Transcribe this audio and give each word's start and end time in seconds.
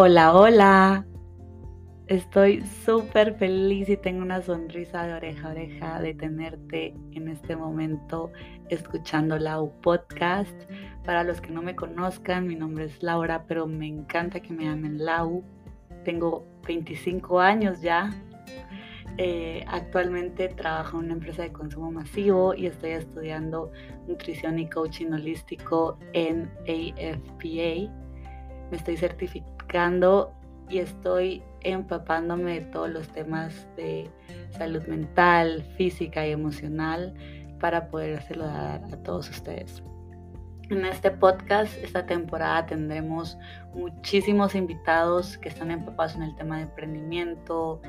Hola, 0.00 0.32
hola. 0.32 1.06
Estoy 2.06 2.64
súper 2.86 3.34
feliz 3.34 3.88
y 3.88 3.96
tengo 3.96 4.22
una 4.22 4.40
sonrisa 4.40 5.04
de 5.04 5.14
oreja 5.14 5.48
a 5.48 5.50
oreja 5.50 6.00
de 6.00 6.14
tenerte 6.14 6.94
en 7.10 7.26
este 7.26 7.56
momento 7.56 8.30
escuchando 8.68 9.40
Lau 9.40 9.72
Podcast. 9.80 10.54
Para 11.04 11.24
los 11.24 11.40
que 11.40 11.50
no 11.50 11.62
me 11.62 11.74
conozcan, 11.74 12.46
mi 12.46 12.54
nombre 12.54 12.84
es 12.84 13.02
Laura, 13.02 13.44
pero 13.48 13.66
me 13.66 13.88
encanta 13.88 14.38
que 14.38 14.52
me 14.52 14.66
llamen 14.66 15.04
Lau. 15.04 15.42
Tengo 16.04 16.46
25 16.64 17.40
años 17.40 17.80
ya. 17.80 18.14
Eh, 19.16 19.64
actualmente 19.66 20.46
trabajo 20.46 20.98
en 20.98 21.06
una 21.06 21.14
empresa 21.14 21.42
de 21.42 21.50
consumo 21.50 21.90
masivo 21.90 22.54
y 22.54 22.66
estoy 22.66 22.90
estudiando 22.90 23.72
nutrición 24.06 24.60
y 24.60 24.70
coaching 24.70 25.10
holístico 25.10 25.98
en 26.12 26.48
AFPA. 26.68 27.92
Me 28.70 28.76
estoy 28.76 28.96
certificando 28.96 29.57
y 30.70 30.78
estoy 30.78 31.42
empapándome 31.62 32.60
de 32.60 32.66
todos 32.66 32.90
los 32.90 33.08
temas 33.08 33.66
de 33.76 34.10
salud 34.50 34.82
mental, 34.86 35.62
física 35.76 36.26
y 36.26 36.32
emocional 36.32 37.14
para 37.60 37.88
poder 37.88 38.18
hacerlo 38.18 38.46
dar 38.46 38.82
a 38.84 39.02
todos 39.02 39.28
ustedes. 39.28 39.82
En 40.70 40.84
este 40.84 41.10
podcast, 41.10 41.72
esta 41.82 42.06
temporada 42.06 42.66
tendremos 42.66 43.38
muchísimos 43.74 44.54
invitados 44.54 45.38
que 45.38 45.48
están 45.48 45.70
empapados 45.70 46.14
en 46.14 46.22
el 46.22 46.34
tema 46.36 46.56
de 46.56 46.62
emprendimiento, 46.64 47.80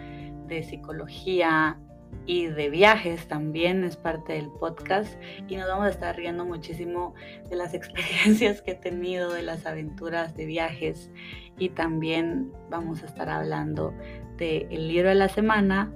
de 0.48 0.63
psicología 0.63 1.77
y 2.25 2.48
de 2.48 2.70
viajes 2.70 3.27
también 3.27 3.84
es 3.84 3.95
parte 3.95 4.34
del 4.34 4.49
podcast 4.59 5.15
y 5.48 5.55
nos 5.55 5.67
vamos 5.67 5.87
a 5.87 5.89
estar 5.89 6.15
riendo 6.15 6.45
muchísimo 6.45 7.13
de 7.49 7.55
las 7.55 7.73
experiencias 7.75 8.61
que 8.61 8.71
he 8.71 8.75
tenido, 8.75 9.31
de 9.31 9.43
las 9.43 9.65
aventuras 9.65 10.35
de 10.35 10.45
viajes 10.45 11.11
y 11.59 11.70
también 11.70 12.52
vamos 12.70 13.04
a 13.04 13.05
estar 13.05 13.29
hablando 13.29 13.93
del 14.38 14.88
libro 14.88 15.10
de 15.10 15.15
la 15.15 15.29
semana 15.29 15.93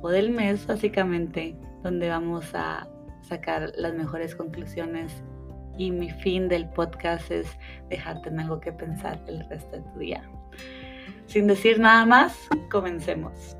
o 0.00 0.08
del 0.08 0.30
mes 0.30 0.66
básicamente 0.66 1.54
donde 1.82 2.08
vamos 2.08 2.54
a 2.54 2.88
sacar 3.20 3.72
las 3.76 3.94
mejores 3.94 4.34
conclusiones 4.34 5.22
y 5.78 5.90
mi 5.90 6.10
fin 6.10 6.48
del 6.48 6.68
podcast 6.70 7.30
es 7.30 7.46
dejarte 7.88 8.28
en 8.28 8.40
algo 8.40 8.60
que 8.60 8.72
pensar 8.72 9.22
el 9.26 9.48
resto 9.48 9.76
de 9.76 9.82
tu 9.82 9.98
día. 9.98 10.28
Sin 11.26 11.46
decir 11.46 11.78
nada 11.78 12.04
más, 12.04 12.36
comencemos. 12.70 13.56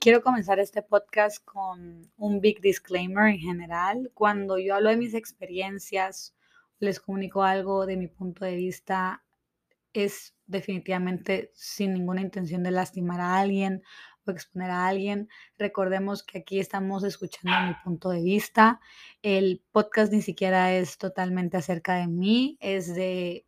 Quiero 0.00 0.20
comenzar 0.20 0.58
este 0.58 0.82
podcast 0.82 1.44
con 1.44 2.10
un 2.16 2.40
big 2.40 2.60
disclaimer 2.60 3.28
en 3.28 3.38
general. 3.38 4.10
Cuando 4.14 4.58
yo 4.58 4.74
hablo 4.74 4.90
de 4.90 4.96
mis 4.96 5.14
experiencias, 5.14 6.34
les 6.82 6.98
comunico 6.98 7.44
algo 7.44 7.86
de 7.86 7.96
mi 7.96 8.08
punto 8.08 8.44
de 8.44 8.56
vista, 8.56 9.22
es 9.92 10.34
definitivamente 10.46 11.52
sin 11.54 11.94
ninguna 11.94 12.22
intención 12.22 12.64
de 12.64 12.72
lastimar 12.72 13.20
a 13.20 13.38
alguien 13.38 13.82
o 14.26 14.32
exponer 14.32 14.70
a 14.70 14.88
alguien. 14.88 15.28
Recordemos 15.58 16.24
que 16.24 16.38
aquí 16.38 16.58
estamos 16.58 17.04
escuchando 17.04 17.52
mi 17.68 17.74
punto 17.84 18.10
de 18.10 18.22
vista. 18.22 18.80
El 19.22 19.62
podcast 19.70 20.12
ni 20.12 20.22
siquiera 20.22 20.72
es 20.72 20.98
totalmente 20.98 21.56
acerca 21.56 21.94
de 21.94 22.08
mí, 22.08 22.58
es 22.60 22.92
de 22.94 23.46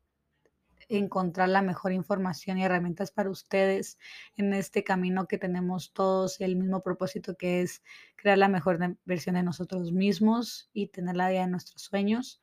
encontrar 0.88 1.48
la 1.48 1.62
mejor 1.62 1.90
información 1.90 2.58
y 2.58 2.64
herramientas 2.64 3.10
para 3.10 3.30
ustedes 3.30 3.98
en 4.36 4.52
este 4.52 4.84
camino 4.84 5.27
que 5.27 5.38
tenemos 5.38 5.92
todos 5.92 6.40
el 6.40 6.55
mismo 6.55 6.82
propósito 6.82 7.36
que 7.36 7.62
es 7.62 7.82
crear 8.14 8.38
la 8.38 8.48
mejor 8.48 8.78
versión 9.05 9.34
de 9.34 9.42
nosotros 9.42 9.90
mismos 9.90 10.70
y 10.72 10.88
tener 10.88 11.16
la 11.16 11.30
vida 11.30 11.40
de 11.40 11.48
nuestros 11.48 11.82
sueños. 11.82 12.40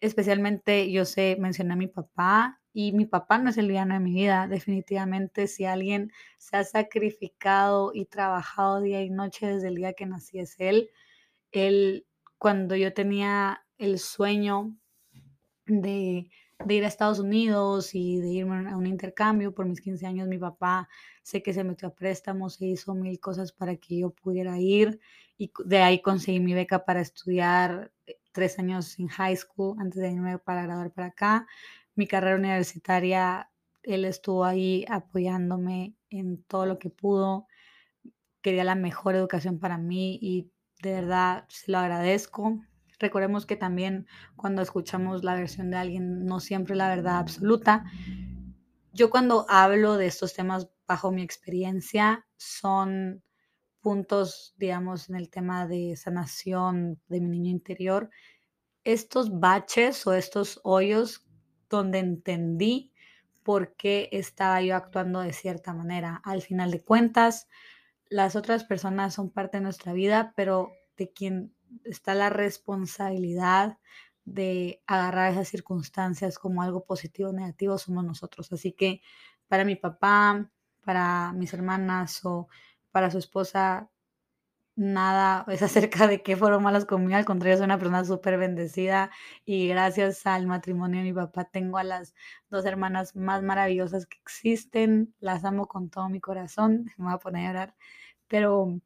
Especialmente 0.00 0.90
yo 0.90 1.04
sé, 1.04 1.36
mencioné 1.40 1.72
a 1.74 1.76
mi 1.76 1.88
papá 1.88 2.60
y 2.72 2.92
mi 2.92 3.06
papá 3.06 3.38
no 3.38 3.50
es 3.50 3.58
el 3.58 3.68
villano 3.68 3.94
de 3.94 4.00
mi 4.00 4.12
vida. 4.12 4.46
Definitivamente 4.48 5.46
si 5.46 5.64
alguien 5.64 6.12
se 6.38 6.56
ha 6.58 6.64
sacrificado 6.64 7.92
y 7.94 8.06
trabajado 8.06 8.80
día 8.80 9.02
y 9.02 9.10
noche 9.10 9.46
desde 9.46 9.68
el 9.68 9.76
día 9.76 9.94
que 9.94 10.06
nací 10.06 10.38
es 10.38 10.56
él. 10.58 10.90
Él, 11.52 12.06
cuando 12.38 12.76
yo 12.76 12.92
tenía 12.92 13.64
el 13.78 13.98
sueño 13.98 14.76
de 15.66 16.28
ir 16.68 16.84
a 16.84 16.88
Estados 16.88 17.18
Unidos 17.18 17.94
y 17.94 18.20
de 18.20 18.28
irme 18.28 18.70
a 18.70 18.76
un 18.76 18.86
intercambio 18.86 19.52
por 19.54 19.66
mis 19.66 19.80
15 19.80 20.06
años. 20.06 20.28
Mi 20.28 20.38
papá 20.38 20.88
sé 21.22 21.42
que 21.42 21.52
se 21.52 21.64
metió 21.64 21.88
a 21.88 21.94
préstamos, 21.94 22.54
se 22.54 22.66
hizo 22.66 22.94
mil 22.94 23.20
cosas 23.20 23.52
para 23.52 23.76
que 23.76 23.98
yo 23.98 24.10
pudiera 24.10 24.58
ir 24.58 25.00
y 25.38 25.52
de 25.64 25.78
ahí 25.78 26.00
conseguí 26.00 26.40
mi 26.40 26.54
beca 26.54 26.84
para 26.84 27.00
estudiar 27.00 27.92
eh, 28.06 28.18
tres 28.36 28.58
años 28.58 28.98
en 28.98 29.08
high 29.08 29.34
school 29.34 29.76
antes 29.80 30.00
de 30.00 30.12
irme 30.12 30.38
para 30.38 30.62
graduar 30.62 30.92
para 30.92 31.08
acá. 31.08 31.46
Mi 31.94 32.06
carrera 32.06 32.36
universitaria, 32.36 33.50
él 33.82 34.04
estuvo 34.04 34.44
ahí 34.44 34.84
apoyándome 34.90 35.96
en 36.10 36.42
todo 36.42 36.66
lo 36.66 36.78
que 36.78 36.90
pudo. 36.90 37.46
Quería 38.42 38.62
la 38.62 38.74
mejor 38.74 39.14
educación 39.14 39.58
para 39.58 39.78
mí 39.78 40.18
y 40.20 40.52
de 40.82 40.92
verdad 40.92 41.46
se 41.48 41.72
lo 41.72 41.78
agradezco. 41.78 42.60
Recordemos 42.98 43.46
que 43.46 43.56
también 43.56 44.06
cuando 44.36 44.60
escuchamos 44.60 45.24
la 45.24 45.34
versión 45.34 45.70
de 45.70 45.78
alguien, 45.78 46.26
no 46.26 46.38
siempre 46.38 46.76
la 46.76 46.90
verdad 46.90 47.16
absoluta. 47.16 47.84
Yo 48.92 49.08
cuando 49.08 49.46
hablo 49.48 49.96
de 49.96 50.06
estos 50.06 50.34
temas 50.34 50.68
bajo 50.86 51.10
mi 51.10 51.22
experiencia, 51.22 52.26
son 52.36 53.22
puntos, 53.86 54.52
digamos, 54.58 55.08
en 55.08 55.14
el 55.14 55.30
tema 55.30 55.68
de 55.68 55.94
sanación 55.94 57.00
de 57.06 57.20
mi 57.20 57.28
niño 57.28 57.52
interior, 57.52 58.10
estos 58.82 59.38
baches 59.38 60.04
o 60.08 60.12
estos 60.12 60.58
hoyos 60.64 61.24
donde 61.70 62.00
entendí 62.00 62.92
por 63.44 63.76
qué 63.76 64.08
estaba 64.10 64.60
yo 64.60 64.74
actuando 64.74 65.20
de 65.20 65.32
cierta 65.32 65.72
manera. 65.72 66.20
Al 66.24 66.42
final 66.42 66.72
de 66.72 66.82
cuentas, 66.82 67.46
las 68.08 68.34
otras 68.34 68.64
personas 68.64 69.14
son 69.14 69.30
parte 69.30 69.58
de 69.58 69.62
nuestra 69.62 69.92
vida, 69.92 70.32
pero 70.34 70.72
de 70.96 71.12
quien 71.12 71.54
está 71.84 72.16
la 72.16 72.28
responsabilidad 72.28 73.78
de 74.24 74.82
agarrar 74.88 75.30
esas 75.30 75.46
circunstancias 75.46 76.40
como 76.40 76.60
algo 76.60 76.84
positivo 76.84 77.28
o 77.28 77.32
negativo 77.32 77.78
somos 77.78 78.04
nosotros. 78.04 78.52
Así 78.52 78.72
que 78.72 79.00
para 79.46 79.64
mi 79.64 79.76
papá, 79.76 80.50
para 80.84 81.32
mis 81.34 81.54
hermanas 81.54 82.24
o 82.24 82.48
para 82.96 83.10
su 83.10 83.18
esposa, 83.18 83.90
nada 84.74 85.44
es 85.48 85.60
acerca 85.62 86.06
de 86.06 86.22
que 86.22 86.34
fueron 86.34 86.62
malas 86.62 86.86
conmigo, 86.86 87.14
al 87.14 87.26
contrario, 87.26 87.58
soy 87.58 87.66
una 87.66 87.76
persona 87.76 88.06
súper 88.06 88.38
bendecida 88.38 89.10
y 89.44 89.68
gracias 89.68 90.26
al 90.26 90.46
matrimonio 90.46 91.00
de 91.00 91.04
mi 91.04 91.12
papá 91.12 91.44
tengo 91.44 91.76
a 91.76 91.84
las 91.84 92.14
dos 92.48 92.64
hermanas 92.64 93.14
más 93.14 93.42
maravillosas 93.42 94.06
que 94.06 94.16
existen, 94.22 95.14
las 95.20 95.44
amo 95.44 95.68
con 95.68 95.90
todo 95.90 96.08
mi 96.08 96.22
corazón, 96.22 96.86
me 96.96 97.04
voy 97.04 97.12
a 97.12 97.18
poner 97.18 97.44
a 97.44 97.48
llorar, 97.48 97.74
pero 98.28 98.80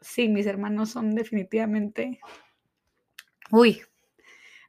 sí, 0.00 0.30
mis 0.30 0.46
hermanos 0.46 0.88
son 0.88 1.14
definitivamente... 1.14 2.18
Uy, 3.50 3.82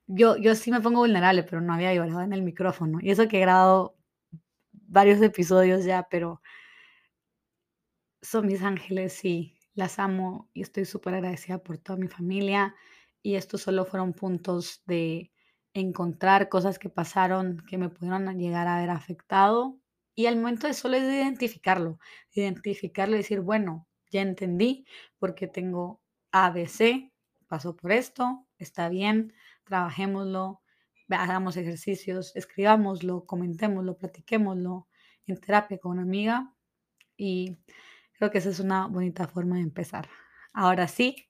yo, 0.05 0.35
yo 0.35 0.53
sí 0.55 0.69
me 0.69 0.81
pongo 0.81 0.99
vulnerable, 0.99 1.43
pero 1.43 1.61
no 1.61 1.73
había 1.73 1.93
llorado 1.93 2.23
en 2.23 2.33
el 2.33 2.41
micrófono. 2.41 2.99
Y 3.01 3.11
eso 3.11 3.29
que 3.29 3.37
he 3.37 3.41
grabado 3.41 3.95
varios 4.73 5.21
episodios 5.21 5.85
ya, 5.85 6.09
pero 6.09 6.41
son 8.21 8.47
mis 8.47 8.61
ángeles 8.61 9.23
y 9.25 9.55
las 9.73 9.99
amo 9.99 10.49
y 10.53 10.61
estoy 10.61 10.85
súper 10.85 11.15
agradecida 11.15 11.59
por 11.59 11.77
toda 11.77 11.97
mi 11.97 12.07
familia. 12.07 12.75
Y 13.23 13.35
estos 13.35 13.61
solo 13.61 13.85
fueron 13.85 14.13
puntos 14.13 14.83
de 14.85 15.31
encontrar 15.73 16.49
cosas 16.49 16.79
que 16.79 16.89
pasaron 16.89 17.63
que 17.67 17.77
me 17.77 17.89
pudieron 17.89 18.37
llegar 18.37 18.67
a 18.67 18.77
haber 18.77 18.89
afectado. 18.89 19.79
Y 20.15 20.25
al 20.25 20.35
momento 20.35 20.67
de 20.67 20.73
solo 20.73 20.97
es 20.97 21.03
identificarlo, 21.03 21.99
identificarlo 22.33 23.15
y 23.15 23.19
decir, 23.19 23.39
bueno, 23.41 23.87
ya 24.11 24.21
entendí 24.21 24.85
porque 25.17 25.47
tengo 25.47 26.01
ABC, 26.31 27.11
paso 27.47 27.75
por 27.75 27.91
esto, 27.91 28.45
está 28.57 28.89
bien, 28.89 29.33
trabajémoslo, 29.63 30.61
hagamos 31.09 31.57
ejercicios, 31.57 32.35
escribámoslo, 32.35 33.25
comentémoslo, 33.25 33.97
platiquémoslo 33.97 34.87
en 35.27 35.37
terapia 35.39 35.77
con 35.77 35.91
una 35.93 36.01
amiga 36.03 36.53
y 37.17 37.57
creo 38.21 38.29
que 38.29 38.37
esa 38.37 38.51
es 38.51 38.59
una 38.59 38.85
bonita 38.85 39.27
forma 39.27 39.55
de 39.55 39.63
empezar. 39.63 40.07
Ahora 40.53 40.87
sí, 40.87 41.27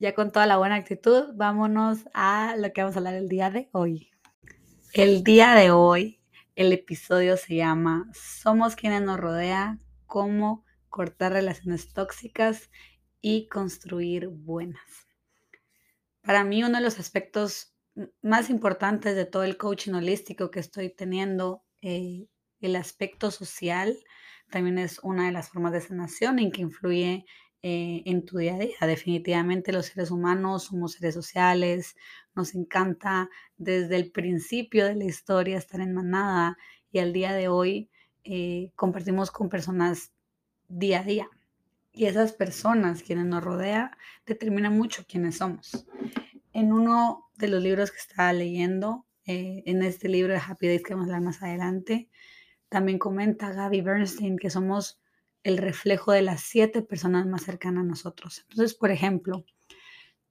ya 0.00 0.16
con 0.16 0.32
toda 0.32 0.44
la 0.44 0.56
buena 0.56 0.74
actitud, 0.74 1.26
vámonos 1.36 2.08
a 2.12 2.56
lo 2.56 2.72
que 2.72 2.80
vamos 2.80 2.96
a 2.96 2.98
hablar 2.98 3.14
el 3.14 3.28
día 3.28 3.50
de 3.50 3.68
hoy. 3.70 4.10
El 4.94 5.22
día 5.22 5.54
de 5.54 5.70
hoy, 5.70 6.20
el 6.56 6.72
episodio 6.72 7.36
se 7.36 7.54
llama 7.54 8.10
Somos 8.12 8.74
quienes 8.74 9.02
nos 9.02 9.20
rodea, 9.20 9.78
cómo 10.06 10.64
cortar 10.88 11.32
relaciones 11.32 11.92
tóxicas 11.92 12.68
y 13.20 13.46
construir 13.46 14.26
buenas. 14.26 15.06
Para 16.20 16.42
mí 16.42 16.64
uno 16.64 16.78
de 16.78 16.82
los 16.82 16.98
aspectos 16.98 17.76
más 18.22 18.50
importantes 18.50 19.14
de 19.14 19.24
todo 19.24 19.44
el 19.44 19.56
coaching 19.56 19.92
holístico 19.92 20.50
que 20.50 20.58
estoy 20.58 20.90
teniendo, 20.90 21.62
eh, 21.80 22.26
el 22.58 22.74
aspecto 22.74 23.30
social, 23.30 23.96
también 24.50 24.78
es 24.78 25.00
una 25.02 25.26
de 25.26 25.32
las 25.32 25.50
formas 25.50 25.72
de 25.72 25.80
sanación 25.80 26.38
en 26.38 26.50
que 26.52 26.62
influye 26.62 27.26
eh, 27.62 28.02
en 28.06 28.24
tu 28.24 28.38
día 28.38 28.54
a 28.54 28.58
día. 28.58 28.76
Definitivamente 28.80 29.72
los 29.72 29.86
seres 29.86 30.10
humanos 30.10 30.64
somos 30.64 30.92
seres 30.92 31.14
sociales, 31.14 31.96
nos 32.34 32.54
encanta 32.54 33.28
desde 33.56 33.96
el 33.96 34.12
principio 34.12 34.86
de 34.86 34.94
la 34.94 35.04
historia 35.04 35.58
estar 35.58 35.80
en 35.80 35.94
manada 35.94 36.56
y 36.92 36.98
al 36.98 37.12
día 37.12 37.32
de 37.32 37.48
hoy 37.48 37.90
eh, 38.24 38.70
compartimos 38.76 39.30
con 39.30 39.48
personas 39.48 40.12
día 40.68 41.00
a 41.00 41.04
día. 41.04 41.28
Y 41.92 42.04
esas 42.04 42.32
personas, 42.32 43.02
quienes 43.02 43.24
nos 43.24 43.42
rodean, 43.42 43.90
determinan 44.26 44.76
mucho 44.76 45.04
quiénes 45.08 45.38
somos. 45.38 45.86
En 46.52 46.72
uno 46.72 47.30
de 47.36 47.48
los 47.48 47.62
libros 47.62 47.90
que 47.90 47.98
estaba 47.98 48.32
leyendo, 48.32 49.06
eh, 49.26 49.62
en 49.66 49.82
este 49.82 50.08
libro 50.08 50.32
de 50.32 50.38
Happy 50.38 50.68
Days 50.68 50.82
que 50.82 50.94
vamos 50.94 51.08
a 51.08 51.16
hablar 51.16 51.22
más 51.22 51.42
adelante, 51.42 52.08
también 52.68 52.98
comenta 52.98 53.52
Gaby 53.52 53.80
Bernstein 53.80 54.38
que 54.38 54.50
somos 54.50 55.00
el 55.42 55.58
reflejo 55.58 56.12
de 56.12 56.22
las 56.22 56.40
siete 56.40 56.82
personas 56.82 57.26
más 57.26 57.44
cercanas 57.44 57.84
a 57.84 57.86
nosotros. 57.86 58.44
Entonces, 58.50 58.74
por 58.74 58.90
ejemplo, 58.90 59.44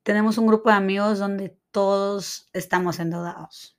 tenemos 0.03 0.37
un 0.37 0.47
grupo 0.47 0.69
de 0.69 0.75
amigos 0.75 1.19
donde 1.19 1.57
todos 1.71 2.49
estamos 2.53 2.99
endeudados. 2.99 3.77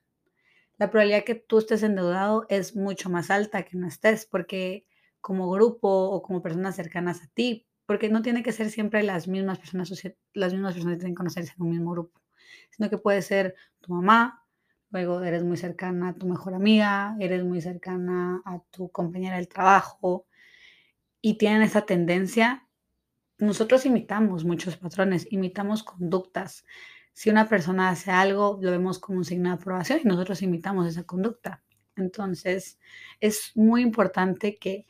La 0.77 0.89
probabilidad 0.89 1.23
que 1.23 1.35
tú 1.35 1.59
estés 1.59 1.83
endeudado 1.83 2.45
es 2.49 2.75
mucho 2.75 3.09
más 3.09 3.31
alta 3.31 3.63
que 3.63 3.77
no 3.77 3.87
estés, 3.87 4.25
porque 4.25 4.87
como 5.21 5.49
grupo 5.49 5.89
o 5.89 6.21
como 6.21 6.41
personas 6.41 6.75
cercanas 6.75 7.23
a 7.23 7.27
ti, 7.27 7.67
porque 7.85 8.09
no 8.09 8.21
tiene 8.21 8.43
que 8.43 8.51
ser 8.51 8.69
siempre 8.69 9.01
las 9.03 9.27
mismas 9.27 9.59
personas, 9.59 9.91
las 10.33 10.53
mismas 10.53 10.73
personas 10.73 10.95
que 10.95 10.99
tienen 10.99 11.13
que 11.13 11.17
conocerse 11.17 11.53
en 11.55 11.63
un 11.63 11.69
mismo 11.71 11.91
grupo, 11.91 12.21
sino 12.69 12.89
que 12.89 12.97
puede 12.97 13.21
ser 13.21 13.55
tu 13.79 13.93
mamá, 13.93 14.45
luego 14.89 15.21
eres 15.23 15.43
muy 15.43 15.57
cercana 15.57 16.09
a 16.09 16.13
tu 16.13 16.27
mejor 16.27 16.53
amiga, 16.53 17.15
eres 17.19 17.43
muy 17.43 17.61
cercana 17.61 18.41
a 18.45 18.59
tu 18.71 18.89
compañera 18.89 19.35
del 19.37 19.47
trabajo 19.47 20.25
y 21.21 21.37
tienen 21.37 21.61
esa 21.61 21.81
tendencia. 21.81 22.67
Nosotros 23.37 23.85
imitamos 23.85 24.45
muchos 24.45 24.77
patrones, 24.77 25.27
imitamos 25.31 25.83
conductas. 25.83 26.65
Si 27.13 27.29
una 27.29 27.49
persona 27.49 27.89
hace 27.89 28.11
algo, 28.11 28.59
lo 28.61 28.71
vemos 28.71 28.99
como 28.99 29.19
un 29.19 29.25
signo 29.25 29.49
de 29.49 29.55
aprobación 29.55 29.99
y 30.03 30.07
nosotros 30.07 30.41
imitamos 30.41 30.87
esa 30.87 31.03
conducta. 31.03 31.63
Entonces, 31.95 32.79
es 33.19 33.51
muy 33.55 33.81
importante 33.81 34.57
que 34.57 34.85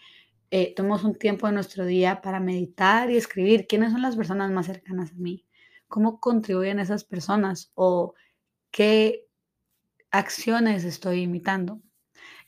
eh, 0.52 0.74
tomemos 0.76 1.04
un 1.04 1.16
tiempo 1.16 1.48
de 1.48 1.54
nuestro 1.54 1.86
día 1.86 2.22
para 2.22 2.40
meditar 2.40 3.10
y 3.12 3.18
escribir 3.18 3.68
quiénes 3.68 3.92
son 3.92 4.02
las 4.02 4.16
personas 4.16 4.52
más 4.52 4.66
cercanas 4.66 5.12
a 5.12 5.16
mí, 5.16 5.46
cómo 5.88 6.20
contribuyen 6.20 6.80
esas 6.80 7.04
personas 7.04 7.72
o 7.76 8.14
qué 8.72 9.27
acciones 10.18 10.84
estoy 10.84 11.22
imitando. 11.22 11.82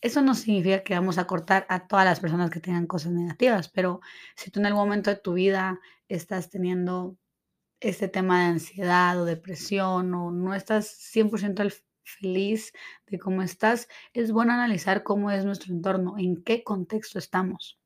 Eso 0.01 0.21
no 0.21 0.33
significa 0.33 0.83
que 0.83 0.93
vamos 0.93 1.17
a 1.17 1.27
cortar 1.27 1.65
a 1.69 1.87
todas 1.87 2.05
las 2.05 2.19
personas 2.19 2.49
que 2.49 2.61
tengan 2.61 2.87
cosas 2.87 3.11
negativas, 3.11 3.69
pero 3.69 3.99
si 4.35 4.49
tú 4.49 4.59
en 4.59 4.67
algún 4.67 4.83
momento 4.83 5.09
de 5.09 5.17
tu 5.17 5.33
vida 5.33 5.79
estás 6.07 6.49
teniendo 6.49 7.17
este 7.81 8.07
tema 8.07 8.41
de 8.41 8.45
ansiedad 8.47 9.19
o 9.21 9.25
depresión 9.25 10.13
o 10.13 10.31
no 10.31 10.53
estás 10.53 10.87
100% 11.13 11.83
feliz 12.03 12.73
de 13.07 13.19
cómo 13.19 13.41
estás, 13.41 13.87
es 14.13 14.31
bueno 14.31 14.53
analizar 14.53 15.03
cómo 15.03 15.31
es 15.31 15.45
nuestro 15.45 15.73
entorno, 15.73 16.15
en 16.17 16.43
qué 16.43 16.63
contexto 16.63 17.19
estamos. 17.19 17.79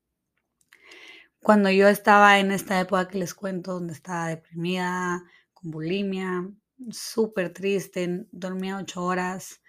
Cuando 1.41 1.69
yo 1.69 1.89
estaba 1.89 2.39
en 2.39 2.51
esta 2.51 2.79
época 2.79 3.07
que 3.09 3.17
les 3.17 3.33
cuento, 3.33 3.73
donde 3.73 3.93
estaba 3.93 4.27
deprimida, 4.27 5.23
con 5.53 5.71
bulimia, 5.71 6.49
súper 6.91 7.51
triste, 7.51 8.27
dormía 8.31 8.77
ocho 8.77 9.03
horas, 9.03 9.61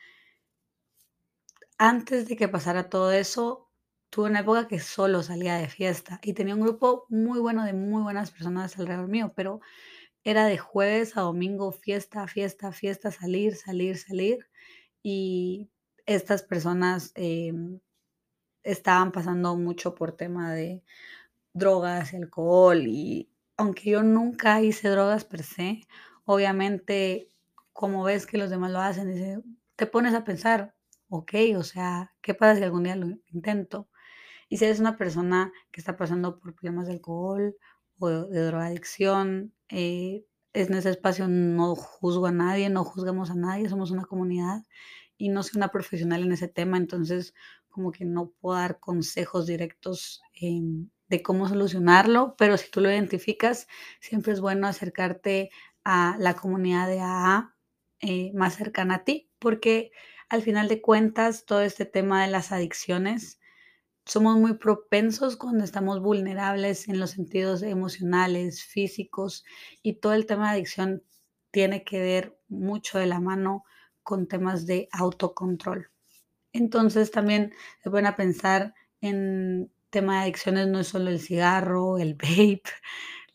antes 1.78 2.28
de 2.28 2.36
que 2.36 2.48
pasara 2.48 2.88
todo 2.88 3.12
eso, 3.12 3.70
tuve 4.10 4.30
una 4.30 4.40
época 4.40 4.68
que 4.68 4.78
solo 4.80 5.22
salía 5.22 5.56
de 5.56 5.68
fiesta 5.68 6.20
y 6.22 6.34
tenía 6.34 6.54
un 6.54 6.60
grupo 6.62 7.06
muy 7.08 7.40
bueno 7.40 7.64
de 7.64 7.72
muy 7.72 8.02
buenas 8.02 8.30
personas 8.30 8.78
alrededor 8.78 9.08
mío, 9.08 9.32
pero 9.34 9.60
era 10.24 10.46
de 10.46 10.58
jueves 10.58 11.16
a 11.16 11.22
domingo, 11.22 11.72
fiesta, 11.72 12.26
fiesta, 12.28 12.72
fiesta, 12.72 13.10
salir, 13.10 13.56
salir, 13.56 13.98
salir. 13.98 14.48
Y 15.02 15.70
estas 16.06 16.42
personas 16.42 17.12
em, 17.14 17.80
estaban 18.62 19.12
pasando 19.12 19.56
mucho 19.56 19.94
por 19.94 20.12
tema 20.12 20.54
de 20.54 20.82
drogas 21.54 22.12
y 22.12 22.16
alcohol. 22.16 22.86
Y 22.86 23.30
aunque 23.56 23.90
yo 23.90 24.02
nunca 24.02 24.62
hice 24.62 24.88
drogas 24.88 25.24
per 25.24 25.42
se, 25.42 25.82
obviamente, 26.24 27.28
como 27.72 28.04
ves 28.04 28.26
que 28.26 28.38
los 28.38 28.50
demás 28.50 28.72
lo 28.72 28.80
hacen, 28.80 29.58
te 29.76 29.86
pones 29.86 30.14
a 30.14 30.24
pensar, 30.24 30.74
ok, 31.08 31.32
o 31.56 31.62
sea, 31.62 32.14
¿qué 32.22 32.34
pasa 32.34 32.56
si 32.56 32.62
algún 32.64 32.84
día 32.84 32.96
lo 32.96 33.08
intento? 33.32 33.88
Y 34.48 34.58
si 34.58 34.64
eres 34.66 34.80
una 34.80 34.96
persona 34.96 35.52
que 35.72 35.80
está 35.80 35.96
pasando 35.96 36.38
por 36.38 36.54
problemas 36.54 36.86
de 36.86 36.94
alcohol 36.94 37.56
o 37.98 38.08
de, 38.08 38.40
drogadicción, 38.40 39.54
eh, 39.68 40.24
en 40.52 40.74
ese 40.74 40.90
espacio 40.90 41.28
no 41.28 41.74
juzgo 41.74 42.26
a 42.26 42.32
nadie, 42.32 42.70
no 42.70 42.84
juzgamos 42.84 43.30
a 43.30 43.34
nadie, 43.34 43.68
somos 43.68 43.90
una 43.90 44.04
comunidad 44.04 44.64
y 45.16 45.28
no 45.28 45.42
soy 45.42 45.58
una 45.58 45.68
profesional 45.68 46.22
en 46.22 46.32
ese 46.32 46.48
tema, 46.48 46.76
entonces 46.76 47.34
como 47.68 47.90
que 47.90 48.04
no 48.04 48.30
puedo 48.40 48.58
dar 48.58 48.78
consejos 48.78 49.46
directos 49.46 50.22
em, 50.40 50.90
de 51.08 51.22
cómo 51.22 51.48
solucionarlo, 51.48 52.36
pero 52.38 52.56
si 52.56 52.70
tú 52.70 52.80
lo 52.80 52.90
identificas, 52.90 53.66
siempre 54.00 54.32
es 54.32 54.40
bueno 54.40 54.66
acercarte 54.68 55.50
a 55.84 56.16
la 56.18 56.34
comunidad 56.34 56.86
de 56.88 57.00
AA 57.00 57.56
eh, 58.00 58.32
más 58.34 58.54
cercana 58.54 58.96
a 58.96 59.04
ti, 59.04 59.30
porque 59.38 59.90
al 60.28 60.42
final 60.42 60.68
de 60.68 60.80
cuentas, 60.80 61.44
todo 61.44 61.60
este 61.60 61.84
tema 61.84 62.24
de 62.24 62.30
las 62.30 62.52
adicciones, 62.52 63.40
somos 64.06 64.36
muy 64.36 64.54
propensos 64.54 65.36
cuando 65.36 65.64
estamos 65.64 66.00
vulnerables 66.00 66.88
en 66.88 67.00
los 67.00 67.12
sentidos 67.12 67.62
emocionales, 67.62 68.62
físicos, 68.62 69.44
y 69.82 69.94
todo 69.94 70.12
el 70.12 70.26
tema 70.26 70.50
de 70.50 70.56
adicción 70.56 71.02
tiene 71.50 71.84
que 71.84 72.00
ver 72.00 72.38
mucho 72.48 72.98
de 72.98 73.06
la 73.06 73.20
mano 73.20 73.64
con 74.02 74.26
temas 74.26 74.66
de 74.66 74.88
autocontrol. 74.92 75.90
Entonces 76.52 77.10
también 77.10 77.52
se 77.82 77.90
pueden 77.90 78.14
pensar 78.14 78.74
en 79.00 79.72
tema 79.90 80.16
de 80.16 80.22
adicciones, 80.24 80.68
no 80.68 80.80
es 80.80 80.88
solo 80.88 81.10
el 81.10 81.20
cigarro, 81.20 81.98
el 81.98 82.14
vape, 82.14 82.62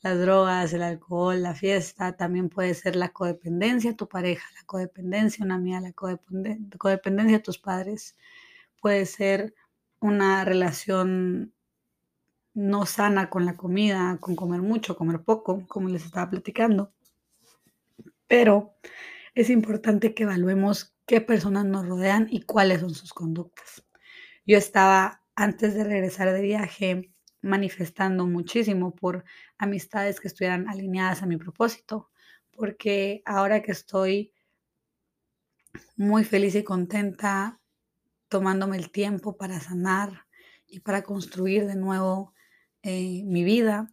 las 0.01 0.19
drogas, 0.19 0.73
el 0.73 0.83
alcohol, 0.83 1.41
la 1.41 1.55
fiesta, 1.55 2.15
también 2.15 2.49
puede 2.49 2.73
ser 2.73 2.95
la 2.95 3.09
codependencia, 3.09 3.95
tu 3.95 4.07
pareja, 4.07 4.47
la 4.55 4.63
codependencia, 4.65 5.43
una 5.43 5.55
amiga, 5.55 5.81
la 5.81 5.91
codependencia, 5.91 7.37
de 7.37 7.43
tus 7.43 7.57
padres, 7.57 8.15
puede 8.81 9.05
ser 9.05 9.53
una 9.99 10.45
relación 10.45 11.53
no 12.53 12.85
sana 12.85 13.29
con 13.29 13.45
la 13.45 13.55
comida, 13.55 14.17
con 14.19 14.35
comer 14.35 14.61
mucho, 14.61 14.95
comer 14.97 15.21
poco, 15.21 15.65
como 15.67 15.89
les 15.89 16.05
estaba 16.05 16.29
platicando. 16.29 16.93
Pero 18.27 18.75
es 19.35 19.49
importante 19.49 20.13
que 20.13 20.23
evaluemos 20.23 20.93
qué 21.05 21.21
personas 21.21 21.65
nos 21.65 21.87
rodean 21.87 22.27
y 22.29 22.43
cuáles 22.43 22.81
son 22.81 22.93
sus 22.93 23.13
conductas. 23.13 23.83
Yo 24.45 24.57
estaba, 24.57 25.23
antes 25.35 25.73
de 25.73 25.83
regresar 25.83 26.31
de 26.31 26.41
viaje, 26.41 27.11
manifestando 27.41 28.25
muchísimo 28.25 28.95
por 28.95 29.23
amistades 29.57 30.19
que 30.19 30.27
estuvieran 30.27 30.67
alineadas 30.67 31.23
a 31.23 31.25
mi 31.25 31.37
propósito, 31.37 32.09
porque 32.51 33.21
ahora 33.25 33.61
que 33.61 33.71
estoy 33.71 34.33
muy 35.95 36.23
feliz 36.23 36.55
y 36.55 36.63
contenta, 36.63 37.59
tomándome 38.27 38.77
el 38.77 38.91
tiempo 38.91 39.37
para 39.37 39.59
sanar 39.59 40.25
y 40.67 40.81
para 40.81 41.03
construir 41.03 41.65
de 41.65 41.75
nuevo 41.75 42.33
eh, 42.83 43.23
mi 43.25 43.43
vida, 43.43 43.91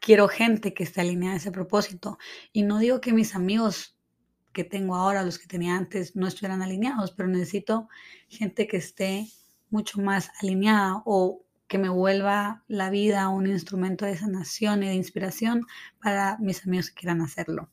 quiero 0.00 0.28
gente 0.28 0.74
que 0.74 0.84
esté 0.84 1.00
alineada 1.00 1.34
a 1.34 1.38
ese 1.38 1.50
propósito. 1.50 2.18
Y 2.52 2.62
no 2.62 2.78
digo 2.78 3.00
que 3.00 3.12
mis 3.12 3.34
amigos 3.34 3.96
que 4.52 4.64
tengo 4.64 4.94
ahora, 4.94 5.22
los 5.22 5.38
que 5.38 5.46
tenía 5.46 5.76
antes, 5.76 6.14
no 6.14 6.26
estuvieran 6.26 6.62
alineados, 6.62 7.12
pero 7.12 7.28
necesito 7.28 7.88
gente 8.28 8.66
que 8.68 8.76
esté 8.76 9.28
mucho 9.70 10.00
más 10.00 10.30
alineada 10.40 11.02
o 11.04 11.43
que 11.74 11.78
me 11.78 11.88
vuelva 11.88 12.62
la 12.68 12.88
vida 12.88 13.28
un 13.28 13.48
instrumento 13.48 14.06
de 14.06 14.16
sanación 14.16 14.84
y 14.84 14.86
de 14.86 14.94
inspiración 14.94 15.66
para 16.00 16.38
mis 16.38 16.64
amigos 16.64 16.90
que 16.90 17.00
quieran 17.00 17.20
hacerlo. 17.20 17.68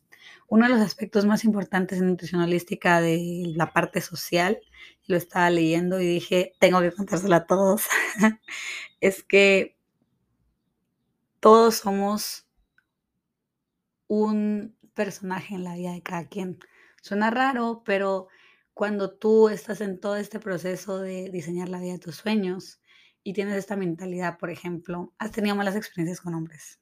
Uno 0.48 0.66
de 0.66 0.72
los 0.72 0.80
aspectos 0.80 1.24
más 1.24 1.44
importantes 1.44 2.00
en 2.00 2.08
nutricionalística 2.08 3.00
de 3.00 3.44
la 3.54 3.72
parte 3.72 4.00
social, 4.00 4.58
lo 5.06 5.16
estaba 5.16 5.50
leyendo 5.50 6.00
y 6.00 6.06
dije, 6.08 6.52
tengo 6.58 6.80
que 6.80 6.90
contárselo 6.90 7.36
a 7.36 7.46
todos, 7.46 7.84
es 9.00 9.22
que 9.22 9.76
todos 11.38 11.76
somos 11.76 12.48
un 14.08 14.76
personaje 14.94 15.54
en 15.54 15.62
la 15.62 15.76
vida 15.76 15.92
de 15.92 16.02
cada 16.02 16.26
quien. 16.26 16.58
Suena 17.02 17.30
raro, 17.30 17.84
pero 17.84 18.26
cuando 18.74 19.12
tú 19.12 19.48
estás 19.48 19.80
en 19.80 20.00
todo 20.00 20.16
este 20.16 20.40
proceso 20.40 20.98
de 20.98 21.30
diseñar 21.30 21.68
la 21.68 21.78
vida 21.78 21.92
de 21.92 21.98
tus 22.00 22.16
sueños, 22.16 22.80
y 23.24 23.32
tienes 23.32 23.56
esta 23.56 23.76
mentalidad, 23.76 24.38
por 24.38 24.50
ejemplo, 24.50 25.12
has 25.18 25.32
tenido 25.32 25.56
malas 25.56 25.76
experiencias 25.76 26.20
con 26.20 26.34
hombres 26.34 26.80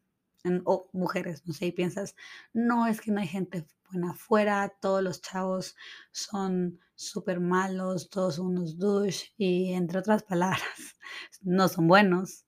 o 0.64 0.88
mujeres, 0.92 1.46
no 1.46 1.52
sé, 1.52 1.66
y 1.66 1.72
piensas, 1.72 2.16
no, 2.52 2.86
es 2.86 3.00
que 3.00 3.10
no 3.10 3.20
hay 3.20 3.28
gente 3.28 3.66
buena 3.90 4.12
afuera, 4.12 4.72
todos 4.80 5.02
los 5.02 5.20
chavos 5.20 5.76
son 6.12 6.80
súper 6.94 7.40
malos, 7.40 8.10
todos 8.10 8.36
son 8.36 8.46
unos 8.46 8.78
douche 8.78 9.32
y 9.36 9.72
entre 9.72 9.98
otras 9.98 10.22
palabras, 10.22 10.62
no 11.42 11.68
son 11.68 11.88
buenos. 11.88 12.44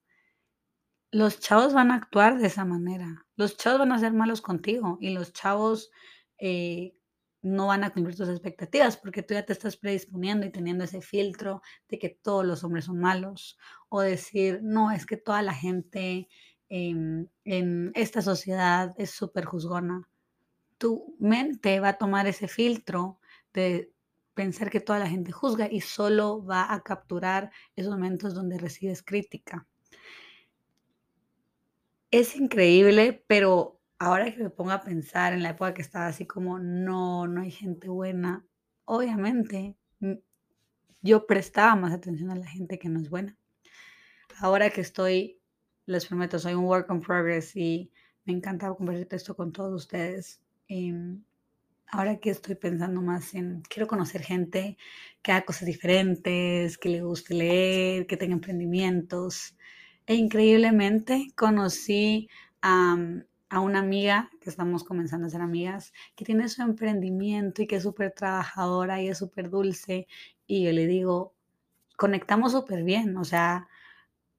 los 1.11 1.39
chavos 1.39 1.73
van 1.73 1.91
a 1.91 1.95
actuar 1.95 2.39
de 2.39 2.47
esa 2.47 2.65
manera. 2.65 3.27
Los 3.35 3.57
chavos 3.57 3.79
van 3.79 3.91
a 3.91 3.99
ser 3.99 4.13
malos 4.13 4.41
contigo 4.41 4.97
y 4.99 5.11
los 5.11 5.31
chavos 5.31 5.91
eh, 6.39 6.95
no 7.43 7.67
van 7.67 7.83
a 7.83 7.91
cumplir 7.91 8.15
tus 8.15 8.29
expectativas 8.29 8.97
porque 8.97 9.21
tú 9.21 9.35
ya 9.35 9.45
te 9.45 9.53
estás 9.53 9.77
predisponiendo 9.77 10.45
y 10.45 10.51
teniendo 10.51 10.85
ese 10.85 11.01
filtro 11.01 11.61
de 11.89 11.99
que 11.99 12.09
todos 12.09 12.45
los 12.45 12.63
hombres 12.63 12.85
son 12.85 12.99
malos 12.99 13.59
o 13.89 14.01
decir, 14.01 14.61
no, 14.63 14.91
es 14.91 15.05
que 15.05 15.17
toda 15.17 15.41
la 15.41 15.53
gente 15.53 16.27
en 16.69 17.29
esta 17.93 18.23
sociedad 18.23 18.95
es 18.97 19.11
súper 19.11 19.45
juzgona. 19.45 20.09
Tu 20.79 21.15
mente 21.19 21.79
va 21.79 21.89
a 21.89 21.97
tomar 21.97 22.25
ese 22.25 22.47
filtro 22.47 23.19
de 23.53 23.91
pensar 24.33 24.71
que 24.71 24.79
toda 24.79 24.97
la 24.99 25.09
gente 25.09 25.31
juzga 25.31 25.67
y 25.71 25.81
solo 25.81 26.43
va 26.43 26.73
a 26.73 26.81
capturar 26.81 27.51
esos 27.75 27.91
momentos 27.91 28.33
donde 28.33 28.57
recibes 28.57 29.03
crítica. 29.03 29.67
Es 32.09 32.35
increíble, 32.35 33.23
pero 33.27 33.79
ahora 34.03 34.31
que 34.33 34.43
me 34.43 34.49
pongo 34.49 34.71
a 34.71 34.81
pensar 34.81 35.31
en 35.33 35.43
la 35.43 35.51
época 35.51 35.73
que 35.73 35.81
estaba 35.81 36.07
así 36.07 36.25
como, 36.25 36.59
no, 36.59 37.25
no 37.25 37.41
hay 37.41 37.51
gente 37.51 37.87
buena, 37.87 38.45
obviamente 38.83 39.77
mm, 39.99 40.15
yo 41.01 41.25
prestaba 41.25 41.75
más 41.77 41.93
atención 41.93 42.29
a 42.29 42.35
la 42.35 42.47
gente 42.47 42.77
que 42.77 42.89
no 42.89 42.99
es 42.99 43.09
buena. 43.09 43.37
Ahora 44.39 44.69
que 44.71 44.81
estoy, 44.81 45.39
les 45.85 46.05
prometo, 46.05 46.37
soy 46.37 46.53
un 46.53 46.65
work 46.65 46.89
in 46.91 46.99
progress 46.99 47.55
y 47.55 47.91
me 48.25 48.33
encanta 48.33 48.73
compartir 48.73 49.07
esto 49.11 49.35
con 49.35 49.53
todos 49.53 49.73
ustedes. 49.73 50.41
Em, 50.67 51.23
ahora 51.87 52.17
que 52.17 52.29
estoy 52.31 52.55
pensando 52.55 53.01
más 53.01 53.33
en, 53.33 53.61
quiero 53.69 53.87
conocer 53.87 54.21
gente 54.21 54.77
que 55.21 55.31
haga 55.31 55.45
cosas 55.45 55.65
diferentes, 55.65 56.77
que 56.77 56.89
le 56.89 57.03
guste 57.03 57.35
leer, 57.35 58.05
que 58.07 58.17
tenga 58.17 58.33
emprendimientos. 58.33 59.55
E 60.07 60.15
increíblemente 60.15 61.29
conocí 61.35 62.27
a, 62.61 62.97
a 63.53 63.59
una 63.59 63.79
amiga, 63.79 64.31
que 64.41 64.49
estamos 64.49 64.83
comenzando 64.83 65.27
a 65.27 65.29
ser 65.29 65.41
amigas, 65.41 65.93
que 66.15 66.25
tiene 66.25 66.49
su 66.49 66.63
emprendimiento 66.63 67.61
y 67.61 67.67
que 67.67 67.75
es 67.75 67.83
súper 67.83 68.11
trabajadora 68.11 68.99
y 68.99 69.09
es 69.09 69.19
súper 69.19 69.51
dulce. 69.51 70.07
Y 70.47 70.63
yo 70.65 70.71
le 70.71 70.87
digo, 70.87 71.35
conectamos 71.95 72.53
súper 72.53 72.83
bien, 72.83 73.15
o 73.15 73.23
sea, 73.23 73.67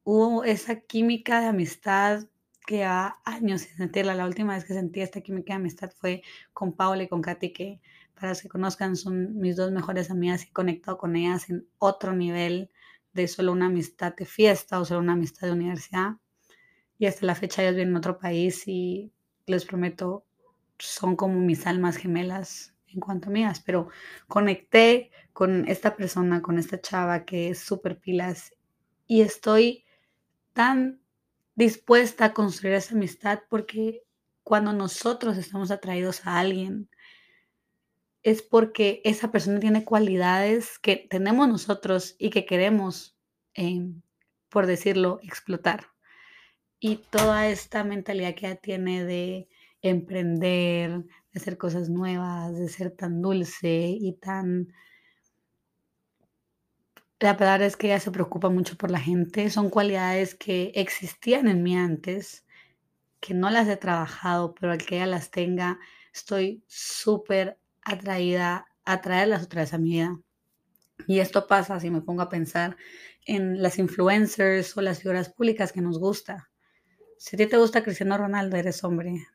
hubo 0.03 0.43
esa 0.43 0.81
química 0.81 1.41
de 1.41 1.47
amistad 1.47 2.25
que 2.67 2.83
a 2.85 3.21
años 3.25 3.63
sin 3.63 3.77
sentirla. 3.77 4.17
La 4.17 4.27
última 4.27 4.55
vez 4.55 4.65
que 4.65 4.75
sentí 4.75 5.01
esta 5.01 5.21
química 5.21 5.53
de 5.55 5.59
amistad 5.61 5.93
fue 5.97 6.23
con 6.53 6.73
Paula 6.73 7.05
y 7.05 7.09
con 7.09 7.23
Katy, 7.23 7.53
que 7.53 7.81
para 8.15 8.35
que 8.35 8.49
conozcan 8.49 8.97
son 8.97 9.39
mis 9.39 9.55
dos 9.55 9.71
mejores 9.71 10.11
amigas 10.11 10.45
y 10.45 10.51
conectado 10.51 10.99
con 10.99 11.15
ellas 11.15 11.49
en 11.51 11.69
otro 11.79 12.15
nivel 12.15 12.69
de 13.13 13.29
solo 13.29 13.53
una 13.53 13.67
amistad 13.67 14.13
de 14.17 14.27
fiesta 14.27 14.81
o 14.81 14.85
solo 14.85 15.01
una 15.01 15.13
amistad 15.13 15.47
de 15.47 15.53
universidad. 15.53 16.17
Y 16.99 17.07
hasta 17.07 17.27
la 17.27 17.35
fecha 17.35 17.63
ellas 17.63 17.75
vienen 17.75 17.93
en 17.93 17.99
otro 17.99 18.19
país 18.19 18.67
y 18.67 19.13
les 19.47 19.65
prometo, 19.65 20.25
son 20.79 21.17
como 21.17 21.39
mis 21.41 21.67
almas 21.67 21.97
gemelas 21.97 22.75
en 22.87 23.01
cuanto 23.01 23.31
mías, 23.31 23.61
pero 23.61 23.89
conecté 24.29 25.11
con 25.33 25.67
esta 25.69 25.97
persona, 25.97 26.43
con 26.43 26.59
esta 26.59 26.81
chava 26.81 27.25
que 27.25 27.51
es 27.51 27.59
súper 27.59 27.99
pilas 27.99 28.55
y 29.07 29.23
estoy 29.23 29.85
tan 30.53 31.01
dispuesta 31.57 32.27
a 32.27 32.35
construir 32.35 32.75
esa 32.75 32.95
amistad 32.95 33.41
porque 33.49 34.05
cuando 34.43 34.73
nosotros 34.73 35.37
estamos 35.37 35.71
atraídos 35.71 36.27
a 36.27 36.39
alguien, 36.39 36.89
es 38.23 38.43
porque 38.43 39.03
esa 39.05 39.31
persona 39.31 39.61
tiene 39.61 39.85
cualidades 39.85 40.79
que 40.79 40.97
tenemos 40.97 41.47
nosotros 41.49 42.17
y 42.19 42.31
que 42.31 42.47
queremos, 42.47 43.17
em, 43.55 44.03
por 44.49 44.67
decirlo, 44.67 45.21
explotar. 45.23 45.94
Y 46.87 46.97
toda 46.97 47.49
esta 47.49 47.83
mentalidad 47.83 48.35
que 48.35 48.47
ella 48.47 48.57
tiene 48.57 49.07
de 49.07 49.49
emprender, 49.81 50.91
de 51.33 51.41
hacer 51.41 51.57
cosas 51.57 51.89
nuevas, 51.89 52.59
de 52.59 52.69
ser 52.69 52.91
tan 52.91 53.23
dulce 53.23 53.97
y 53.99 54.13
tan 54.21 54.69
la 57.21 57.33
verdad 57.33 57.63
es 57.63 57.79
que 57.79 57.87
ella 57.87 58.01
se 58.01 58.11
preocupa 58.11 58.51
mucho 58.51 58.77
por 58.77 58.91
la 58.91 59.01
gente. 59.01 59.49
Son 59.49 59.71
cualidades 59.71 60.35
que 60.35 60.73
existían 60.75 61.49
en 61.49 61.63
mí 61.63 61.75
antes, 61.75 62.45
que 63.19 63.33
no 63.33 63.49
las 63.49 63.67
he 63.67 63.79
trabajado, 63.79 64.55
pero 64.55 64.73
al 64.73 64.85
que 64.85 64.97
ella 64.97 65.07
las 65.07 65.31
tenga, 65.31 65.79
estoy 66.13 66.65
súper 66.67 67.59
atraída 67.81 68.67
a 68.85 69.01
traerlas 69.01 69.45
otra 69.45 69.63
vez 69.63 69.73
a 69.73 69.79
mi 69.79 69.93
vida. 69.93 70.21
Y 71.07 71.21
esto 71.21 71.47
pasa 71.47 71.81
si 71.81 71.91
me 71.91 72.03
pongo 72.03 72.21
a 72.21 72.29
pensar 72.29 72.77
en 73.25 73.63
las 73.63 73.79
influencers 73.79 74.77
o 74.77 74.83
las 74.83 74.99
figuras 74.99 75.31
públicas 75.33 75.73
que 75.73 75.81
nos 75.81 75.99
gusta. 75.99 76.51
Si 77.25 77.37
a 77.37 77.39
ti 77.39 77.47
te 77.47 77.57
gusta 77.57 77.83
Cristiano 77.83 78.19
Ronaldo, 78.19 78.59
eres 78.59 78.85
hombre 78.85 79.27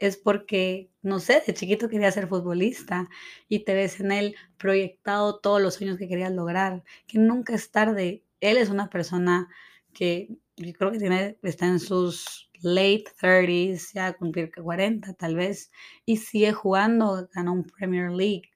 es 0.00 0.16
porque, 0.16 0.90
no 1.02 1.20
sé, 1.20 1.42
de 1.46 1.54
chiquito 1.54 1.88
quería 1.88 2.10
ser 2.10 2.28
futbolista 2.28 3.08
y 3.48 3.60
te 3.60 3.74
ves 3.74 4.00
en 4.00 4.12
él 4.12 4.36
proyectado 4.56 5.38
todos 5.38 5.60
los 5.60 5.74
sueños 5.74 5.96
que 5.96 6.08
querías 6.08 6.32
lograr, 6.32 6.82
que 7.06 7.18
nunca 7.18 7.54
es 7.54 7.70
tarde. 7.70 8.24
Él 8.40 8.56
es 8.56 8.68
una 8.68 8.90
persona 8.90 9.48
que 9.92 10.28
yo 10.56 10.72
creo 10.72 10.90
que 10.90 10.98
tiene, 10.98 11.38
está 11.42 11.66
en 11.66 11.78
sus 11.78 12.50
late 12.62 13.04
30s, 13.20 13.92
ya 13.94 14.12
cumplir 14.14 14.50
40 14.52 15.14
tal 15.14 15.36
vez, 15.36 15.70
y 16.04 16.16
sigue 16.16 16.52
jugando, 16.52 17.28
ganó 17.32 17.52
un 17.52 17.64
Premier 17.64 18.10
League. 18.10 18.50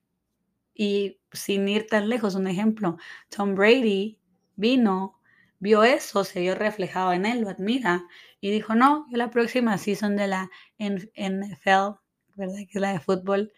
Y 0.75 1.21
sin 1.33 1.69
ir 1.69 1.87
tan 1.87 2.09
lejos, 2.09 2.35
un 2.35 2.49
ejemplo, 2.49 2.97
Tom 3.29 3.55
Brady 3.55 4.19
vino, 4.57 5.21
vio 5.63 5.85
eso, 5.85 6.25
se 6.25 6.41
vio 6.41 6.55
reflejado 6.57 7.13
en 7.13 7.25
él, 7.25 7.43
lo 7.43 7.49
admira 7.49 8.05
y 8.41 8.51
dijo, 8.51 8.75
no, 8.75 9.07
yo 9.11 9.17
la 9.17 9.31
próxima 9.31 9.79
season 9.79 10.17
de 10.17 10.27
la 10.27 10.51
NFL, 10.79 12.01
¿verdad? 12.35 12.57
Que 12.69 12.79
es 12.79 12.81
la 12.81 12.93
de 12.93 13.01
fútbol, 13.01 13.53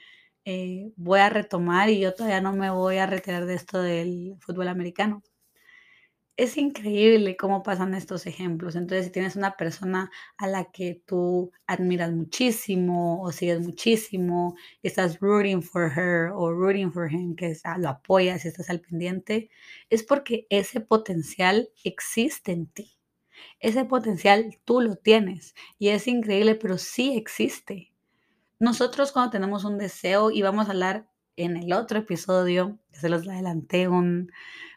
eh, 0.44 0.92
voy 0.96 1.20
a 1.20 1.30
retomar 1.30 1.88
y 1.90 2.00
yo 2.00 2.14
todavía 2.14 2.42
no 2.42 2.52
me 2.52 2.70
voy 2.70 2.98
a 2.98 3.06
retirar 3.06 3.46
de 3.46 3.54
esto 3.54 3.80
del 3.82 4.36
fútbol 4.40 4.68
americano. 4.68 5.22
Es 6.36 6.56
increíble 6.56 7.36
cómo 7.36 7.62
pasan 7.62 7.94
estos 7.94 8.26
ejemplos. 8.26 8.74
Entonces, 8.74 9.06
si 9.06 9.12
tienes 9.12 9.36
una 9.36 9.56
persona 9.56 10.10
a 10.36 10.48
la 10.48 10.64
que 10.64 11.00
tú 11.06 11.52
admiras 11.68 12.10
muchísimo 12.10 13.22
o 13.22 13.30
sigues 13.30 13.60
muchísimo, 13.60 14.56
estás 14.82 15.20
rooting 15.20 15.62
for 15.62 15.92
her 15.96 16.32
o 16.34 16.50
rooting 16.52 16.92
for 16.92 17.12
him, 17.12 17.36
que 17.36 17.56
lo 17.78 17.88
apoyas 17.88 18.44
y 18.44 18.48
estás 18.48 18.68
al 18.68 18.80
pendiente, 18.80 19.48
es 19.90 20.02
porque 20.02 20.48
ese 20.50 20.80
potencial 20.80 21.68
existe 21.84 22.50
en 22.50 22.66
ti. 22.66 22.98
Ese 23.60 23.84
potencial 23.84 24.58
tú 24.64 24.80
lo 24.80 24.96
tienes 24.96 25.54
y 25.78 25.88
es 25.90 26.08
increíble, 26.08 26.56
pero 26.56 26.78
sí 26.78 27.16
existe. 27.16 27.92
Nosotros 28.58 29.12
cuando 29.12 29.30
tenemos 29.30 29.64
un 29.64 29.78
deseo 29.78 30.32
y 30.32 30.42
vamos 30.42 30.66
a 30.66 30.72
hablar 30.72 31.08
en 31.36 31.56
el 31.56 31.72
otro 31.72 32.00
episodio, 32.00 32.78
se 32.92 33.08
los 33.08 33.26
adelanté 33.28 33.88
un 33.88 34.32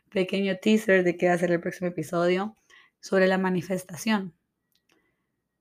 pequeño 0.09 0.57
teaser 0.57 1.03
de 1.03 1.17
qué 1.17 1.27
va 1.27 1.33
a 1.33 1.37
ser 1.37 1.51
el 1.51 1.59
próximo 1.59 1.89
episodio, 1.89 2.55
sobre 2.99 3.27
la 3.27 3.37
manifestación. 3.37 4.33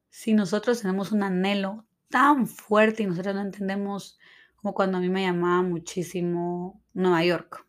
Si 0.09 0.33
nosotros 0.33 0.81
tenemos 0.81 1.13
un 1.13 1.23
anhelo 1.23 1.87
tan 2.09 2.47
fuerte 2.47 3.03
y 3.03 3.07
nosotros 3.07 3.35
no 3.35 3.43
entendemos, 3.43 4.19
como 4.57 4.75
cuando 4.75 4.99
a 4.99 5.01
mí 5.01 5.09
me 5.09 5.23
llamaba 5.23 5.63
muchísimo 5.63 6.83
Nueva 6.95 7.25
York. 7.25 7.67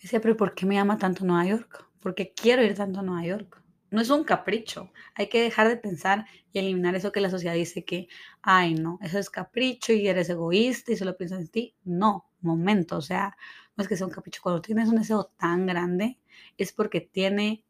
Decía, 0.00 0.20
pero 0.20 0.36
¿por 0.36 0.54
qué 0.54 0.66
me 0.66 0.74
llama 0.74 0.98
tanto 0.98 1.24
Nueva 1.24 1.46
York? 1.46 1.86
Porque 2.00 2.32
quiero 2.34 2.62
ir 2.62 2.74
tanto 2.74 3.00
a 3.00 3.02
Nueva 3.02 3.24
York 3.24 3.58
no 3.90 4.00
es 4.00 4.10
un 4.10 4.24
capricho. 4.24 4.90
Hay 5.14 5.28
que 5.28 5.42
dejar 5.42 5.68
de 5.68 5.76
pensar 5.76 6.26
y 6.52 6.58
eliminar 6.58 6.94
eso 6.94 7.12
que 7.12 7.20
la 7.20 7.30
sociedad 7.30 7.54
dice 7.54 7.84
que, 7.84 8.08
ay, 8.42 8.74
no, 8.74 8.98
eso 9.02 9.18
es 9.18 9.30
capricho 9.30 9.92
y 9.92 10.08
eres 10.08 10.28
egoísta 10.28 10.92
y 10.92 10.96
solo 10.96 11.16
piensas 11.16 11.40
en 11.40 11.48
ti. 11.48 11.74
No, 11.84 12.30
momento, 12.40 12.96
o 12.96 13.02
sea, 13.02 13.36
no 13.78 13.82
es 13.82 13.88
que 13.88 13.96
sea 13.96 14.06
un 14.06 14.12
capricho. 14.12 14.42
Cuando 14.42 14.60
tienes 14.60 14.90
un 14.90 14.96
deseo 14.96 15.30
tan 15.38 15.64
grande, 15.64 16.18
es 16.58 16.72
porque 16.72 17.00
tiene 17.00 17.64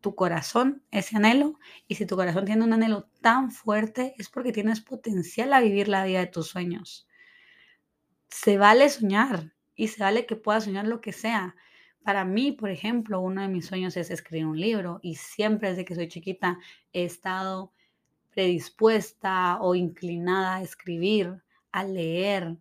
tu 0.00 0.14
corazón 0.14 0.84
ese 0.92 1.16
anhelo 1.16 1.58
y 1.88 1.96
si 1.96 2.06
tu 2.06 2.14
corazón 2.14 2.44
tiene 2.44 2.62
un 2.62 2.72
anhelo 2.72 3.08
tan 3.20 3.50
fuerte, 3.50 4.14
es 4.16 4.28
porque 4.28 4.52
tienes 4.52 4.80
potencial 4.80 5.52
a 5.52 5.60
vivir 5.60 5.88
la 5.88 6.04
vida 6.04 6.20
de 6.20 6.28
tus 6.28 6.46
sueños. 6.46 7.08
Se 8.28 8.56
vale 8.56 8.88
soñar 8.88 9.52
y 9.74 9.88
se 9.88 10.04
vale 10.04 10.24
que 10.24 10.36
puedas 10.36 10.64
soñar 10.64 10.86
lo 10.86 11.00
que 11.00 11.12
sea 11.12 11.56
para 12.02 12.24
mí, 12.24 12.52
por 12.52 12.70
ejemplo, 12.70 13.20
uno 13.20 13.42
de 13.42 13.48
mis 13.48 13.66
sueños 13.66 13.96
es 13.96 14.10
escribir 14.10 14.46
un 14.46 14.58
libro 14.58 15.00
y 15.02 15.16
siempre 15.16 15.70
desde 15.70 15.84
que 15.84 15.94
soy 15.94 16.08
chiquita 16.08 16.58
he 16.92 17.04
estado 17.04 17.72
predispuesta 18.30 19.58
o 19.60 19.74
inclinada 19.74 20.56
a 20.56 20.62
escribir, 20.62 21.42
a 21.72 21.84
leer. 21.84 22.56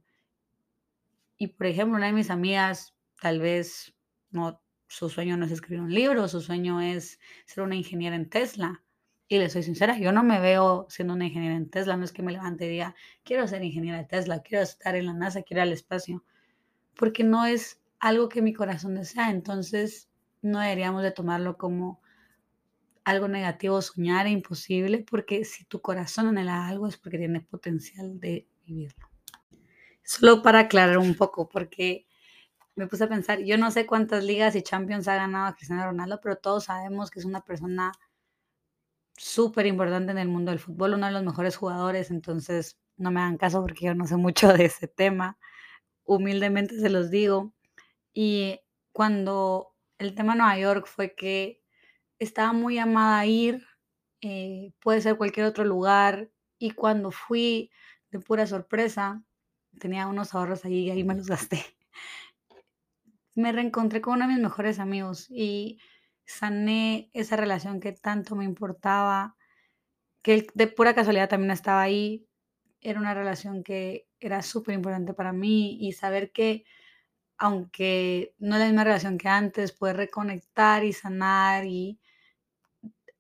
Y 1.41 1.48
por 1.48 1.67
ejemplo, 1.67 1.98
una 1.98 2.08
de 2.08 2.13
mis 2.13 2.29
amigas, 2.29 2.93
tal 3.22 3.39
vez 3.39 3.96
no, 4.29 4.62
su 4.88 5.10
sueño 5.10 5.38
no 5.38 5.46
es 5.46 5.51
escribir 5.51 5.81
un 5.81 5.93
libro, 5.93 6.27
su 6.27 6.41
sueño 6.41 6.81
es 6.81 7.17
ser 7.46 7.63
una 7.63 7.75
ingeniera 7.75 8.17
en 8.17 8.29
Tesla. 8.29 8.84
Y 9.29 9.38
le 9.38 9.50
soy 9.50 9.63
sincera, 9.63 9.98
yo 9.98 10.12
no 10.12 10.22
me 10.22 10.41
veo 10.41 10.86
siendo 10.89 11.13
una 11.13 11.25
ingeniera 11.25 11.55
en 11.55 11.69
Tesla, 11.69 11.96
no 11.96 12.03
es 12.03 12.12
que 12.12 12.24
me 12.24 12.34
levante 12.34 12.65
y 12.65 12.69
diga, 12.69 12.93
quiero 13.24 13.48
ser 13.48 13.63
ingeniera 13.63 14.00
de 14.00 14.03
Tesla, 14.03 14.41
quiero 14.41 14.63
estar 14.63 14.96
en 14.96 15.05
la 15.05 15.13
NASA, 15.13 15.43
quiero 15.43 15.62
ir 15.62 15.67
al 15.67 15.74
espacio, 15.74 16.25
porque 16.96 17.24
no 17.24 17.46
es 17.46 17.81
algo 18.00 18.27
que 18.27 18.41
mi 18.41 18.53
corazón 18.53 18.96
desea, 18.96 19.29
entonces 19.29 20.10
no 20.41 20.60
deberíamos 20.60 21.03
de 21.03 21.12
tomarlo 21.12 21.58
como 21.58 22.01
algo 23.05 23.27
negativo 23.27 23.81
soñar 23.81 24.25
e 24.27 24.31
imposible, 24.31 25.05
porque 25.10 25.46
si 25.46 25.63
tu 25.63 25.79
corazón 25.79 26.27
anhela 26.27 26.67
algo 26.67 26.88
es 26.88 26.98
porque 26.98 27.19
tiene 27.19 27.41
potencial 27.41 28.19
de 28.19 28.48
vivirlo. 28.65 29.09
Solo 30.12 30.42
para 30.42 30.62
aclarar 30.62 30.98
un 30.98 31.13
poco, 31.13 31.48
porque 31.48 32.08
me 32.75 32.88
puse 32.88 33.04
a 33.04 33.10
pensar, 33.10 33.44
yo 33.44 33.60
no 33.60 33.70
sé 33.70 33.86
cuántas 33.86 34.24
ligas 34.24 34.56
y 34.56 34.63
champions 34.63 35.08
ha 35.08 35.13
ganado 35.13 35.54
Cristiano 35.54 35.86
Ronaldo, 35.86 36.20
pero 36.20 36.36
todos 36.38 36.63
sabemos 36.63 37.12
que 37.12 37.20
es 37.20 37.25
una 37.25 37.42
persona 37.42 37.92
súper 39.18 39.68
importante 39.68 40.12
en 40.12 40.18
el 40.18 40.28
mundo 40.28 40.51
del 40.51 40.60
fútbol, 40.60 40.94
uno 40.96 41.06
de 41.06 41.12
los 41.12 41.24
mejores 41.24 41.58
jugadores, 41.58 42.10
entonces 42.10 42.80
no 42.98 43.12
me 43.12 43.20
hagan 43.20 43.38
caso 43.38 43.62
porque 43.62 43.86
yo 43.86 43.94
no 43.94 44.08
sé 44.08 44.16
mucho 44.16 44.51
de 44.54 44.66
ese 44.66 44.88
tema, 44.88 45.38
humildemente 46.06 46.80
se 46.80 46.89
los 46.89 47.12
digo. 47.12 47.54
Y 48.13 48.62
cuando 48.94 49.75
el 50.00 50.16
tema 50.16 50.36
Nueva 50.36 50.58
York 50.60 50.88
fue 50.88 51.16
que 51.16 51.62
estaba 52.20 52.54
muy 52.54 52.80
amada 52.80 53.20
a 53.20 53.25
ir, 53.28 53.66
eh, 54.22 54.74
puede 54.82 55.01
ser 55.01 55.18
cualquier 55.18 55.48
otro 55.48 55.66
lugar, 55.66 56.32
y 56.60 56.72
cuando 56.72 57.12
fui 57.12 57.72
de 58.12 58.20
pura 58.20 58.48
sorpresa, 58.48 59.24
tenía 59.78 60.08
unos 60.08 60.34
ahorros 60.34 60.66
ahí 60.66 60.88
y 60.88 60.92
ahí 60.92 61.04
me 61.04 61.16
los 61.16 61.28
gasté. 61.28 61.64
Me 63.36 63.52
reencontré 63.52 64.02
con 64.02 64.16
uno 64.16 64.28
de 64.28 64.34
mis 64.34 64.42
mejores 64.42 64.80
amigos 64.80 65.28
y 65.30 65.80
sané 66.26 67.10
esa 67.14 67.36
relación 67.36 67.80
que 67.80 67.92
tanto 67.94 68.36
me 68.36 68.46
importaba, 68.46 69.36
que 70.22 70.48
de 70.54 70.68
pura 70.68 70.94
casualidad 70.94 71.30
también 71.30 71.52
estaba 71.52 71.82
ahí. 71.82 72.28
Era 72.82 73.00
una 73.00 73.14
relación 73.14 73.64
que 73.64 74.08
era 74.20 74.42
súper 74.42 74.76
importante 74.76 75.14
para 75.14 75.34
mí 75.34 75.78
y 75.80 75.94
saber 75.94 76.32
que 76.32 76.66
aunque 77.38 78.36
no 78.38 78.56
es 78.56 78.60
la 78.60 78.66
misma 78.68 78.84
relación 78.84 79.18
que 79.18 79.30
antes, 79.30 79.72
poder 79.72 79.96
reconectar 79.96 80.84
y 80.84 80.92
sanar 80.92 81.66
y 81.66 82.00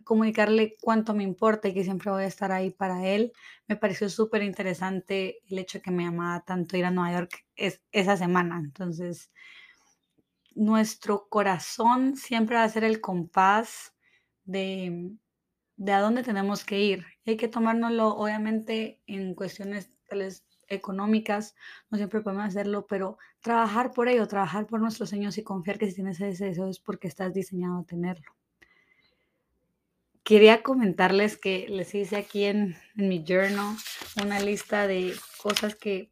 comunicarle 0.09 0.75
cuánto 0.81 1.13
me 1.13 1.21
importa 1.21 1.67
y 1.67 1.73
que 1.75 1.83
siempre 1.83 2.09
voy 2.09 2.23
a 2.23 2.25
estar 2.25 2.51
ahí 2.51 2.71
para 2.71 3.05
él. 3.05 3.31
Me 3.67 3.75
pareció 3.75 4.09
súper 4.09 4.41
interesante 4.41 5.43
el 5.47 5.59
hecho 5.59 5.83
que 5.83 5.91
me 5.91 6.07
amaba 6.07 6.43
tanto 6.43 6.77
ir 6.77 6.85
a 6.85 6.89
Nueva 6.89 7.13
York 7.13 7.45
es, 7.55 7.83
esa 7.91 8.17
semana. 8.17 8.57
Entonces, 8.57 9.31
nuestro 10.55 11.27
corazón 11.29 12.15
siempre 12.15 12.55
va 12.55 12.63
a 12.63 12.69
ser 12.69 12.85
el 12.85 13.01
compás 13.01 13.93
de, 14.45 15.11
de 15.75 15.91
a 15.91 16.01
dónde 16.01 16.23
tenemos 16.23 16.65
que 16.65 16.79
ir. 16.79 17.05
Hay 17.27 17.37
que 17.37 17.47
tomárnoslo, 17.47 18.07
obviamente, 18.07 19.03
en 19.05 19.35
cuestiones 19.35 19.95
tales 20.07 20.43
económicas, 20.69 21.55
no 21.91 21.99
siempre 21.99 22.21
podemos 22.21 22.45
hacerlo, 22.45 22.87
pero 22.87 23.19
trabajar 23.41 23.91
por 23.91 24.07
ello, 24.07 24.27
trabajar 24.27 24.65
por 24.65 24.81
nuestros 24.81 25.09
sueños 25.09 25.37
y 25.37 25.43
confiar 25.43 25.77
que 25.77 25.85
si 25.85 25.93
tienes 25.93 26.19
ese 26.19 26.45
deseo 26.45 26.67
es 26.67 26.79
porque 26.79 27.07
estás 27.07 27.31
diseñado 27.31 27.81
a 27.81 27.83
tenerlo. 27.83 28.38
Quería 30.29 30.61
comentarles 30.61 31.39
que 31.39 31.65
les 31.69 31.95
hice 31.95 32.15
aquí 32.15 32.43
en, 32.43 32.77
mi 32.93 33.25
journal 33.27 33.75
una 34.21 34.39
lista 34.39 34.85
de 34.85 35.15
cosas 35.41 35.73
que 35.73 36.11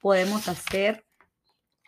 podemos 0.00 0.46
hacer. 0.46 1.04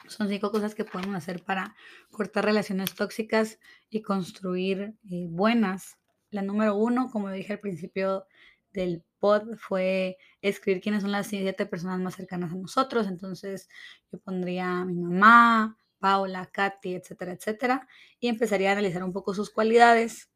Son 0.08 0.28
cinco 0.28 0.50
cosas 0.50 0.74
que 0.74 0.84
podemos 0.84 1.14
hacer 1.14 1.44
para 1.44 1.76
cortar 2.10 2.46
relaciones 2.46 2.96
tóxicas 2.96 3.60
y 3.88 4.02
construir 4.02 4.96
eh, 5.08 5.26
buenas. 5.28 5.98
La 6.30 6.42
número 6.42 6.74
uno, 6.74 7.10
como 7.12 7.30
dije 7.30 7.52
al 7.52 7.60
principio 7.60 8.26
del 8.72 9.04
pod, 9.20 9.54
fue 9.56 10.16
escribir 10.42 10.82
quiénes 10.82 11.02
son 11.02 11.12
las 11.12 11.28
siete 11.28 11.64
personas 11.64 12.00
más 12.00 12.16
cercanas 12.16 12.50
a 12.50 12.56
nosotros. 12.56 13.06
Entonces 13.06 13.68
yo 14.10 14.18
pondría 14.18 14.80
a 14.80 14.84
mi 14.84 14.96
mamá, 14.96 15.78
Paula, 16.00 16.46
Katy, 16.46 16.96
etcétera, 16.96 17.34
etcétera, 17.34 17.88
y 18.18 18.26
empezaría 18.26 18.70
a 18.70 18.72
analizar 18.72 19.04
un 19.04 19.12
poco 19.12 19.32
sus 19.32 19.50
cualidades 19.50 20.28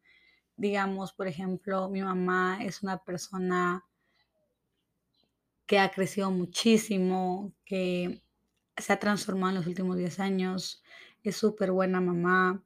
digamos, 0.55 1.13
por 1.13 1.27
ejemplo, 1.27 1.89
mi 1.89 2.01
mamá 2.01 2.59
es 2.63 2.83
una 2.83 3.03
persona 3.03 3.85
que 5.65 5.79
ha 5.79 5.91
crecido 5.91 6.31
muchísimo, 6.31 7.53
que 7.65 8.21
se 8.77 8.93
ha 8.93 8.99
transformado 8.99 9.51
en 9.51 9.55
los 9.55 9.67
últimos 9.67 9.97
10 9.97 10.19
años, 10.19 10.83
es 11.23 11.37
súper 11.37 11.71
buena 11.71 12.01
mamá 12.01 12.63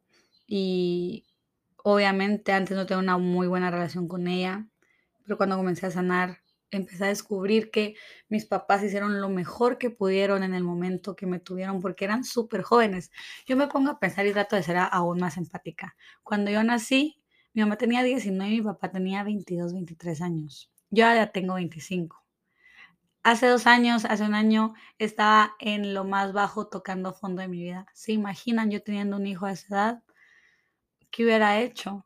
y 0.48 1.26
obviamente 1.84 2.52
antes 2.52 2.76
no 2.76 2.86
tenía 2.86 3.00
una 3.04 3.18
muy 3.18 3.48
buena 3.48 3.72
relación 3.72 4.08
con 4.08 4.28
ella, 4.28 4.68
pero 5.24 5.38
cuando 5.38 5.58
comencé 5.58 5.86
a 5.86 5.92
sanar, 5.92 6.40
empecé 6.72 7.06
a 7.06 7.08
descubrir 7.08 7.72
que 7.72 7.96
mis 8.30 8.46
papás 8.46 8.84
hicieron 8.84 9.22
lo 9.22 9.30
mejor 9.30 9.78
que 9.78 9.90
pudieron 9.90 10.44
en 10.44 10.54
el 10.54 10.64
momento 10.64 11.16
que 11.16 11.26
me 11.26 11.40
tuvieron 11.40 11.82
porque 11.82 12.06
eran 12.06 12.24
súper 12.24 12.62
jóvenes. 12.62 13.12
Yo 13.46 13.56
me 13.56 13.68
pongo 13.68 13.92
a 13.92 14.00
pensar 14.00 14.26
y 14.26 14.34
trato 14.34 14.56
de 14.56 14.64
ser 14.64 14.78
aún 14.78 15.20
más 15.20 15.38
empática. 15.38 15.96
Cuando 16.24 16.52
yo 16.52 16.64
nací, 16.64 17.22
mi 17.58 17.64
mamá 17.64 17.76
tenía 17.76 18.04
19 18.04 18.54
y 18.54 18.58
mi 18.60 18.62
papá 18.62 18.92
tenía 18.92 19.24
22, 19.24 19.74
23 19.74 20.22
años. 20.22 20.72
Yo 20.92 21.12
ya 21.12 21.32
tengo 21.32 21.56
25. 21.56 22.24
Hace 23.24 23.48
dos 23.48 23.66
años, 23.66 24.06
hace 24.06 24.26
un 24.26 24.36
año, 24.36 24.76
estaba 25.00 25.56
en 25.60 25.96
lo 25.96 26.04
más 26.04 26.34
bajo 26.34 26.68
tocando 26.68 27.14
fondo 27.14 27.42
de 27.42 27.48
mi 27.48 27.58
vida. 27.58 27.88
¿Se 27.96 28.12
imaginan 28.12 28.70
yo 28.70 28.84
teniendo 28.84 29.18
un 29.18 29.26
hijo 29.26 29.48
a 29.48 29.54
esa 29.54 29.68
edad? 29.74 30.04
¿Qué 31.10 31.24
hubiera 31.24 31.60
hecho? 31.60 32.06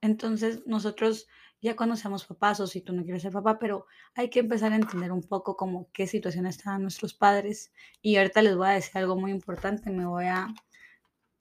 Entonces, 0.00 0.62
nosotros 0.66 1.26
ya 1.60 1.74
cuando 1.74 1.96
seamos 1.96 2.24
papás, 2.24 2.60
o 2.60 2.68
si 2.68 2.80
tú 2.80 2.92
no 2.92 3.02
quieres 3.02 3.22
ser 3.22 3.32
papá, 3.32 3.58
pero 3.58 3.86
hay 4.14 4.30
que 4.30 4.38
empezar 4.38 4.70
a 4.70 4.76
entender 4.76 5.10
un 5.10 5.24
poco 5.24 5.56
como 5.56 5.90
qué 5.92 6.06
situación 6.06 6.46
estaban 6.46 6.80
nuestros 6.80 7.12
padres. 7.12 7.72
Y 8.02 8.18
ahorita 8.18 8.40
les 8.40 8.54
voy 8.56 8.68
a 8.68 8.70
decir 8.74 8.98
algo 8.98 9.16
muy 9.16 9.32
importante, 9.32 9.90
me 9.90 10.06
voy 10.06 10.26
a 10.26 10.54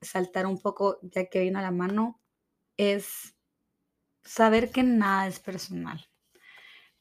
saltar 0.01 0.47
un 0.47 0.57
poco 0.57 0.97
ya 1.03 1.27
que 1.27 1.41
viene 1.41 1.59
a 1.59 1.61
la 1.61 1.69
mano, 1.69 2.19
es 2.75 3.35
saber 4.31 4.71
que 4.71 4.81
nada 4.83 5.27
es 5.27 5.39
personal. 5.39 6.07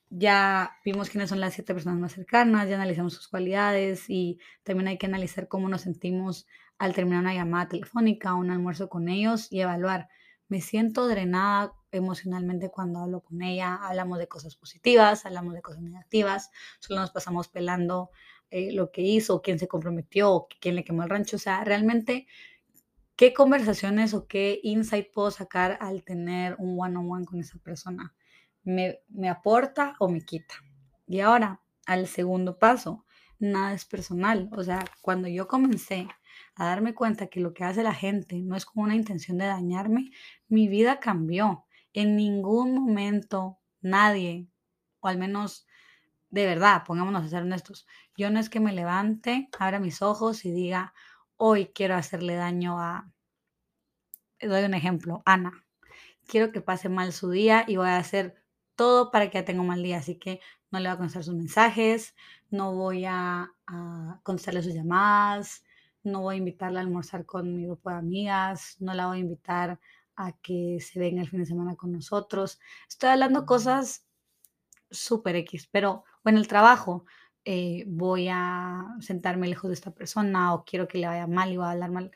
Ya 0.09 0.73
vimos 0.85 1.09
quiénes 1.11 1.29
son 1.29 1.39
las 1.39 1.55
siete 1.55 1.73
personas 1.73 2.01
más 2.01 2.13
cercanas, 2.13 2.69
ya 2.69 2.75
analizamos 2.75 3.15
sus 3.15 3.29
cualidades 3.29 4.11
y 4.11 4.41
también 4.65 4.89
hay 4.89 4.99
que 4.99 5.07
analizar 5.07 5.47
cómo 5.47 5.69
nos 5.69 5.83
sentimos 5.83 6.49
al 6.79 6.93
terminar 6.93 7.21
una 7.21 7.35
llamada 7.35 7.69
telefónica, 7.69 8.35
un 8.35 8.51
almuerzo 8.51 8.89
con 8.89 9.09
ellos 9.09 9.47
y 9.53 9.61
evaluar. 9.61 10.09
Me 10.49 10.61
siento 10.61 11.07
drenada 11.07 11.73
emocionalmente 11.93 12.71
cuando 12.71 12.99
hablo 12.99 13.21
con 13.21 13.43
ella, 13.43 13.77
hablamos 13.77 14.19
de 14.19 14.27
cosas 14.27 14.57
positivas, 14.57 15.25
hablamos 15.25 15.55
de 15.55 15.63
cosas 15.63 15.83
negativas, 15.83 16.51
solo 16.81 17.01
nos 17.01 17.13
pasamos 17.13 17.47
pelando 17.47 18.11
eh, 18.51 18.73
lo 18.73 18.91
que 18.91 19.03
hizo, 19.03 19.41
quién 19.41 19.61
se 19.61 19.69
comprometió, 19.69 20.49
quién 20.61 20.75
le 20.75 20.83
quemó 20.83 21.05
el 21.05 21.11
rancho. 21.11 21.37
O 21.37 21.39
sea, 21.39 21.63
realmente 21.63 22.27
¿Qué 23.21 23.35
conversaciones 23.35 24.15
o 24.15 24.27
qué 24.27 24.61
insight 24.63 25.13
puedo 25.13 25.31
sacar 25.31 25.77
al 25.83 26.05
tener 26.05 26.57
un 26.59 26.81
one-on-one 26.81 27.27
con 27.27 27.39
esa 27.39 27.59
persona? 27.59 28.15
¿Me, 28.63 29.01
¿Me 29.11 29.29
aporta 29.29 29.95
o 29.99 30.09
me 30.09 30.23
quita? 30.23 30.55
Y 31.07 31.21
ahora, 31.21 31.61
al 31.85 32.07
segundo 32.07 32.59
paso, 32.59 33.05
nada 33.39 33.75
es 33.75 33.85
personal. 33.85 34.49
O 34.53 34.63
sea, 34.63 34.87
cuando 35.03 35.29
yo 35.29 35.49
comencé 35.49 36.09
a 36.55 36.65
darme 36.65 36.95
cuenta 36.95 37.27
que 37.27 37.41
lo 37.41 37.53
que 37.53 37.65
hace 37.65 37.83
la 37.83 37.93
gente 37.93 38.41
no 38.41 38.57
es 38.57 38.65
con 38.65 38.85
una 38.85 38.95
intención 38.95 39.37
de 39.37 39.45
dañarme, 39.45 40.13
mi 40.49 40.67
vida 40.69 40.99
cambió. 40.99 41.67
En 41.93 42.17
ningún 42.17 42.73
momento 42.73 43.59
nadie, 43.83 44.49
o 45.01 45.09
al 45.09 45.19
menos 45.19 45.67
de 46.31 46.47
verdad, 46.47 46.85
pongámonos 46.87 47.25
a 47.25 47.29
ser 47.29 47.43
honestos, 47.43 47.87
yo 48.17 48.31
no 48.31 48.41
es 48.41 48.49
que 48.49 48.61
me 48.61 48.73
levante, 48.73 49.51
abra 49.59 49.79
mis 49.79 50.01
ojos 50.01 50.45
y 50.45 50.53
diga, 50.53 50.95
hoy 51.43 51.69
quiero 51.75 51.95
hacerle 51.97 52.35
daño 52.35 52.79
a, 52.79 53.11
doy 54.43 54.63
un 54.63 54.75
ejemplo, 54.75 55.23
Ana. 55.25 55.65
Quiero 56.27 56.53
que 56.53 56.61
pase 56.61 56.91
mal 56.91 57.15
su 57.15 57.31
día 57.31 57.65
y 57.67 57.77
voy 57.77 57.89
a 57.89 57.97
hacer 57.97 58.45
todo 58.77 59.11
para 59.11 59.31
que 59.31 59.39
ya 59.39 59.45
tenga 59.47 59.63
un 59.63 59.69
mal 59.69 59.83
día, 59.83 59.97
así 59.97 60.19
que 60.19 60.41
no 60.71 60.79
le 60.79 60.89
voy 60.89 60.95
a 60.95 60.99
contestar 60.99 61.25
sus 61.25 61.35
mensajes, 61.35 62.15
no 62.51 62.75
voy 62.75 63.07
a, 63.07 63.51
a 63.67 64.21
contestarle 64.23 64.63
sus 64.63 64.75
llamadas, 64.75 65.65
no 66.03 66.21
voy 66.21 66.35
a 66.35 66.39
invitarla 66.39 66.81
a 66.81 66.83
almorzar 66.83 67.25
con 67.25 67.57
mi 67.57 67.65
grupo 67.65 67.89
de 67.89 67.97
amigas, 67.97 68.77
no 68.79 68.93
la 68.93 69.07
voy 69.07 69.17
a 69.17 69.21
invitar 69.21 69.81
a 70.17 70.33
que 70.43 70.79
se 70.81 71.01
venga 71.01 71.23
el 71.23 71.29
fin 71.29 71.41
de 71.41 71.47
semana 71.47 71.75
con 71.75 71.91
nosotros. 71.91 72.61
Estoy 72.87 73.09
hablando 73.09 73.47
cosas 73.47 74.07
súper 74.91 75.37
X, 75.37 75.69
pero 75.73 76.05
o 76.23 76.29
en 76.29 76.37
el 76.37 76.49
trabajo, 76.49 77.07
eh, 77.45 77.85
voy 77.87 78.29
a 78.31 78.97
sentarme 79.01 79.49
lejos 79.49 79.69
de 79.71 79.75
esta 79.75 79.93
persona 79.93 80.55
o 80.55 80.65
quiero 80.65 80.89
que 80.89 80.99
le 80.99 81.07
vaya 81.07 81.27
mal 81.27 81.53
y 81.53 81.57
voy 81.57 81.67
a 81.67 81.71
hablar 81.73 81.91
mal. 81.91 82.11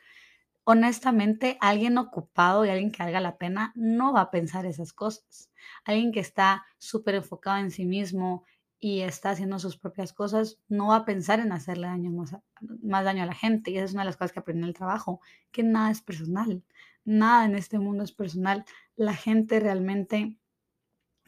Honestamente, 0.63 1.57
alguien 1.61 1.97
ocupado 1.97 2.65
y 2.65 2.69
alguien 2.69 2.91
que 2.91 3.03
haga 3.03 3.19
la 3.19 3.37
pena 3.37 3.71
no 3.75 4.13
va 4.13 4.21
a 4.21 4.31
pensar 4.31 4.65
esas 4.65 4.93
cosas. 4.93 5.51
Alguien 5.83 6.11
que 6.11 6.19
está 6.19 6.65
súper 6.77 7.15
enfocado 7.15 7.57
en 7.57 7.71
sí 7.71 7.85
mismo 7.85 8.43
y 8.79 9.01
está 9.01 9.31
haciendo 9.31 9.59
sus 9.59 9.77
propias 9.77 10.13
cosas, 10.13 10.59
no 10.67 10.87
va 10.87 10.97
a 10.97 11.05
pensar 11.05 11.39
en 11.39 11.51
hacerle 11.51 11.87
daño 11.87 12.11
más, 12.11 12.35
más 12.83 13.05
daño 13.05 13.23
a 13.23 13.27
la 13.27 13.35
gente. 13.35 13.71
Y 13.71 13.77
esa 13.77 13.85
es 13.85 13.93
una 13.93 14.03
de 14.03 14.07
las 14.07 14.17
cosas 14.17 14.31
que 14.31 14.39
aprendí 14.39 14.63
en 14.63 14.69
el 14.69 14.73
trabajo, 14.73 15.21
que 15.51 15.63
nada 15.63 15.91
es 15.91 16.01
personal. 16.01 16.63
Nada 17.03 17.45
en 17.45 17.55
este 17.55 17.79
mundo 17.79 18.03
es 18.03 18.11
personal. 18.11 18.65
La 18.95 19.15
gente 19.15 19.59
realmente 19.59 20.37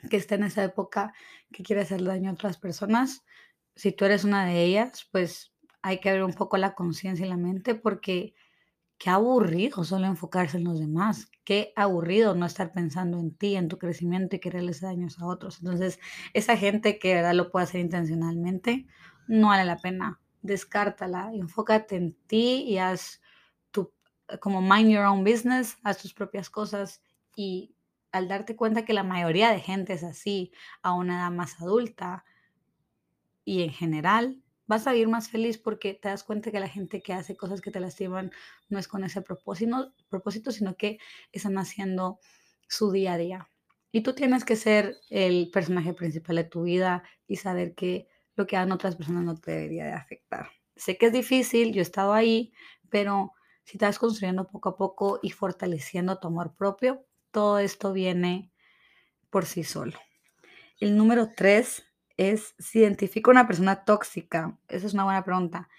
que 0.10 0.18
está 0.18 0.36
en 0.36 0.44
esa 0.44 0.64
época 0.64 1.14
que 1.52 1.64
quiere 1.64 1.82
hacerle 1.82 2.10
daño 2.10 2.30
a 2.30 2.34
otras 2.34 2.58
personas, 2.58 3.24
si 3.78 3.92
tú 3.92 4.06
eres 4.06 4.24
una 4.24 4.46
de 4.46 4.64
ellas, 4.64 5.08
pues 5.12 5.54
hay 5.82 6.00
que 6.00 6.10
abrir 6.10 6.24
un 6.24 6.34
poco 6.34 6.58
la 6.58 6.74
conciencia 6.74 7.26
y 7.26 7.30
la 7.30 7.38
mente 7.38 7.76
porque 7.76 8.34
qué 8.98 9.12
aburrido 9.12 9.84
solo 9.84 10.08
enfocarse 10.08 10.58
en 10.58 10.64
los 10.64 10.80
demás, 10.80 11.30
qué 11.44 11.74
aburrido 11.76 12.34
no 12.34 12.48
estar 12.48 12.72
pensando 12.74 13.20
en 13.20 13.36
ti, 13.36 13.56
en 13.56 13.68
tu 13.68 13.78
crecimiento 13.78 14.36
y 14.36 14.40
quererles 14.40 14.82
daños 14.82 15.20
a 15.20 15.28
otros. 15.28 15.60
Entonces, 15.60 16.00
esa 16.34 16.58
gente 16.58 16.98
que 16.98 17.10
de 17.10 17.16
verdad 17.16 17.36
lo 17.36 17.52
puede 17.52 17.66
hacer 17.66 17.82
intencionalmente, 17.82 18.88
no 19.28 19.50
vale 19.50 19.66
la 19.66 19.78
pena. 19.78 20.20
Descártala, 20.42 21.32
enfócate 21.34 21.96
en 21.96 22.18
ti 22.26 22.64
y 22.68 22.80
haz 22.80 23.22
tu, 23.70 23.94
como 24.40 24.62
mind 24.62 24.90
your 24.90 25.06
own 25.06 25.24
business, 25.24 25.78
haz 25.84 26.00
tus 26.00 26.14
propias 26.14 26.50
cosas 26.50 27.04
y 27.36 27.76
al 28.12 28.28
darte 28.28 28.56
cuenta 28.56 28.86
que 28.86 28.94
la 28.94 29.04
mayoría 29.04 29.52
de 29.52 29.60
gente 29.60 29.94
es 29.94 30.04
así, 30.04 30.52
a 30.82 30.94
una 30.94 31.20
edad 31.20 31.32
más 31.32 31.62
adulta 31.62 32.26
y 33.48 33.64
en 33.64 33.72
general, 33.72 34.44
vas 34.66 34.88
a 34.88 34.92
vivir 34.92 35.08
más 35.08 35.30
feliz 35.30 35.58
porque 35.58 35.94
te 35.94 36.10
das 36.10 36.26
cuenta 36.26 36.52
que 36.52 36.60
la 36.60 36.68
gente 36.68 37.02
que 37.02 37.14
hace 37.14 37.38
cosas 37.38 37.62
que 37.62 37.72
te 37.72 37.80
lastiman 37.80 38.30
no 38.68 38.78
es 38.78 38.90
con 38.90 39.06
ese 39.06 39.22
propósito, 39.22 39.94
propósito 40.10 40.52
sino 40.52 40.76
que 40.76 41.00
están 41.32 41.58
haciendo 41.58 42.20
su 42.68 42.92
día 42.92 43.14
a 43.14 43.18
día. 43.18 43.50
Y 43.94 44.02
tú 44.02 44.14
tienes 44.14 44.44
que 44.44 44.58
ser 44.58 44.98
el 45.10 45.50
personaje 45.50 45.94
principal 45.94 46.36
de 46.36 46.44
tu 46.44 46.64
vida 46.64 47.04
y 47.26 47.38
saber 47.38 47.74
que 47.74 48.10
lo 48.36 48.46
que 48.46 48.58
hagan 48.58 48.74
otras 48.74 48.98
personas 48.98 49.24
no 49.24 49.36
te 49.40 49.52
debería 49.52 49.86
de 49.86 49.94
afectar. 49.94 50.50
Sé 50.76 50.98
que 50.98 51.06
es 51.06 51.14
difícil, 51.14 51.72
yo 51.72 51.80
he 51.80 51.84
estado 51.84 52.12
ahí, 52.12 52.52
pero 52.90 53.32
si 53.64 53.78
estás 53.78 53.98
construyendo 53.98 54.50
poco 54.50 54.68
a 54.68 54.76
poco 54.76 55.20
y 55.24 55.30
fortaleciendo 55.30 56.20
tu 56.20 56.28
amor 56.28 56.54
propio, 56.54 57.06
todo 57.32 57.60
esto 57.60 57.94
viene 57.94 58.52
por 59.30 59.46
sí 59.46 59.64
solo. 59.64 59.98
El 60.82 60.98
número 60.98 61.32
tres 61.34 61.87
es 62.18 62.56
si 62.60 62.80
identifico 62.80 63.32
una 63.32 63.48
persona 63.48 63.86
tóxica. 63.86 64.58
Esa 64.68 64.88
es 64.88 64.94
una 64.94 65.06
buena 65.06 65.24
pregunta. 65.24 65.70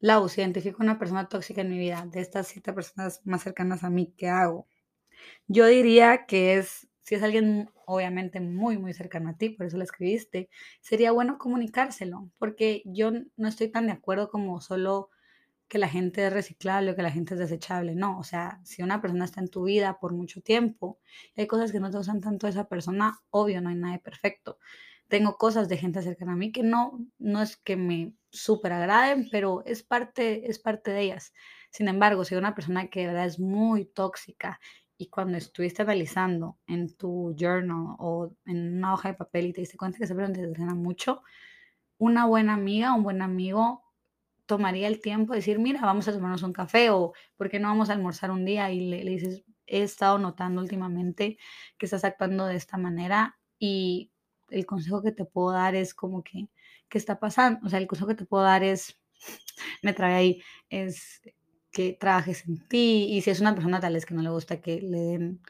Lau, 0.00 0.28
si 0.28 0.40
identifico 0.40 0.82
una 0.82 0.98
persona 0.98 1.28
tóxica 1.28 1.60
en 1.60 1.70
mi 1.70 1.78
vida, 1.78 2.06
de 2.10 2.20
estas 2.20 2.48
siete 2.48 2.72
personas 2.72 3.20
más 3.24 3.42
cercanas 3.42 3.84
a 3.84 3.90
mí, 3.90 4.12
¿qué 4.16 4.28
hago? 4.28 4.66
Yo 5.46 5.66
diría 5.66 6.26
que 6.26 6.56
es, 6.56 6.88
si 7.02 7.14
es 7.14 7.22
alguien 7.22 7.70
obviamente 7.86 8.40
muy, 8.40 8.78
muy 8.78 8.92
cercano 8.94 9.30
a 9.30 9.36
ti, 9.36 9.50
por 9.50 9.66
eso 9.66 9.76
lo 9.78 9.84
escribiste, 9.84 10.48
sería 10.80 11.12
bueno 11.12 11.38
comunicárselo, 11.38 12.30
porque 12.38 12.82
yo 12.86 13.12
no 13.36 13.48
estoy 13.48 13.68
tan 13.68 13.86
de 13.86 13.92
acuerdo 13.92 14.30
como 14.30 14.60
solo 14.60 15.10
que 15.68 15.78
la 15.78 15.88
gente 15.88 16.26
es 16.26 16.32
reciclable 16.32 16.92
o 16.92 16.96
que 16.96 17.02
la 17.02 17.10
gente 17.10 17.34
es 17.34 17.40
desechable. 17.40 17.94
No, 17.94 18.18
o 18.18 18.24
sea, 18.24 18.60
si 18.64 18.82
una 18.82 19.00
persona 19.00 19.24
está 19.24 19.40
en 19.40 19.48
tu 19.48 19.64
vida 19.64 19.98
por 20.00 20.12
mucho 20.12 20.42
tiempo 20.42 21.00
hay 21.36 21.46
cosas 21.46 21.72
que 21.72 21.80
no 21.80 21.90
te 21.90 21.98
usan 21.98 22.20
tanto 22.20 22.46
esa 22.48 22.68
persona, 22.68 23.20
obvio, 23.30 23.60
no 23.60 23.70
hay 23.70 23.76
nada 23.76 23.98
perfecto 23.98 24.58
tengo 25.08 25.36
cosas 25.36 25.68
de 25.68 25.76
gente 25.76 26.02
cercana 26.02 26.32
a 26.32 26.36
mí 26.36 26.52
que 26.52 26.62
no, 26.62 26.98
no 27.18 27.42
es 27.42 27.56
que 27.56 27.76
me 27.76 28.14
súper 28.30 28.72
agraden, 28.72 29.28
pero 29.30 29.62
es 29.66 29.82
parte, 29.82 30.50
es 30.50 30.58
parte 30.58 30.90
de 30.90 31.02
ellas. 31.02 31.32
Sin 31.70 31.88
embargo, 31.88 32.24
si 32.24 32.34
una 32.34 32.54
persona 32.54 32.88
que 32.88 33.00
de 33.00 33.06
verdad 33.08 33.26
es 33.26 33.38
muy 33.38 33.84
tóxica 33.84 34.60
y 34.96 35.08
cuando 35.08 35.38
estuviste 35.38 35.82
analizando 35.82 36.58
en 36.66 36.94
tu 36.96 37.34
journal 37.38 37.96
o 37.98 38.32
en 38.46 38.76
una 38.78 38.94
hoja 38.94 39.08
de 39.10 39.14
papel 39.14 39.46
y 39.46 39.52
te 39.52 39.60
diste 39.60 39.76
cuenta 39.76 39.98
que 39.98 40.04
esa 40.04 40.14
persona 40.14 40.34
te 40.34 40.46
drena 40.46 40.74
mucho, 40.74 41.22
una 41.98 42.26
buena 42.26 42.54
amiga, 42.54 42.94
un 42.94 43.02
buen 43.02 43.22
amigo 43.22 43.82
tomaría 44.46 44.88
el 44.88 45.00
tiempo 45.00 45.32
de 45.32 45.38
decir, 45.38 45.58
mira, 45.58 45.80
vamos 45.82 46.06
a 46.08 46.12
tomarnos 46.12 46.42
un 46.42 46.52
café 46.52 46.90
o 46.90 47.12
¿por 47.36 47.50
qué 47.50 47.58
no 47.58 47.68
vamos 47.68 47.90
a 47.90 47.94
almorzar 47.94 48.30
un 48.30 48.44
día? 48.44 48.70
Y 48.70 48.90
le, 48.90 49.04
le 49.04 49.10
dices, 49.12 49.44
he 49.66 49.82
estado 49.82 50.18
notando 50.18 50.60
últimamente 50.60 51.38
que 51.78 51.86
estás 51.86 52.04
actuando 52.04 52.46
de 52.46 52.56
esta 52.56 52.76
manera 52.76 53.38
y 53.58 54.12
el 54.50 54.66
consejo 54.66 55.02
que 55.02 55.12
te 55.12 55.24
puedo 55.24 55.52
dar 55.52 55.74
es 55.74 55.94
como 55.94 56.22
que, 56.22 56.48
¿qué 56.88 56.98
está 56.98 57.18
pasando? 57.20 57.60
O 57.66 57.68
sea, 57.68 57.78
el 57.78 57.86
consejo 57.86 58.08
que 58.08 58.14
te 58.14 58.26
puedo 58.26 58.44
dar 58.44 58.62
es, 58.64 58.98
me 59.82 59.92
trae 59.92 60.14
ahí, 60.14 60.42
es 60.70 61.22
que 61.72 61.96
trabajes 61.98 62.46
en 62.46 62.66
ti 62.68 63.08
y 63.10 63.20
si 63.22 63.30
es 63.30 63.40
una 63.40 63.54
persona 63.54 63.80
tal 63.80 63.94
vez 63.94 64.06
que 64.06 64.14
no 64.14 64.22
le 64.22 64.30
gusta 64.30 64.60
que 64.60 64.80
le 64.80 64.98
den 64.98 65.40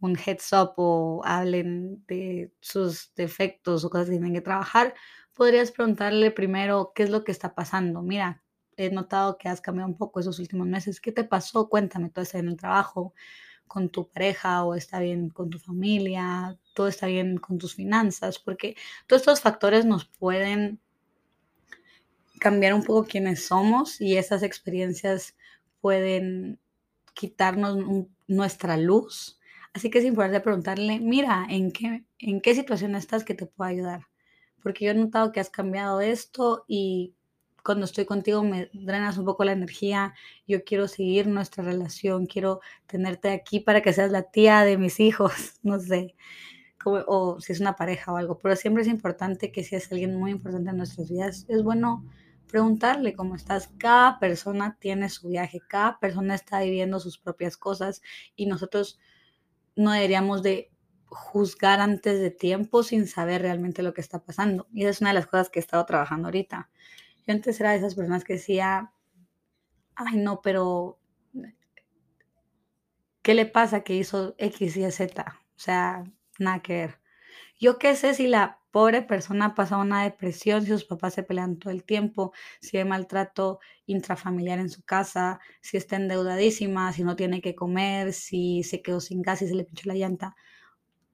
un 0.00 0.16
heads 0.16 0.52
up 0.52 0.74
o 0.76 1.22
hablen 1.24 2.04
de 2.06 2.52
sus 2.60 3.12
defectos 3.16 3.84
o 3.84 3.90
cosas 3.90 4.06
que 4.06 4.12
tienen 4.12 4.34
que 4.34 4.40
trabajar, 4.40 4.94
podrías 5.34 5.72
preguntarle 5.72 6.30
primero 6.30 6.92
qué 6.94 7.04
es 7.04 7.10
lo 7.10 7.24
que 7.24 7.32
está 7.32 7.54
pasando. 7.54 8.02
Mira, 8.02 8.42
he 8.76 8.90
notado 8.90 9.38
que 9.38 9.48
has 9.48 9.60
cambiado 9.60 9.88
un 9.90 9.96
poco 9.96 10.20
esos 10.20 10.38
últimos 10.38 10.66
meses. 10.68 11.00
¿Qué 11.00 11.12
te 11.12 11.24
pasó? 11.24 11.68
Cuéntame, 11.68 12.10
todo 12.10 12.22
está 12.22 12.38
en 12.38 12.48
el 12.48 12.56
trabajo, 12.56 13.14
con 13.68 13.90
tu 13.90 14.08
pareja 14.08 14.64
o 14.64 14.74
está 14.74 14.98
bien 14.98 15.28
con 15.30 15.50
tu 15.50 15.58
familia, 15.58 16.58
todo 16.74 16.88
está 16.88 17.06
bien 17.06 17.38
con 17.38 17.58
tus 17.58 17.74
finanzas, 17.74 18.38
porque 18.38 18.76
todos 19.06 19.22
estos 19.22 19.40
factores 19.40 19.84
nos 19.84 20.06
pueden 20.06 20.80
cambiar 22.40 22.74
un 22.74 22.82
poco 22.82 23.06
quiénes 23.06 23.46
somos 23.46 24.00
y 24.00 24.16
esas 24.16 24.42
experiencias 24.42 25.36
pueden 25.80 26.58
quitarnos 27.14 28.06
nuestra 28.26 28.76
luz. 28.76 29.38
Así 29.74 29.90
que 29.90 29.98
es 29.98 30.04
importante 30.04 30.40
preguntarle, 30.40 30.98
mira, 31.00 31.46
¿en 31.48 31.72
qué, 31.72 32.04
¿en 32.18 32.40
qué 32.40 32.54
situación 32.54 32.94
estás 32.94 33.24
que 33.24 33.34
te 33.34 33.46
puedo 33.46 33.70
ayudar? 33.70 34.02
Porque 34.62 34.86
yo 34.86 34.90
he 34.92 34.94
notado 34.94 35.32
que 35.32 35.40
has 35.40 35.50
cambiado 35.50 36.00
esto 36.00 36.64
y 36.66 37.14
cuando 37.68 37.84
estoy 37.84 38.06
contigo 38.06 38.42
me 38.42 38.70
drenas 38.72 39.18
un 39.18 39.26
poco 39.26 39.44
la 39.44 39.52
energía, 39.52 40.14
yo 40.46 40.64
quiero 40.64 40.88
seguir 40.88 41.26
nuestra 41.26 41.62
relación, 41.62 42.24
quiero 42.24 42.62
tenerte 42.86 43.28
aquí 43.28 43.60
para 43.60 43.82
que 43.82 43.92
seas 43.92 44.10
la 44.10 44.22
tía 44.22 44.62
de 44.62 44.78
mis 44.78 45.00
hijos, 45.00 45.32
no 45.62 45.78
sé 45.78 46.14
o 46.86 47.38
si 47.42 47.52
es 47.52 47.60
una 47.60 47.76
pareja 47.76 48.10
o 48.10 48.16
algo, 48.16 48.38
pero 48.38 48.56
siempre 48.56 48.84
es 48.84 48.88
importante 48.88 49.52
que 49.52 49.64
si 49.64 49.76
es 49.76 49.92
alguien 49.92 50.16
muy 50.16 50.30
importante 50.30 50.70
en 50.70 50.78
nuestras 50.78 51.10
vidas, 51.10 51.44
es 51.48 51.62
bueno 51.62 52.06
preguntarle 52.46 53.12
cómo 53.12 53.36
estás. 53.36 53.68
Cada 53.76 54.18
persona 54.18 54.78
tiene 54.80 55.10
su 55.10 55.28
viaje, 55.28 55.60
cada 55.68 55.98
persona 56.00 56.34
está 56.34 56.60
viviendo 56.60 57.00
sus 57.00 57.18
propias 57.18 57.58
cosas 57.58 58.00
y 58.34 58.46
nosotros 58.46 58.98
no 59.76 59.92
deberíamos 59.92 60.42
de 60.42 60.70
juzgar 61.04 61.80
antes 61.80 62.18
de 62.18 62.30
tiempo 62.30 62.82
sin 62.82 63.06
saber 63.06 63.42
realmente 63.42 63.82
lo 63.82 63.92
que 63.92 64.00
está 64.00 64.24
pasando. 64.24 64.66
Y 64.72 64.84
esa 64.84 64.90
es 64.90 65.00
una 65.02 65.10
de 65.10 65.16
las 65.16 65.26
cosas 65.26 65.50
que 65.50 65.58
he 65.58 65.60
estado 65.60 65.84
trabajando 65.84 66.28
ahorita. 66.28 66.70
Yo 67.28 67.34
antes 67.34 67.60
era 67.60 67.72
de 67.72 67.76
esas 67.76 67.94
personas 67.94 68.24
que 68.24 68.32
decía, 68.34 68.90
ay 69.94 70.16
no, 70.16 70.40
pero 70.40 70.98
¿qué 73.20 73.34
le 73.34 73.44
pasa 73.44 73.82
que 73.82 73.94
hizo 73.94 74.34
X 74.38 74.78
y 74.78 74.90
Z? 74.90 75.22
O 75.28 75.58
sea, 75.58 76.04
nada 76.38 76.62
que 76.62 76.72
ver. 76.72 77.00
Yo 77.60 77.78
qué 77.78 77.94
sé 77.96 78.14
si 78.14 78.28
la 78.28 78.60
pobre 78.70 79.02
persona 79.02 79.54
pasa 79.54 79.76
una 79.76 80.04
depresión, 80.04 80.62
si 80.62 80.68
sus 80.68 80.86
papás 80.86 81.12
se 81.12 81.22
pelean 81.22 81.58
todo 81.58 81.70
el 81.70 81.84
tiempo, 81.84 82.32
si 82.62 82.78
hay 82.78 82.86
maltrato 82.86 83.60
intrafamiliar 83.84 84.58
en 84.58 84.70
su 84.70 84.82
casa, 84.82 85.38
si 85.60 85.76
está 85.76 85.96
endeudadísima, 85.96 86.94
si 86.94 87.04
no 87.04 87.14
tiene 87.14 87.42
que 87.42 87.54
comer, 87.54 88.14
si 88.14 88.62
se 88.62 88.80
quedó 88.80 89.00
sin 89.00 89.20
gas 89.20 89.42
y 89.42 89.48
se 89.48 89.54
le 89.54 89.64
pinchó 89.64 89.86
la 89.86 89.96
llanta. 89.96 90.34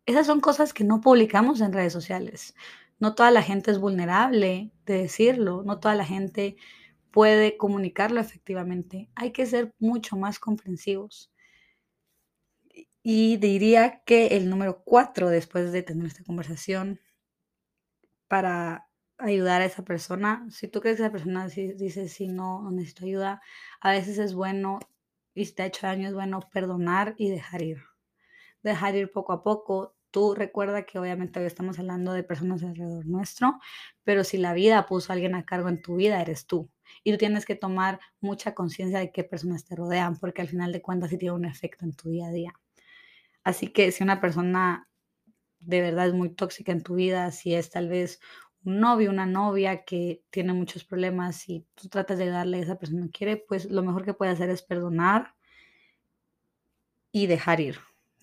Esas 0.06 0.28
son 0.28 0.38
cosas 0.40 0.72
que 0.72 0.84
no 0.84 1.00
publicamos 1.00 1.60
en 1.60 1.72
redes 1.72 1.92
sociales. 1.92 2.54
No 3.00 3.14
toda 3.14 3.30
la 3.30 3.42
gente 3.42 3.70
es 3.70 3.78
vulnerable 3.78 4.72
de 4.86 4.98
decirlo, 4.98 5.62
no 5.64 5.80
toda 5.80 5.94
la 5.94 6.04
gente 6.04 6.56
puede 7.12 7.56
comunicarlo 7.56 8.20
efectivamente. 8.20 9.10
Hay 9.14 9.32
que 9.32 9.46
ser 9.46 9.72
mucho 9.78 10.16
más 10.16 10.38
comprensivos. 10.38 11.30
Y 13.02 13.36
diría 13.36 14.02
que 14.04 14.28
el 14.36 14.48
número 14.48 14.82
cuatro, 14.84 15.28
después 15.28 15.72
de 15.72 15.82
tener 15.82 16.06
esta 16.06 16.24
conversación, 16.24 17.00
para 18.28 18.88
ayudar 19.18 19.62
a 19.62 19.66
esa 19.66 19.84
persona, 19.84 20.46
si 20.50 20.68
tú 20.68 20.80
crees 20.80 20.96
que 20.96 21.02
esa 21.04 21.12
persona 21.12 21.46
dice, 21.48 22.08
si 22.08 22.28
no, 22.28 22.70
necesito 22.70 23.04
ayuda, 23.04 23.40
a 23.80 23.90
veces 23.92 24.18
es 24.18 24.34
bueno, 24.34 24.80
y 25.34 25.44
si 25.46 25.52
te 25.54 25.62
ha 25.62 25.66
hecho 25.66 25.86
daño, 25.86 26.08
es 26.08 26.14
bueno 26.14 26.40
perdonar 26.52 27.14
y 27.18 27.30
dejar 27.30 27.62
ir. 27.62 27.78
Dejar 28.62 28.96
ir 28.96 29.10
poco 29.12 29.32
a 29.32 29.42
poco. 29.42 29.93
Tú 30.14 30.32
recuerda 30.32 30.86
que 30.86 31.00
obviamente 31.00 31.40
hoy 31.40 31.46
estamos 31.46 31.76
hablando 31.80 32.12
de 32.12 32.22
personas 32.22 32.62
alrededor 32.62 33.04
nuestro, 33.04 33.58
pero 34.04 34.22
si 34.22 34.38
la 34.38 34.52
vida 34.52 34.86
puso 34.86 35.10
a 35.10 35.14
alguien 35.14 35.34
a 35.34 35.44
cargo 35.44 35.68
en 35.68 35.82
tu 35.82 35.96
vida, 35.96 36.22
eres 36.22 36.46
tú. 36.46 36.70
Y 37.02 37.10
tú 37.10 37.18
tienes 37.18 37.44
que 37.44 37.56
tomar 37.56 37.98
mucha 38.20 38.54
conciencia 38.54 39.00
de 39.00 39.10
qué 39.10 39.24
personas 39.24 39.64
te 39.64 39.74
rodean, 39.74 40.16
porque 40.20 40.40
al 40.40 40.46
final 40.46 40.70
de 40.70 40.80
cuentas 40.80 41.10
sí 41.10 41.18
tiene 41.18 41.34
un 41.34 41.44
efecto 41.44 41.84
en 41.84 41.96
tu 41.96 42.10
día 42.10 42.28
a 42.28 42.30
día. 42.30 42.54
Así 43.42 43.72
que 43.72 43.90
si 43.90 44.04
una 44.04 44.20
persona 44.20 44.88
de 45.58 45.80
verdad 45.80 46.06
es 46.06 46.14
muy 46.14 46.28
tóxica 46.28 46.70
en 46.70 46.84
tu 46.84 46.94
vida, 46.94 47.32
si 47.32 47.56
es 47.56 47.70
tal 47.70 47.88
vez 47.88 48.20
un 48.64 48.78
novio, 48.78 49.10
una 49.10 49.26
novia 49.26 49.82
que 49.84 50.22
tiene 50.30 50.52
muchos 50.52 50.84
problemas 50.84 51.48
y 51.48 51.66
tú 51.74 51.88
tratas 51.88 52.18
de 52.18 52.28
darle 52.28 52.58
a 52.58 52.60
esa 52.60 52.78
persona 52.78 53.06
que 53.06 53.18
quiere, 53.18 53.36
pues 53.36 53.68
lo 53.68 53.82
mejor 53.82 54.04
que 54.04 54.14
puede 54.14 54.30
hacer 54.30 54.48
es 54.48 54.62
perdonar 54.62 55.34
y 57.10 57.26
dejar 57.26 57.58
ir, 57.58 57.80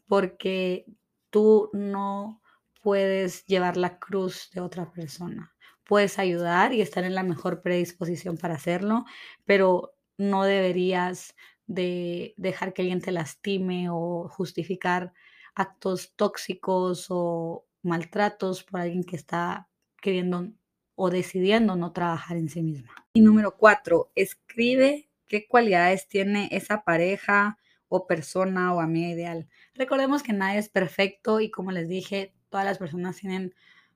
porque 0.07 0.85
tú 1.31 1.69
no 1.73 2.41
puedes 2.81 3.45
llevar 3.47 3.77
la 3.77 3.97
cruz 3.97 4.49
de 4.53 4.61
otra 4.61 4.91
persona. 4.91 5.55
Puedes 5.85 6.19
ayudar 6.19 6.73
y 6.73 6.81
estar 6.81 7.03
en 7.03 7.15
la 7.15 7.23
mejor 7.23 7.61
predisposición 7.61 8.37
para 8.37 8.55
hacerlo, 8.55 9.05
pero 9.45 9.95
no 10.17 10.43
deberías 10.43 11.35
de 11.65 12.33
dejar 12.37 12.73
que 12.73 12.83
alguien 12.83 13.01
te 13.01 13.11
lastime 13.11 13.87
o 13.89 14.29
justificar 14.29 15.13
actos 15.55 16.13
tóxicos 16.15 17.07
o 17.09 17.65
maltratos 17.81 18.63
por 18.63 18.81
alguien 18.81 19.03
que 19.03 19.15
está 19.15 19.69
queriendo 20.01 20.51
o 20.95 21.09
decidiendo 21.09 21.75
no 21.75 21.93
trabajar 21.93 22.37
en 22.37 22.49
sí 22.49 22.61
misma. 22.61 22.93
Y 23.13 23.21
número 23.21 23.57
cuatro, 23.57 24.11
escribe 24.15 25.09
qué 25.27 25.47
cualidades 25.47 26.07
tiene 26.07 26.49
esa 26.51 26.83
pareja 26.83 27.57
o 27.93 28.07
persona 28.07 28.73
o 28.73 28.79
amiga 28.79 29.09
ideal. 29.09 29.49
Recordemos 29.75 30.23
que 30.23 30.31
nadie 30.31 30.59
es 30.59 30.69
perfecto 30.69 31.41
y 31.41 31.51
como 31.51 31.73
les 31.73 31.89
dije, 31.89 32.33
todas 32.49 32.65
las 32.65 32.77
personas 32.77 33.17
tienen 33.17 33.53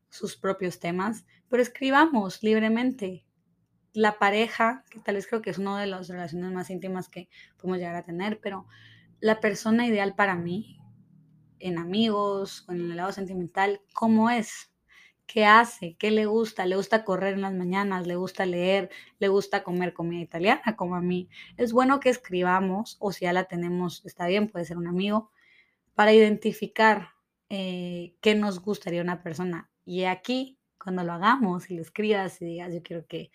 sus 0.09 0.35
propios 0.35 0.81
temas, 0.81 1.25
pero 1.47 1.63
escribamos 1.63 2.43
libremente. 2.43 3.25
La 3.93 4.19
pareja, 4.19 4.83
que 4.89 4.99
tal 4.99 5.15
vez 5.15 5.27
creo 5.27 5.41
que 5.41 5.49
es 5.49 5.57
una 5.57 5.79
de 5.79 5.87
las 5.87 6.09
relaciones 6.09 6.51
más 6.51 6.69
íntimas 6.69 7.07
que 7.07 7.29
podemos 7.55 7.77
llegar 7.77 7.95
a 7.95 8.03
tener, 8.03 8.41
pero 8.41 8.67
la 9.21 9.39
persona 9.39 9.87
ideal 9.87 10.13
para 10.13 10.35
mí, 10.35 10.77
en 11.59 11.77
amigos 11.77 12.65
o 12.67 12.73
en 12.73 12.91
el 12.91 12.97
lado 12.97 13.13
sentimental, 13.13 13.79
¿cómo 13.93 14.29
es? 14.29 14.74
¿Qué 15.27 15.45
hace? 15.45 15.95
¿Qué 15.97 16.11
le 16.11 16.27
gusta? 16.27 16.65
¿Le 16.65 16.75
gusta 16.75 17.03
correr 17.03 17.33
en 17.33 17.41
las 17.41 17.53
mañanas? 17.53 18.05
¿Le 18.05 18.15
gusta 18.15 18.45
leer? 18.45 18.89
¿Le 19.19 19.27
gusta 19.27 19.63
comer 19.63 19.93
comida 19.93 20.21
italiana 20.21 20.75
como 20.75 20.95
a 20.95 21.01
mí? 21.01 21.29
Es 21.57 21.73
bueno 21.73 21.99
que 21.99 22.09
escribamos, 22.09 22.97
o 22.99 23.11
si 23.11 23.25
ya 23.25 23.33
la 23.33 23.45
tenemos, 23.45 24.05
está 24.05 24.27
bien, 24.27 24.49
puede 24.49 24.65
ser 24.65 24.77
un 24.77 24.87
amigo, 24.87 25.31
para 25.95 26.13
identificar 26.13 27.09
eh, 27.49 28.15
qué 28.21 28.35
nos 28.35 28.61
gustaría 28.61 29.01
una 29.01 29.23
persona. 29.23 29.69
Y 29.83 30.03
aquí, 30.03 30.59
cuando 30.77 31.03
lo 31.03 31.13
hagamos 31.13 31.71
y 31.71 31.75
lo 31.75 31.81
escribas 31.81 32.41
y 32.41 32.45
digas, 32.45 32.73
yo 32.73 32.83
quiero 32.83 33.07
que 33.07 33.31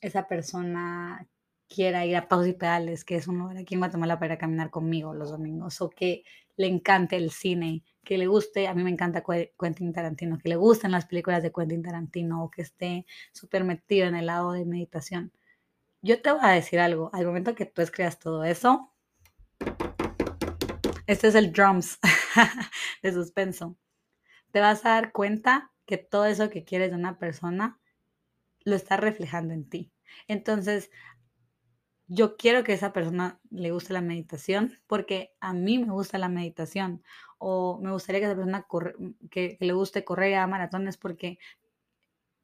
esa 0.00 0.28
persona 0.28 1.26
quiera 1.68 2.06
ir 2.06 2.16
a 2.16 2.28
Paus 2.28 2.46
y 2.46 2.52
Pedales, 2.52 3.04
que 3.04 3.16
es 3.16 3.28
un 3.28 3.38
lugar 3.38 3.56
aquí 3.58 3.74
en 3.74 3.80
Guatemala 3.80 4.18
para 4.18 4.26
ir 4.26 4.32
a 4.32 4.38
caminar 4.38 4.70
conmigo 4.70 5.14
los 5.14 5.30
domingos, 5.30 5.80
o 5.80 5.90
que 5.90 6.24
le 6.56 6.66
encante 6.66 7.16
el 7.16 7.30
cine, 7.30 7.84
que 8.04 8.18
le 8.18 8.26
guste, 8.26 8.68
a 8.68 8.74
mí 8.74 8.82
me 8.82 8.90
encanta 8.90 9.22
Quentin 9.58 9.92
Tarantino, 9.92 10.38
que 10.38 10.48
le 10.48 10.56
gusten 10.56 10.92
las 10.92 11.06
películas 11.06 11.42
de 11.42 11.52
Quentin 11.52 11.82
Tarantino 11.82 12.44
o 12.44 12.50
que 12.50 12.62
esté 12.62 13.06
súper 13.32 13.64
metido 13.64 14.06
en 14.06 14.14
el 14.14 14.26
lado 14.26 14.52
de 14.52 14.64
meditación. 14.64 15.32
Yo 16.02 16.22
te 16.22 16.30
voy 16.30 16.40
a 16.42 16.50
decir 16.50 16.78
algo, 16.78 17.10
al 17.12 17.26
momento 17.26 17.54
que 17.54 17.66
tú 17.66 17.82
escribas 17.82 18.18
todo 18.18 18.44
eso, 18.44 18.92
este 21.06 21.28
es 21.28 21.34
el 21.34 21.52
drums 21.52 21.98
de 23.02 23.12
suspenso, 23.12 23.76
te 24.50 24.60
vas 24.60 24.84
a 24.84 24.90
dar 24.90 25.12
cuenta 25.12 25.72
que 25.84 25.98
todo 25.98 26.26
eso 26.26 26.50
que 26.50 26.64
quieres 26.64 26.90
de 26.90 26.96
una 26.96 27.18
persona 27.18 27.78
lo 28.64 28.74
está 28.76 28.96
reflejando 28.96 29.54
en 29.54 29.68
ti. 29.68 29.92
Entonces, 30.28 30.90
yo 32.08 32.36
quiero 32.36 32.64
que 32.64 32.72
esa 32.72 32.92
persona 32.92 33.40
le 33.50 33.72
guste 33.72 33.92
la 33.92 34.00
meditación 34.00 34.78
porque 34.86 35.34
a 35.40 35.52
mí 35.52 35.78
me 35.78 35.92
gusta 35.92 36.18
la 36.18 36.28
meditación 36.28 37.02
o 37.38 37.78
me 37.82 37.92
gustaría 37.92 38.20
que 38.20 38.26
esa 38.26 38.36
persona 38.36 38.66
que, 39.30 39.56
le 39.60 39.72
guste 39.72 40.04
correr 40.04 40.36
a 40.36 40.46
maratones 40.46 40.96
porque 40.96 41.38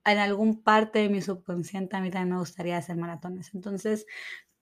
en 0.05 0.18
algún 0.18 0.62
parte 0.62 0.98
de 1.01 1.09
mi 1.09 1.22
subconsciente 1.22 1.96
a 1.96 2.01
mí 2.01 2.11
también 2.11 2.35
me 2.35 2.40
gustaría 2.40 2.77
hacer 2.77 2.96
maratones. 2.96 3.55
Entonces, 3.55 4.07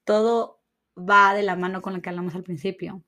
todo 0.04 0.60
va 0.96 1.34
de 1.34 1.42
la 1.42 1.56
mano 1.56 1.80
con 1.82 1.94
lo 1.94 2.02
que 2.02 2.10
hablamos 2.10 2.34
al 2.34 2.42
principio 2.42 3.02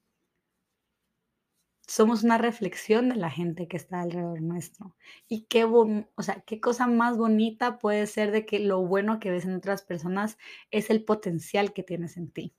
somos 1.92 2.24
una 2.24 2.38
reflexión 2.38 3.10
de 3.10 3.16
la 3.16 3.28
gente 3.28 3.68
que 3.68 3.76
está 3.76 4.00
alrededor 4.00 4.40
nuestro. 4.40 4.96
Y 5.28 5.42
qué, 5.42 5.64
o 5.64 6.22
sea, 6.22 6.42
qué 6.46 6.58
cosa 6.58 6.86
más 6.86 7.18
bonita 7.18 7.78
puede 7.78 8.06
ser 8.06 8.30
de 8.30 8.46
que 8.46 8.60
lo 8.60 8.80
bueno 8.80 9.20
que 9.20 9.30
ves 9.30 9.44
en 9.44 9.54
otras 9.56 9.82
personas 9.82 10.38
es 10.70 10.88
el 10.88 11.04
potencial 11.04 11.74
que 11.74 11.82
tienes 11.82 12.16
en 12.16 12.30
ti. 12.30 12.54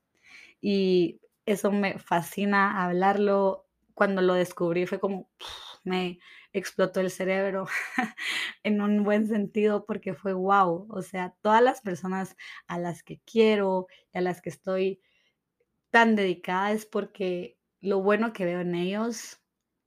Y 0.62 1.20
eso 1.48 1.72
me 1.72 1.98
fascina 1.98 2.84
hablarlo. 2.86 3.66
Cuando 3.96 4.22
lo 4.22 4.36
descubrí 4.36 4.86
fue 4.86 5.00
como 5.00 5.32
me 5.84 6.20
explotó 6.54 7.00
el 7.00 7.10
cerebro 7.10 7.66
en 8.64 8.82
un 8.82 9.04
buen 9.04 9.28
sentido 9.28 9.84
porque 9.88 10.14
fue 10.14 10.34
wow. 10.34 10.86
O 10.92 11.02
sea, 11.02 11.34
todas 11.42 11.64
las 11.64 11.82
personas 11.82 12.38
a 12.68 12.78
las 12.78 13.02
que 13.02 13.20
quiero 13.26 13.88
y 14.14 14.20
a 14.20 14.22
las 14.22 14.44
que 14.44 14.52
estoy 14.52 15.02
tan 15.90 16.16
dedicada 16.16 16.72
es 16.72 16.86
porque 16.86 17.58
lo 17.84 18.02
bueno 18.02 18.32
que 18.32 18.46
veo 18.46 18.62
en 18.62 18.76
ellos 18.76 19.42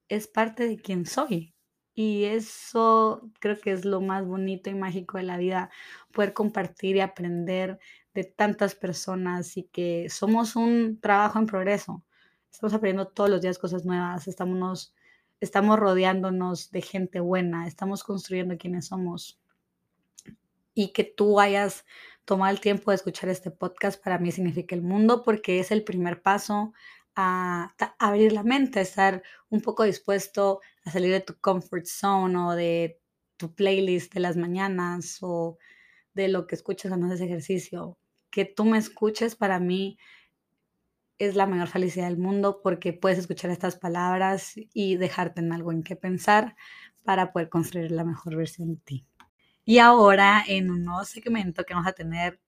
es 0.09 0.29
parte 0.29 0.69
de 0.69 0.77
quien 0.77 1.07
soy. 1.07 1.55
Y 1.95 2.25
eso 2.25 3.31
creo 3.41 3.59
que 3.59 3.73
es 3.73 3.87
lo 3.87 4.03
más 4.03 4.27
bonito 4.27 4.69
y 4.69 4.75
mágico 4.75 5.17
de 5.17 5.25
la 5.25 5.39
vida, 5.39 5.71
poder 6.13 6.35
compartir 6.35 6.97
y 6.97 7.01
aprender 7.01 7.79
de 8.13 8.25
tantas 8.25 8.75
personas 8.75 9.57
y 9.57 9.63
que 9.65 10.11
somos 10.11 10.57
un 10.57 11.01
trabajo 11.01 11.39
en 11.39 11.47
progreso. 11.47 12.05
Estamos 12.53 12.75
aprendiendo 12.75 13.09
todos 13.11 13.31
los 13.31 13.41
días 13.41 13.59
cosas 13.59 13.87
nuevas, 13.87 14.29
estamos, 14.29 14.95
estamos 15.41 15.79
rodeándonos 15.79 16.71
de 16.71 16.83
gente 16.83 17.21
buena, 17.21 17.67
estamos 17.67 18.05
construyendo 18.05 18.59
quienes 18.59 18.89
somos. 18.89 19.41
Y 20.75 20.93
que 20.93 21.05
tú 21.05 21.41
hayas 21.41 21.87
tomado 22.27 22.53
el 22.53 22.61
tiempo 22.61 22.91
de 22.91 22.97
escuchar 22.97 23.31
este 23.31 23.51
podcast 23.51 24.03
para 24.05 24.19
mí 24.19 24.33
significa 24.33 24.75
el 24.75 24.83
mundo 24.83 25.23
porque 25.23 25.61
es 25.61 25.71
el 25.71 25.83
primer 25.83 26.21
paso 26.21 26.75
a, 27.17 27.75
abrir 27.99 28.33
la 28.33 28.43
mente, 28.43 28.79
a 28.79 28.83
estar 28.83 29.23
un 29.49 29.63
poco 29.63 29.85
dispuesto 29.85 30.61
a 30.85 30.91
salir 30.91 31.11
de 31.11 31.21
tu 31.21 31.39
comfort 31.41 31.87
zone 31.87 32.37
o 32.37 32.53
de 32.53 33.01
tu 33.37 33.55
playlist 33.55 34.15
de 34.15 34.21
las 34.21 34.37
mañanas 34.37 35.19
o 35.23 35.59
de 36.15 36.29
lo 36.29 36.47
que 36.47 36.55
escuchas 36.55 36.91
cuando 36.91 37.07
haces 37.07 37.23
ejercicio. 37.23 37.99
Que 38.31 38.45
tú 38.45 38.65
me 38.65 38.79
escuches 38.79 39.35
para 39.35 39.59
mí 39.59 39.99
es 41.19 41.35
la 41.35 41.47
mayor 41.47 41.69
felicidad 41.69 42.09
del 42.09 42.19
mundo 42.19 42.61
porque 42.63 42.93
puedes 42.93 43.19
escuchar 43.19 43.51
estas 43.51 43.77
palabras 43.77 44.53
y 44.55 44.97
dejarte 44.97 45.41
en 45.41 45.53
algo 45.53 45.73
en 45.73 45.83
qué 45.83 45.97
pensar 45.97 46.55
para 47.05 47.33
poder 47.33 47.49
construir 47.49 47.91
la 47.91 48.05
mejor 48.05 48.37
versión 48.37 48.75
de 48.75 48.81
ti. 48.85 49.07
Y 49.65 49.79
ahora 49.79 50.45
en 50.47 50.71
un 50.71 50.85
nuevo 50.85 51.05
segmento 51.05 51.65
que 51.65 51.75
vamos 51.75 51.89
a 51.89 51.95
tener 51.95 52.41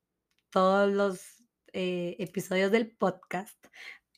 todos 0.50 0.92
los 0.92 1.38
eh, 1.72 2.16
episodios 2.18 2.70
del 2.72 2.90
podcast, 2.90 3.66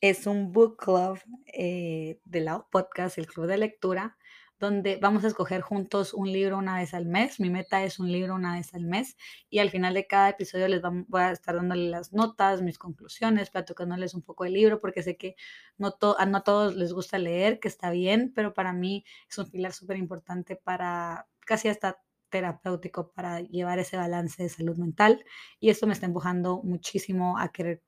es 0.01 0.27
un 0.27 0.53
book 0.53 0.77
club 0.79 1.19
eh, 1.47 2.21
de 2.25 2.41
la 2.41 2.67
podcast, 2.71 3.19
el 3.19 3.27
club 3.27 3.47
de 3.47 3.59
lectura, 3.59 4.17
donde 4.59 4.99
vamos 5.01 5.25
a 5.25 5.29
escoger 5.29 5.63
juntos 5.63 6.13
un 6.13 6.31
libro 6.31 6.59
una 6.59 6.77
vez 6.77 6.93
al 6.95 7.07
mes. 7.07 7.41
Mi 7.41 7.51
meta 7.51 7.83
es 7.83 7.99
un 7.99 8.13
libro 8.13 8.35
una 8.35 8.57
vez 8.57 8.75
al 8.75 8.85
mes 8.85 9.17
y 9.49 9.59
al 9.59 9.71
final 9.71 9.95
de 9.95 10.07
cada 10.07 10.31
episodio 10.31 10.69
les 10.69 10.83
voy 11.09 11.23
a 11.23 11.33
estar 11.33 11.57
dándole 11.57 11.89
las 11.89 12.13
notas, 12.13 12.63
mis 12.63 12.79
conclusiones, 12.79 13.51
platicándoles 13.51 14.15
un 14.15 14.23
poco 14.23 14.45
del 14.45 14.55
libro, 14.55 14.81
porque 14.81 15.03
sé 15.03 15.17
que 15.17 15.35
no, 15.79 15.97
no 16.01 16.37
a 16.37 16.45
todos 16.45 16.77
les 16.77 16.93
gusta 16.93 17.19
leer, 17.19 17.59
que 17.59 17.69
está 17.69 17.91
bien, 17.91 18.33
pero 18.35 18.53
para 18.55 18.73
mí 18.73 19.05
es 19.29 19.39
un 19.39 19.51
pilar 19.51 19.73
súper 19.73 19.97
importante 19.97 20.57
para 20.57 21.27
casi 21.47 21.69
hasta 21.69 22.03
terapéutico 22.29 23.13
para 23.13 23.41
llevar 23.41 23.79
ese 23.79 23.97
balance 23.97 24.43
de 24.43 24.49
salud 24.49 24.77
mental 24.77 25.25
y 25.59 25.71
esto 25.71 25.87
me 25.87 25.93
está 25.93 26.07
empujando 26.07 26.63
muchísimo 26.63 27.39
a 27.39 27.51
querer 27.51 27.83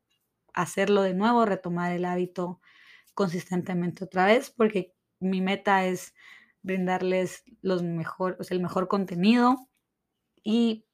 hacerlo 0.55 1.03
de 1.03 1.15
nuevo, 1.15 1.45
retomar 1.45 1.93
el 1.93 2.05
hábito 2.05 2.61
consistentemente 3.15 4.05
otra 4.05 4.27
vez, 4.27 4.51
porque 4.51 4.95
mi 5.21 5.41
meta 5.41 5.85
es 5.85 6.15
brindarles 6.63 7.45
los 7.61 7.83
mejor, 7.83 8.37
el 8.49 8.61
mejor 8.61 8.89
contenido 8.89 9.69
y 10.43 10.87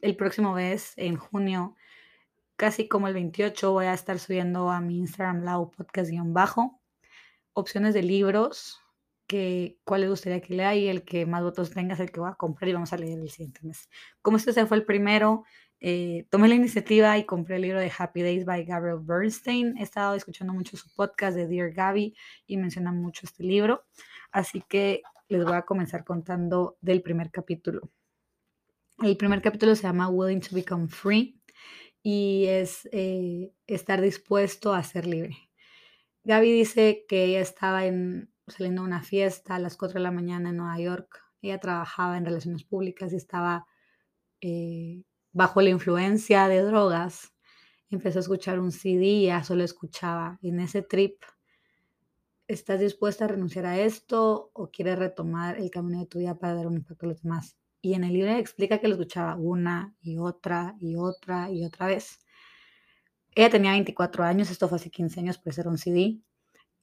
el 0.00 0.16
próximo 0.16 0.54
mes, 0.54 0.94
en 0.96 1.16
junio, 1.16 1.76
casi 2.56 2.88
como 2.88 3.08
el 3.08 3.14
28, 3.14 3.72
voy 3.72 3.86
a 3.86 3.94
estar 3.94 4.18
subiendo 4.18 4.70
a 4.70 4.80
mi 4.80 4.98
Instagram 4.98 5.44
Lau 5.44 5.70
Podcast-bajo 5.70 6.80
opciones 7.52 7.94
de 7.94 8.02
libros 8.02 8.80
que 9.26 9.78
cuál 9.84 10.00
les 10.02 10.10
gustaría 10.10 10.40
que 10.40 10.54
lea 10.54 10.74
y 10.74 10.88
el 10.88 11.04
que 11.04 11.24
más 11.24 11.42
votos 11.42 11.70
tenga 11.70 11.94
es 11.94 12.00
el 12.00 12.10
que 12.10 12.20
voy 12.20 12.30
a 12.30 12.34
comprar 12.34 12.68
y 12.68 12.72
vamos 12.72 12.92
a 12.92 12.96
leer 12.96 13.18
el 13.20 13.30
siguiente 13.30 13.60
mes. 13.62 13.88
Como 14.22 14.36
este 14.36 14.52
se 14.52 14.66
fue 14.66 14.76
el 14.76 14.84
primero, 14.84 15.44
eh, 15.80 16.26
tomé 16.30 16.48
la 16.48 16.54
iniciativa 16.54 17.16
y 17.16 17.24
compré 17.24 17.56
el 17.56 17.62
libro 17.62 17.80
de 17.80 17.90
Happy 17.96 18.22
Days 18.22 18.44
by 18.44 18.64
Gabriel 18.64 18.98
Bernstein. 19.00 19.76
He 19.78 19.82
estado 19.82 20.14
escuchando 20.14 20.52
mucho 20.52 20.76
su 20.76 20.92
podcast 20.94 21.36
de 21.36 21.46
Dear 21.46 21.72
Gabby 21.72 22.14
y 22.46 22.56
menciona 22.58 22.92
mucho 22.92 23.22
este 23.24 23.42
libro. 23.42 23.84
Así 24.30 24.62
que 24.68 25.02
les 25.28 25.42
voy 25.44 25.54
a 25.54 25.62
comenzar 25.62 26.04
contando 26.04 26.76
del 26.82 27.00
primer 27.00 27.30
capítulo. 27.30 27.90
El 28.98 29.16
primer 29.16 29.40
capítulo 29.40 29.74
se 29.74 29.84
llama 29.84 30.10
Willing 30.10 30.40
to 30.40 30.54
Become 30.54 30.88
Free 30.88 31.40
y 32.02 32.44
es 32.46 32.86
eh, 32.92 33.52
estar 33.66 34.02
dispuesto 34.02 34.74
a 34.74 34.82
ser 34.82 35.06
libre. 35.06 35.36
Gaby 36.24 36.52
dice 36.52 37.06
que 37.08 37.24
ella 37.24 37.40
estaba 37.40 37.86
en, 37.86 38.30
saliendo 38.46 38.82
a 38.82 38.84
una 38.84 39.02
fiesta 39.02 39.54
a 39.54 39.58
las 39.58 39.78
4 39.78 39.94
de 39.94 40.02
la 40.02 40.10
mañana 40.10 40.50
en 40.50 40.58
Nueva 40.58 40.78
York. 40.78 41.22
Ella 41.40 41.58
trabajaba 41.58 42.18
en 42.18 42.26
relaciones 42.26 42.64
públicas 42.64 43.14
y 43.14 43.16
estaba 43.16 43.66
eh, 44.42 45.04
bajo 45.32 45.62
la 45.62 45.70
influencia 45.70 46.48
de 46.48 46.62
drogas, 46.62 47.32
empezó 47.90 48.18
a 48.18 48.22
escuchar 48.22 48.60
un 48.60 48.72
CD 48.72 49.04
y 49.04 49.26
ya 49.26 49.42
solo 49.44 49.64
escuchaba. 49.64 50.38
En 50.42 50.60
ese 50.60 50.82
trip, 50.82 51.22
¿estás 52.46 52.80
dispuesta 52.80 53.24
a 53.24 53.28
renunciar 53.28 53.66
a 53.66 53.78
esto 53.78 54.50
o 54.54 54.70
quieres 54.70 54.98
retomar 54.98 55.58
el 55.58 55.70
camino 55.70 56.00
de 56.00 56.06
tu 56.06 56.18
vida 56.18 56.38
para 56.38 56.54
dar 56.54 56.66
un 56.66 56.76
impacto 56.76 57.06
a 57.06 57.10
los 57.10 57.22
demás? 57.22 57.56
Y 57.82 57.94
en 57.94 58.04
el 58.04 58.12
libro 58.12 58.32
explica 58.32 58.78
que 58.78 58.88
lo 58.88 58.94
escuchaba 58.94 59.36
una 59.36 59.94
y 60.02 60.18
otra 60.18 60.76
y 60.80 60.96
otra 60.96 61.50
y 61.50 61.64
otra 61.64 61.86
vez. 61.86 62.18
Ella 63.34 63.50
tenía 63.50 63.72
24 63.72 64.24
años, 64.24 64.50
esto 64.50 64.68
fue 64.68 64.76
hace 64.76 64.90
15 64.90 65.20
años, 65.20 65.38
pues 65.38 65.56
era 65.58 65.70
un 65.70 65.78
CD. 65.78 66.20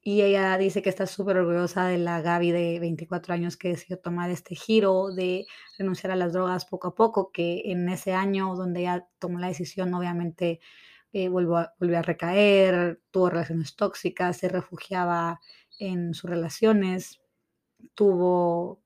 Y 0.09 0.21
ella 0.21 0.57
dice 0.57 0.81
que 0.81 0.87
está 0.87 1.05
súper 1.05 1.35
orgullosa 1.35 1.87
de 1.87 1.97
la 1.97 2.21
Gaby 2.21 2.51
de 2.51 2.79
24 2.79 3.33
años 3.33 3.57
que 3.57 3.67
decidió 3.67 3.99
tomar 3.99 4.29
este 4.29 4.55
giro 4.55 5.13
de 5.13 5.45
renunciar 5.77 6.11
a 6.11 6.15
las 6.15 6.31
drogas 6.31 6.63
poco 6.63 6.87
a 6.87 6.95
poco, 6.95 7.29
que 7.33 7.63
en 7.65 7.89
ese 7.89 8.13
año 8.13 8.55
donde 8.55 8.79
ella 8.79 9.05
tomó 9.19 9.37
la 9.37 9.47
decisión, 9.47 9.93
obviamente 9.93 10.61
eh, 11.11 11.27
volvió, 11.27 11.57
a, 11.57 11.73
volvió 11.77 11.99
a 11.99 12.03
recaer, 12.03 13.01
tuvo 13.11 13.31
relaciones 13.31 13.75
tóxicas, 13.75 14.37
se 14.37 14.47
refugiaba 14.47 15.41
en 15.77 16.13
sus 16.13 16.29
relaciones, 16.29 17.19
tuvo 17.93 18.81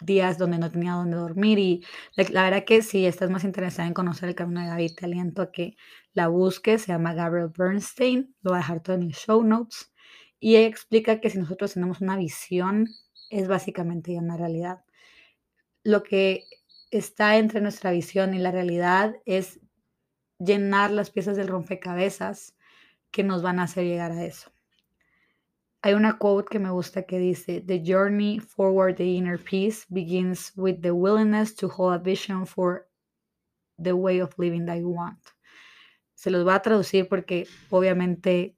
días 0.00 0.38
donde 0.38 0.58
no 0.58 0.70
tenía 0.70 0.92
dónde 0.92 1.16
dormir 1.16 1.58
y 1.58 1.84
la, 2.14 2.44
verdad 2.44 2.64
que 2.64 2.82
si 2.82 3.06
estás 3.06 3.28
más 3.28 3.42
interesada 3.42 3.88
en 3.88 3.94
conocer 3.94 4.28
el 4.28 4.34
camino 4.36 4.60
de 4.60 4.68
Gaby, 4.68 4.94
te 4.94 5.06
aliento 5.06 5.42
a 5.42 5.50
que 5.50 5.76
la 6.12 6.28
busques, 6.28 6.82
se 6.82 6.92
llama 6.92 7.14
Gabriel 7.14 7.52
Bernstein, 7.56 8.34
lo 8.42 8.50
voy 8.50 8.58
a 8.58 8.62
dejar 8.62 8.80
todo 8.80 8.96
en 8.96 9.06
mis 9.06 9.16
show 9.16 9.42
notes 9.42 9.92
y 10.38 10.56
explica 10.56 11.20
que 11.20 11.30
si 11.30 11.38
nosotros 11.38 11.74
tenemos 11.74 12.00
una 12.00 12.16
visión 12.16 12.88
es 13.30 13.46
básicamente 13.46 14.12
ya 14.14 14.20
una 14.20 14.36
realidad. 14.36 14.84
Lo 15.84 16.02
que 16.02 16.44
está 16.90 17.36
entre 17.36 17.60
nuestra 17.60 17.92
visión 17.92 18.34
y 18.34 18.38
la 18.38 18.50
realidad 18.50 19.14
es 19.24 19.60
llenar 20.38 20.90
las 20.90 21.10
piezas 21.10 21.36
del 21.36 21.48
rompecabezas 21.48 22.56
que 23.10 23.22
nos 23.22 23.42
van 23.42 23.60
a 23.60 23.64
hacer 23.64 23.84
llegar 23.84 24.12
a 24.12 24.24
eso. 24.24 24.50
Hay 25.82 25.94
una 25.94 26.18
quote 26.18 26.48
que 26.50 26.58
me 26.58 26.70
gusta 26.70 27.04
que 27.04 27.18
dice, 27.18 27.62
The 27.62 27.82
journey 27.84 28.38
forward 28.38 28.96
the 28.96 29.04
inner 29.04 29.38
peace 29.38 29.86
begins 29.88 30.52
with 30.56 30.80
the 30.82 30.90
willingness 30.90 31.54
to 31.56 31.68
hold 31.68 31.94
a 31.94 31.98
vision 31.98 32.44
for 32.44 32.86
the 33.78 33.92
way 33.92 34.20
of 34.20 34.34
living 34.38 34.66
that 34.66 34.78
you 34.78 34.90
want. 34.90 35.18
Se 36.20 36.30
los 36.30 36.44
voy 36.44 36.52
a 36.52 36.60
traducir 36.60 37.08
porque 37.08 37.48
obviamente 37.70 38.54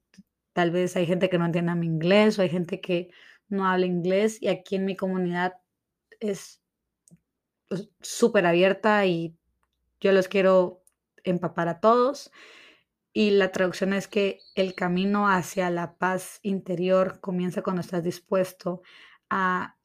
tal 0.53 0.73
vez 0.73 0.97
hay 0.97 1.07
gente 1.07 1.31
que 1.31 1.39
no 1.39 1.47
entienda 1.47 1.77
mi 1.77 1.87
inglés 1.87 2.37
o 2.37 2.43
hay 2.43 2.49
gente 2.49 2.81
que 2.81 3.11
no 3.49 3.65
habla 3.69 3.87
inglés 3.87 4.43
y 4.43 4.49
aquí 4.49 4.75
en 4.75 4.85
mi 4.85 4.97
comunidad 4.97 5.53
es 6.19 6.61
pues, 7.69 7.89
súper 8.01 8.47
abierta 8.47 9.07
y 9.07 9.37
yo 10.01 10.11
los 10.11 10.27
quiero 10.27 10.83
empapar 11.23 11.69
a 11.69 11.79
todos. 11.79 12.33
Y 13.13 13.31
la 13.31 13.53
traducción 13.53 13.93
es 13.93 14.09
que 14.09 14.41
el 14.57 14.75
camino 14.75 15.29
hacia 15.29 15.71
la 15.71 15.95
paz 15.95 16.41
interior 16.43 17.21
comienza 17.21 17.63
cuando 17.63 17.83
estás 17.83 18.03
dispuesto 18.03 18.83
a 19.31 19.77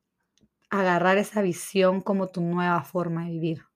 agarrar 0.71 1.19
esa 1.19 1.43
visión 1.43 2.01
como 2.01 2.29
tu 2.29 2.41
nueva 2.41 2.81
forma 2.83 3.25
de 3.25 3.33
vivir. 3.33 3.66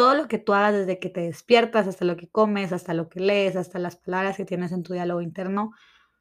Todo 0.00 0.14
lo 0.14 0.28
que 0.28 0.38
tú 0.38 0.54
hagas 0.54 0.72
desde 0.72 0.98
que 0.98 1.10
te 1.10 1.20
despiertas, 1.20 1.86
hasta 1.86 2.06
lo 2.06 2.16
que 2.16 2.26
comes, 2.26 2.72
hasta 2.72 2.94
lo 2.94 3.10
que 3.10 3.20
lees, 3.20 3.54
hasta 3.54 3.78
las 3.78 3.96
palabras 3.96 4.38
que 4.38 4.46
tienes 4.46 4.72
en 4.72 4.82
tu 4.82 4.94
diálogo 4.94 5.20
interno, 5.20 5.72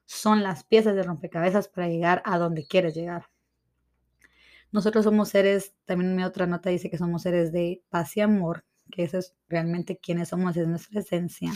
son 0.06 0.44
las 0.44 0.66
piezas 0.66 0.96
de 0.96 1.04
rompecabezas 1.04 1.70
para 1.70 1.88
llegar 1.88 2.22
a 2.26 2.38
donde 2.38 2.68
quieres 2.68 2.94
llegar. 2.94 3.28
Nosotros 4.74 5.06
somos 5.06 5.30
seres, 5.30 5.76
también 5.86 6.14
mi 6.14 6.26
otra 6.26 6.46
nota 6.46 6.70
dice 6.70 6.90
que 6.90 6.98
somos 6.98 7.22
seres 7.22 7.54
de 7.54 7.82
paz 7.88 8.18
y 8.18 8.20
amor, 8.20 8.66
que 8.92 9.04
eso 9.04 9.18
es 9.18 9.34
realmente 9.48 9.98
quienes 9.98 10.28
somos, 10.28 10.58
es 10.58 10.68
nuestra 10.68 11.00
esencia. 11.00 11.54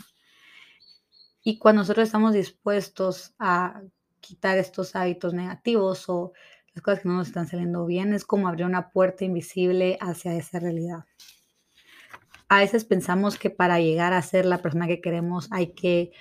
Y 1.44 1.60
cuando 1.60 1.82
nosotros 1.82 2.06
estamos 2.08 2.34
dispuestos 2.34 3.36
a 3.38 3.82
quitar 4.22 4.58
estos 4.58 4.96
hábitos 4.96 5.34
negativos 5.34 6.08
o 6.08 6.32
las 6.74 6.82
cosas 6.82 7.02
que 7.02 7.10
no 7.10 7.18
nos 7.18 7.28
están 7.28 7.48
saliendo 7.48 7.86
bien, 7.86 8.14
es 8.14 8.24
como 8.24 8.48
abrir 8.48 8.66
una 8.66 8.92
puerta 8.92 9.26
invisible 9.26 9.98
hacia 10.00 10.34
esa 10.36 10.60
realidad. 10.60 11.04
A 12.54 12.60
veces 12.60 12.86
pensamos 12.86 13.40
que 13.40 13.50
para 13.50 13.80
llegar 13.80 14.14
a 14.14 14.22
ser 14.22 14.46
la 14.46 14.62
persona 14.62 14.86
que 14.86 15.02
queremos 15.02 15.48
hay 15.52 15.74
que 15.74 16.12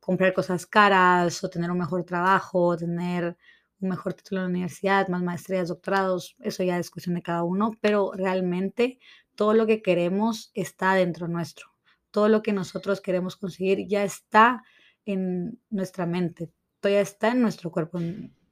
comprar 0.00 0.34
cosas 0.34 0.66
caras 0.66 1.42
o 1.42 1.48
tener 1.48 1.70
un 1.70 1.78
mejor 1.78 2.04
trabajo, 2.04 2.76
tener 2.76 3.38
un 3.80 3.88
mejor 3.88 4.12
título 4.12 4.42
en 4.42 4.44
la 4.44 4.50
universidad, 4.50 5.08
más 5.08 5.22
maestrías, 5.22 5.68
doctorados, 5.68 6.36
eso 6.40 6.62
ya 6.62 6.78
es 6.78 6.90
cuestión 6.90 7.14
de 7.14 7.22
cada 7.22 7.42
uno, 7.42 7.70
pero 7.80 8.12
realmente 8.12 8.98
todo 9.34 9.54
lo 9.54 9.66
que 9.66 9.80
queremos 9.80 10.50
está 10.52 10.92
dentro 10.92 11.26
nuestro 11.26 11.74
todo 12.10 12.28
lo 12.28 12.42
que 12.42 12.52
nosotros 12.52 13.00
queremos 13.00 13.36
conseguir 13.36 13.88
ya 13.88 14.04
está 14.04 14.62
en 15.06 15.58
nuestra 15.70 16.04
mente, 16.04 16.52
todo 16.80 16.92
ya 16.92 17.00
está 17.00 17.28
en 17.28 17.40
nuestro 17.40 17.70
cuerpo, 17.70 17.98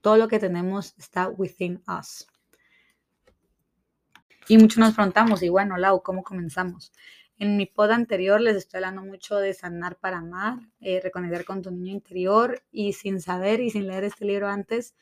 todo 0.01 0.17
lo 0.17 0.27
que 0.27 0.39
tenemos 0.39 0.95
está 0.97 1.29
within 1.29 1.83
us. 1.87 2.27
Y 4.49 4.57
muchos 4.57 4.79
nos 4.79 4.95
preguntamos, 4.95 5.43
y 5.43 5.51
bueno, 5.51 5.77
Lau, 5.77 6.03
¿cómo 6.03 6.23
comenzamos? 6.23 6.93
En 7.39 7.57
mi 7.57 7.67
pod 7.67 7.91
anterior 7.91 8.41
les 8.41 8.57
estoy 8.57 8.79
hablando 8.79 9.03
mucho 9.03 9.37
de 9.37 9.53
sanar 9.55 9.97
para 9.97 10.19
amar, 10.19 10.59
eh, 10.81 11.01
reconectar 11.03 11.45
con 11.45 11.63
tu 11.63 11.71
niño 11.71 11.93
interior 11.93 12.63
y 12.71 12.95
sin 12.95 13.21
saber 13.21 13.61
y 13.61 13.71
sin 13.71 13.87
leer 13.87 14.05
este 14.05 14.25
libro 14.25 14.49
antes, 14.49 14.95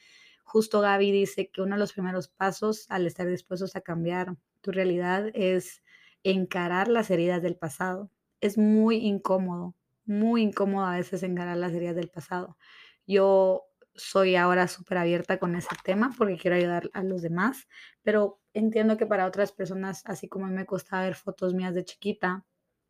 justo 0.45 0.81
Gaby 0.81 1.13
dice 1.13 1.49
que 1.49 1.63
uno 1.63 1.77
de 1.77 1.81
los 1.81 1.93
primeros 1.93 2.29
pasos 2.29 2.87
al 2.91 3.07
estar 3.07 3.27
dispuestos 3.27 3.77
a 3.77 3.81
cambiar 3.81 4.37
tu 4.61 4.73
realidad 4.73 5.31
es 5.35 5.83
encarar 6.25 6.89
las 6.89 7.11
heridas 7.11 7.43
del 7.43 7.57
pasado 7.57 8.11
es 8.45 8.59
muy 8.59 8.97
incómodo, 8.97 9.75
muy 10.05 10.43
incómodo 10.43 10.85
a 10.85 10.97
veces 10.97 11.23
encarar 11.23 11.57
las 11.57 11.73
heridas 11.73 11.97
del 11.97 12.11
pasado. 12.11 12.59
Yo 13.07 13.63
soy 13.95 14.37
ahora 14.37 14.69
súper 14.69 14.99
abierta 14.99 15.39
con 15.39 15.57
ese 15.57 15.75
tema 15.85 16.13
porque 16.17 16.37
quiero 16.37 16.57
ayudar 16.57 16.91
a 16.93 17.03
los 17.03 17.23
demás, 17.23 17.69
pero 18.03 18.41
entiendo 18.53 18.97
que 18.97 19.07
para 19.07 19.27
otras 19.27 19.53
personas, 19.53 20.03
así 20.07 20.29
como 20.29 20.47
me 20.47 20.67
costaba 20.67 21.05
ver 21.05 21.15
fotos 21.15 21.55
mías 21.55 21.75
de 21.75 21.85
chiquita 21.85 22.45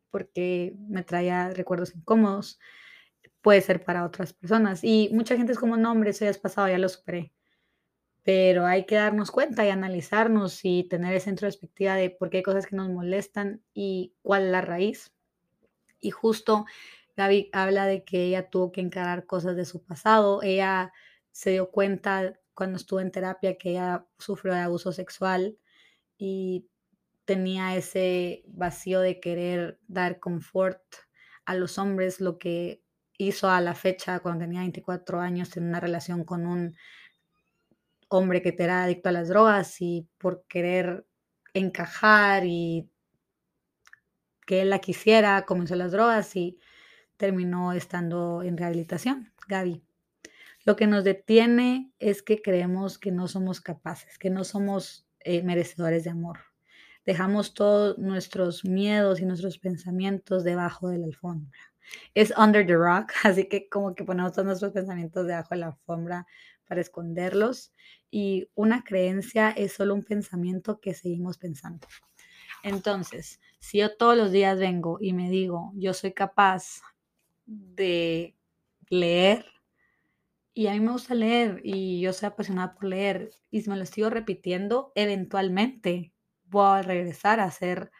porque 0.09 0.73
me 0.87 1.03
traía 1.03 1.49
recuerdos 1.49 1.95
incómodos, 1.95 2.59
puede 3.41 3.61
ser 3.61 3.83
para 3.83 4.05
otras 4.05 4.33
personas. 4.33 4.83
Y 4.83 5.09
mucha 5.13 5.37
gente 5.37 5.51
es 5.51 5.59
como, 5.59 5.77
no, 5.77 5.91
hombre, 5.91 6.11
eso 6.11 6.25
ya 6.25 6.31
es 6.31 6.37
pasado, 6.37 6.67
ya 6.67 6.77
lo 6.77 6.89
superé. 6.89 7.33
Pero 8.23 8.65
hay 8.65 8.85
que 8.85 8.95
darnos 8.95 9.29
cuenta 9.29 9.65
y 9.65 9.69
analizarnos 9.69 10.61
y 10.63 10.87
tener 10.89 11.13
esa 11.13 11.29
introspectiva 11.29 11.95
de 11.95 12.09
por 12.09 12.29
qué 12.29 12.37
hay 12.37 12.43
cosas 12.43 12.65
que 12.65 12.75
nos 12.75 12.89
molestan 12.89 13.61
y 13.73 14.15
cuál 14.21 14.45
es 14.45 14.51
la 14.51 14.61
raíz. 14.61 15.13
Y 15.99 16.11
justo 16.11 16.65
Gaby 17.15 17.49
habla 17.53 17.85
de 17.85 18.03
que 18.03 18.23
ella 18.23 18.49
tuvo 18.49 18.71
que 18.71 18.81
encarar 18.81 19.25
cosas 19.25 19.55
de 19.55 19.65
su 19.65 19.83
pasado. 19.83 20.41
Ella 20.43 20.91
se 21.31 21.51
dio 21.51 21.71
cuenta 21.71 22.39
cuando 22.53 22.77
estuvo 22.77 22.99
en 22.99 23.11
terapia 23.11 23.57
que 23.57 23.71
ella 23.71 24.05
sufrió 24.17 24.53
de 24.53 24.61
abuso 24.61 24.91
sexual 24.91 25.57
y 26.17 26.67
tenía 27.25 27.75
ese 27.75 28.43
vacío 28.47 29.01
de 29.01 29.19
querer 29.19 29.79
dar 29.87 30.19
confort 30.19 30.81
a 31.45 31.55
los 31.55 31.77
hombres, 31.77 32.21
lo 32.21 32.37
que 32.37 32.83
hizo 33.17 33.49
a 33.49 33.61
la 33.61 33.75
fecha, 33.75 34.19
cuando 34.19 34.45
tenía 34.45 34.61
24 34.61 35.19
años, 35.19 35.49
tener 35.49 35.69
una 35.69 35.79
relación 35.79 36.23
con 36.23 36.45
un 36.45 36.75
hombre 38.09 38.41
que 38.41 38.55
era 38.57 38.83
adicto 38.83 39.09
a 39.09 39.11
las 39.11 39.29
drogas 39.29 39.81
y 39.81 40.07
por 40.17 40.45
querer 40.47 41.05
encajar 41.53 42.43
y 42.45 42.89
que 44.45 44.61
él 44.61 44.69
la 44.69 44.79
quisiera, 44.79 45.45
comenzó 45.45 45.75
las 45.75 45.91
drogas 45.91 46.35
y 46.35 46.59
terminó 47.17 47.73
estando 47.73 48.43
en 48.43 48.57
rehabilitación, 48.57 49.31
Gaby. 49.47 49.83
Lo 50.65 50.75
que 50.75 50.87
nos 50.87 51.03
detiene 51.03 51.91
es 51.99 52.23
que 52.23 52.41
creemos 52.41 52.97
que 52.97 53.11
no 53.11 53.27
somos 53.27 53.61
capaces, 53.61 54.17
que 54.17 54.31
no 54.31 54.43
somos 54.43 55.07
eh, 55.19 55.43
merecedores 55.43 56.03
de 56.03 56.09
amor. 56.09 56.39
Dejamos 57.05 57.53
todos 57.53 57.99
nuestros 57.99 58.65
miedos 58.65 59.21
y 59.21 59.25
nuestros 59.25 59.59
pensamientos 59.59 60.43
debajo 60.43 60.89
de 60.89 60.97
la 60.97 61.05
alfombra. 61.05 61.59
Es 62.15 62.33
under 62.35 62.65
the 62.65 62.73
rock, 62.73 63.11
así 63.23 63.47
que 63.47 63.69
como 63.69 63.93
que 63.93 64.03
ponemos 64.03 64.33
todos 64.33 64.47
nuestros 64.47 64.71
pensamientos 64.71 65.27
debajo 65.27 65.49
de 65.51 65.57
la 65.57 65.67
alfombra 65.67 66.25
para 66.67 66.81
esconderlos. 66.81 67.71
Y 68.09 68.49
una 68.55 68.83
creencia 68.83 69.51
es 69.51 69.73
solo 69.73 69.93
un 69.93 70.03
pensamiento 70.03 70.79
que 70.79 70.95
seguimos 70.95 71.37
pensando. 71.37 71.87
Entonces, 72.63 73.39
si 73.59 73.77
yo 73.77 73.95
todos 73.95 74.17
los 74.17 74.31
días 74.31 74.57
vengo 74.57 74.97
y 74.99 75.13
me 75.13 75.29
digo, 75.29 75.71
yo 75.75 75.93
soy 75.93 76.13
capaz 76.13 76.81
de 77.45 78.35
leer, 78.89 79.45
y 80.53 80.67
a 80.67 80.71
mí 80.71 80.79
me 80.79 80.93
gusta 80.93 81.15
leer 81.15 81.59
y 81.63 81.99
yo 81.99 82.13
soy 82.13 82.27
apasionada 82.27 82.75
por 82.75 82.85
leer, 82.85 83.31
y 83.51 83.61
si 83.61 83.69
me 83.69 83.77
lo 83.77 83.85
sigo 83.85 84.09
repitiendo, 84.09 84.91
eventualmente 84.95 86.13
voy 86.45 86.79
a 86.79 86.81
regresar 86.81 87.39
a 87.39 87.51
ser 87.51 87.91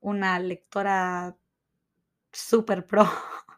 una 0.00 0.38
lectora 0.38 1.36
super 2.32 2.86
pro. 2.86 3.04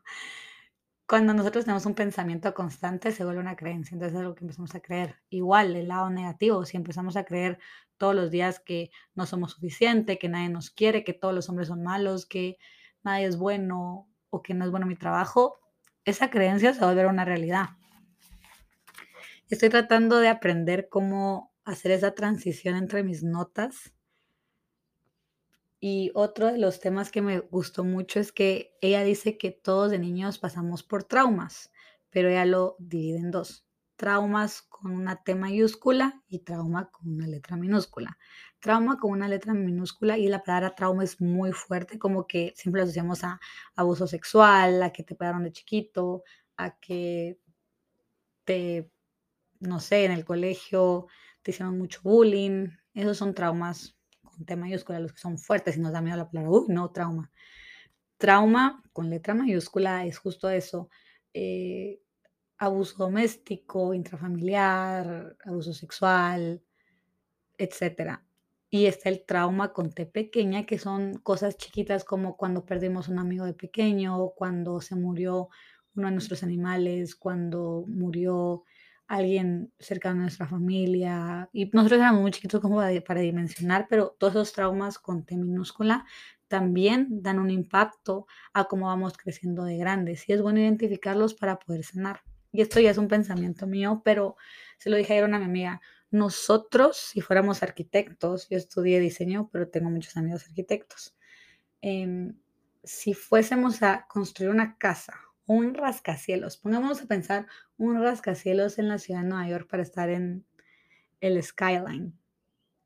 Cuando 1.06 1.34
nosotros 1.34 1.64
tenemos 1.64 1.86
un 1.86 1.94
pensamiento 1.94 2.54
constante, 2.54 3.12
se 3.12 3.24
vuelve 3.24 3.40
una 3.40 3.56
creencia. 3.56 3.94
Entonces 3.94 4.14
es 4.14 4.20
algo 4.20 4.34
que 4.34 4.44
empezamos 4.44 4.74
a 4.74 4.80
creer. 4.80 5.16
Igual, 5.28 5.74
el 5.74 5.88
lado 5.88 6.08
negativo, 6.08 6.64
si 6.64 6.76
empezamos 6.76 7.16
a 7.16 7.24
creer 7.24 7.58
todos 7.96 8.14
los 8.14 8.30
días 8.30 8.60
que 8.60 8.90
no 9.14 9.26
somos 9.26 9.52
suficiente, 9.52 10.18
que 10.18 10.28
nadie 10.28 10.48
nos 10.48 10.70
quiere, 10.70 11.04
que 11.04 11.12
todos 11.12 11.34
los 11.34 11.48
hombres 11.48 11.68
son 11.68 11.82
malos, 11.82 12.26
que 12.26 12.58
nadie 13.02 13.26
es 13.26 13.36
bueno 13.36 14.09
o 14.30 14.42
que 14.42 14.54
no 14.54 14.64
es 14.64 14.70
bueno 14.70 14.86
mi 14.86 14.96
trabajo, 14.96 15.60
esa 16.04 16.30
creencia 16.30 16.72
se 16.72 16.80
va 16.80 16.86
a 16.86 16.90
volver 16.90 17.06
una 17.06 17.24
realidad. 17.24 17.70
Estoy 19.48 19.68
tratando 19.68 20.18
de 20.18 20.28
aprender 20.28 20.88
cómo 20.88 21.52
hacer 21.64 21.92
esa 21.92 22.14
transición 22.14 22.76
entre 22.76 23.02
mis 23.02 23.22
notas. 23.22 23.92
Y 25.80 26.12
otro 26.14 26.46
de 26.46 26.58
los 26.58 26.80
temas 26.80 27.10
que 27.10 27.22
me 27.22 27.40
gustó 27.40 27.84
mucho 27.84 28.20
es 28.20 28.32
que 28.32 28.76
ella 28.80 29.02
dice 29.02 29.38
que 29.38 29.50
todos 29.50 29.90
de 29.90 29.98
niños 29.98 30.38
pasamos 30.38 30.82
por 30.82 31.04
traumas, 31.04 31.72
pero 32.10 32.28
ella 32.28 32.44
lo 32.44 32.76
divide 32.78 33.18
en 33.18 33.30
dos 33.30 33.69
traumas 34.00 34.62
con 34.62 34.92
una 34.92 35.22
T 35.22 35.34
mayúscula 35.34 36.22
y 36.26 36.38
trauma 36.38 36.90
con 36.90 37.12
una 37.16 37.26
letra 37.26 37.58
minúscula. 37.58 38.16
trauma 38.58 38.98
con 38.98 39.10
una 39.10 39.28
letra 39.28 39.52
minúscula 39.52 40.16
y 40.16 40.26
la 40.28 40.42
palabra 40.42 40.74
trauma 40.74 41.04
es 41.04 41.20
muy 41.20 41.52
fuerte, 41.52 41.98
como 41.98 42.26
que 42.26 42.54
siempre 42.56 42.80
lo 42.80 42.84
asociamos 42.84 43.24
a 43.24 43.38
abuso 43.76 44.06
sexual, 44.06 44.82
a 44.82 44.90
que 44.90 45.02
te 45.02 45.14
pegaron 45.14 45.42
de 45.44 45.52
chiquito, 45.52 46.22
a 46.56 46.78
que 46.78 47.38
te, 48.44 48.90
no 49.58 49.80
sé, 49.80 50.06
en 50.06 50.12
el 50.12 50.24
colegio 50.24 51.06
te 51.42 51.50
hicieron 51.50 51.76
mucho 51.76 52.00
bullying. 52.02 52.68
Esos 52.94 53.18
son 53.18 53.34
traumas 53.34 53.98
con 54.22 54.46
T 54.46 54.56
mayúscula, 54.56 54.98
los 54.98 55.12
que 55.12 55.20
son 55.20 55.36
fuertes 55.36 55.76
y 55.76 55.80
nos 55.80 55.92
da 55.92 56.00
miedo 56.00 56.16
la 56.16 56.30
palabra, 56.30 56.50
uy, 56.50 56.64
no, 56.68 56.90
trauma. 56.90 57.30
Trauma 58.16 58.82
con 58.94 59.10
letra 59.10 59.34
mayúscula 59.34 60.06
es 60.06 60.16
justo 60.16 60.48
eso. 60.48 60.88
Eh, 61.34 62.00
abuso 62.60 62.94
doméstico, 62.98 63.94
intrafamiliar, 63.94 65.34
abuso 65.44 65.72
sexual, 65.72 66.62
etcétera. 67.56 68.22
Y 68.68 68.84
está 68.84 69.08
el 69.08 69.24
trauma 69.24 69.72
con 69.72 69.90
T 69.90 70.06
pequeña, 70.06 70.66
que 70.66 70.78
son 70.78 71.14
cosas 71.14 71.56
chiquitas 71.56 72.04
como 72.04 72.36
cuando 72.36 72.66
perdimos 72.66 73.08
un 73.08 73.18
amigo 73.18 73.46
de 73.46 73.54
pequeño, 73.54 74.30
cuando 74.36 74.80
se 74.82 74.94
murió 74.94 75.48
uno 75.96 76.08
de 76.08 76.12
nuestros 76.12 76.42
animales, 76.42 77.16
cuando 77.16 77.84
murió 77.88 78.64
alguien 79.08 79.72
cercano 79.78 80.20
a 80.20 80.22
nuestra 80.24 80.46
familia. 80.46 81.48
Y 81.54 81.70
nosotros 81.72 81.98
éramos 81.98 82.20
muy 82.20 82.30
chiquitos 82.30 82.60
como 82.60 82.82
para 83.06 83.20
dimensionar, 83.20 83.86
pero 83.88 84.14
todos 84.18 84.34
esos 84.34 84.52
traumas 84.52 84.98
con 84.98 85.24
T 85.24 85.34
minúscula 85.36 86.04
también 86.46 87.22
dan 87.22 87.38
un 87.38 87.50
impacto 87.50 88.26
a 88.52 88.64
cómo 88.64 88.86
vamos 88.86 89.16
creciendo 89.16 89.64
de 89.64 89.78
grandes. 89.78 90.28
Y 90.28 90.34
es 90.34 90.42
bueno 90.42 90.60
identificarlos 90.60 91.34
para 91.34 91.58
poder 91.58 91.84
sanar. 91.84 92.20
Y 92.52 92.62
esto 92.62 92.80
ya 92.80 92.90
es 92.90 92.98
un 92.98 93.08
pensamiento 93.08 93.66
mío, 93.66 94.02
pero 94.04 94.36
se 94.78 94.90
lo 94.90 94.96
dije 94.96 95.12
ayer 95.12 95.24
a 95.24 95.28
una 95.28 95.44
amiga 95.44 95.80
nosotros, 96.10 96.96
si 96.96 97.20
fuéramos 97.20 97.62
arquitectos, 97.62 98.48
yo 98.48 98.56
estudié 98.56 98.98
diseño, 98.98 99.48
pero 99.52 99.68
tengo 99.68 99.90
muchos 99.90 100.16
amigos 100.16 100.44
arquitectos, 100.48 101.14
em, 101.82 102.36
si 102.82 103.14
fuésemos 103.14 103.82
a 103.82 104.06
construir 104.08 104.50
una 104.50 104.76
casa, 104.76 105.14
un 105.46 105.74
rascacielos, 105.74 106.56
pongámonos 106.56 107.02
a 107.02 107.06
pensar 107.06 107.46
un 107.76 108.02
rascacielos 108.02 108.78
en 108.78 108.88
la 108.88 108.98
ciudad 108.98 109.22
de 109.22 109.28
Nueva 109.28 109.48
York 109.48 109.68
para 109.68 109.82
estar 109.82 110.10
en 110.10 110.44
el 111.20 111.42
skyline. 111.42 112.18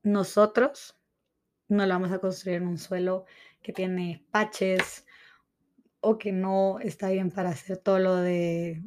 Nosotros 0.03 0.99
no 1.69 1.87
lo 1.87 1.95
vamos 1.95 2.13
a 2.13 2.19
construir 2.19 2.59
en 2.59 2.69
un 2.69 2.79
suelo 2.79 3.25
que 3.63 3.73
tiene 3.73 4.25
paches 4.31 5.07
o 6.01 6.19
que 6.19 6.33
no 6.33 6.79
está 6.81 7.09
bien 7.11 7.31
para 7.31 7.51
hacer 7.51 7.79
todo 7.79 7.99
lo 7.99 8.17
de 8.17 8.83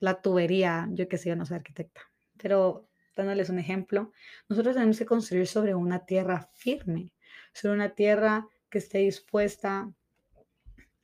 la 0.00 0.20
tubería. 0.20 0.88
Yo 0.90 1.08
que 1.08 1.18
sé, 1.18 1.28
yo 1.28 1.36
no 1.36 1.46
soy 1.46 1.58
arquitecta, 1.58 2.00
pero 2.36 2.88
dándoles 3.16 3.50
un 3.50 3.58
ejemplo, 3.58 4.12
nosotros 4.48 4.74
tenemos 4.74 4.98
que 4.98 5.06
construir 5.06 5.46
sobre 5.46 5.74
una 5.74 6.04
tierra 6.06 6.50
firme, 6.54 7.12
sobre 7.52 7.74
una 7.74 7.94
tierra 7.94 8.48
que 8.68 8.78
esté 8.78 8.98
dispuesta 8.98 9.92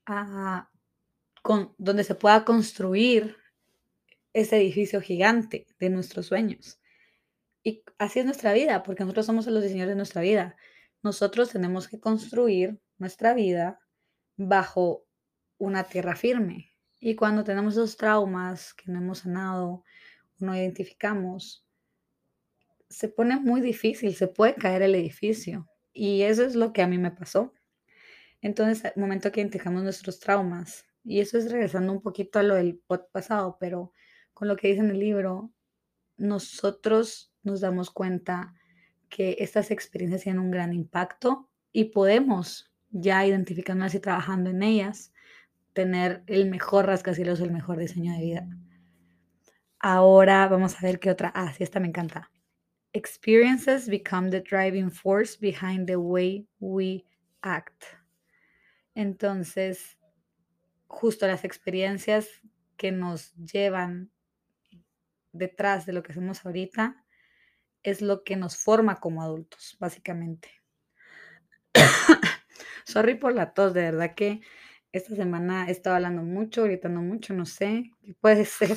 a, 0.06 0.70
con, 1.42 1.74
donde 1.78 2.04
se 2.04 2.14
pueda 2.14 2.44
construir 2.44 3.36
ese 4.32 4.56
edificio 4.56 5.00
gigante 5.00 5.66
de 5.78 5.90
nuestros 5.90 6.26
sueños. 6.26 6.80
Y 7.62 7.82
así 7.98 8.20
es 8.20 8.24
nuestra 8.24 8.52
vida, 8.52 8.82
porque 8.82 9.02
nosotros 9.02 9.26
somos 9.26 9.46
los 9.46 9.62
diseñadores 9.62 9.94
de 9.94 9.96
nuestra 9.96 10.22
vida. 10.22 10.56
Nosotros 11.02 11.50
tenemos 11.50 11.88
que 11.88 11.98
construir 11.98 12.80
nuestra 12.98 13.34
vida 13.34 13.80
bajo 14.36 15.04
una 15.58 15.84
tierra 15.84 16.14
firme. 16.14 16.75
Y 16.98 17.14
cuando 17.14 17.44
tenemos 17.44 17.74
esos 17.74 17.96
traumas 17.96 18.74
que 18.74 18.90
no 18.90 18.98
hemos 18.98 19.20
sanado, 19.20 19.84
no 20.38 20.56
identificamos, 20.56 21.66
se 22.88 23.08
pone 23.08 23.38
muy 23.38 23.60
difícil, 23.60 24.14
se 24.14 24.28
puede 24.28 24.54
caer 24.54 24.82
el 24.82 24.94
edificio. 24.94 25.68
Y 25.92 26.22
eso 26.22 26.44
es 26.44 26.54
lo 26.54 26.72
que 26.72 26.82
a 26.82 26.86
mí 26.86 26.98
me 26.98 27.10
pasó. 27.10 27.52
Entonces, 28.40 28.84
al 28.84 28.92
momento 28.96 29.32
que 29.32 29.40
identificamos 29.40 29.82
nuestros 29.82 30.20
traumas, 30.20 30.84
y 31.04 31.20
eso 31.20 31.38
es 31.38 31.50
regresando 31.50 31.92
un 31.92 32.02
poquito 32.02 32.38
a 32.38 32.42
lo 32.42 32.54
del 32.54 32.80
pasado, 33.12 33.56
pero 33.60 33.92
con 34.34 34.48
lo 34.48 34.56
que 34.56 34.68
dice 34.68 34.80
en 34.80 34.90
el 34.90 34.98
libro, 34.98 35.52
nosotros 36.16 37.32
nos 37.42 37.60
damos 37.60 37.90
cuenta 37.90 38.54
que 39.08 39.36
estas 39.38 39.70
experiencias 39.70 40.22
tienen 40.22 40.40
un 40.40 40.50
gran 40.50 40.72
impacto 40.72 41.48
y 41.72 41.84
podemos, 41.84 42.72
ya 42.90 43.24
identificándolas 43.24 43.94
y 43.94 44.00
trabajando 44.00 44.50
en 44.50 44.62
ellas, 44.62 45.12
tener 45.76 46.22
el 46.26 46.48
mejor 46.48 46.86
rascacielos, 46.86 47.38
el 47.40 47.50
mejor 47.50 47.76
diseño 47.76 48.14
de 48.14 48.20
vida. 48.20 48.48
Ahora 49.78 50.48
vamos 50.48 50.74
a 50.74 50.80
ver 50.80 50.98
qué 50.98 51.10
otra. 51.10 51.30
Ah, 51.34 51.52
sí, 51.52 51.62
esta 51.62 51.80
me 51.80 51.86
encanta. 51.86 52.30
Experiences 52.94 53.86
become 53.86 54.30
the 54.30 54.40
driving 54.40 54.90
force 54.90 55.36
behind 55.38 55.86
the 55.86 55.96
way 55.96 56.48
we 56.60 57.04
act. 57.42 57.84
Entonces, 58.94 59.98
justo 60.86 61.26
las 61.26 61.44
experiencias 61.44 62.26
que 62.78 62.90
nos 62.90 63.34
llevan 63.34 64.10
detrás 65.32 65.84
de 65.84 65.92
lo 65.92 66.02
que 66.02 66.12
hacemos 66.12 66.46
ahorita 66.46 67.04
es 67.82 68.00
lo 68.00 68.24
que 68.24 68.36
nos 68.36 68.56
forma 68.56 68.98
como 68.98 69.22
adultos, 69.22 69.76
básicamente. 69.78 70.50
Sorry 72.86 73.16
por 73.16 73.34
la 73.34 73.52
tos, 73.52 73.74
de 73.74 73.82
verdad 73.82 74.14
que 74.14 74.40
esta 74.92 75.14
semana 75.14 75.68
he 75.68 75.72
estado 75.72 75.96
hablando 75.96 76.22
mucho, 76.22 76.64
gritando 76.64 77.00
mucho, 77.00 77.34
no 77.34 77.46
sé 77.46 77.90
qué 78.02 78.14
puede 78.14 78.44
ser. 78.44 78.76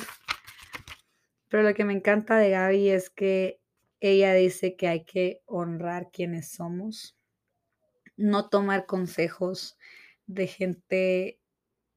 Pero 1.48 1.62
lo 1.62 1.74
que 1.74 1.84
me 1.84 1.92
encanta 1.92 2.36
de 2.36 2.50
Gaby 2.50 2.90
es 2.90 3.10
que 3.10 3.60
ella 4.00 4.32
dice 4.34 4.76
que 4.76 4.88
hay 4.88 5.04
que 5.04 5.42
honrar 5.46 6.10
quienes 6.10 6.48
somos, 6.50 7.18
no 8.16 8.48
tomar 8.48 8.86
consejos 8.86 9.76
de 10.26 10.46
gente, 10.46 11.40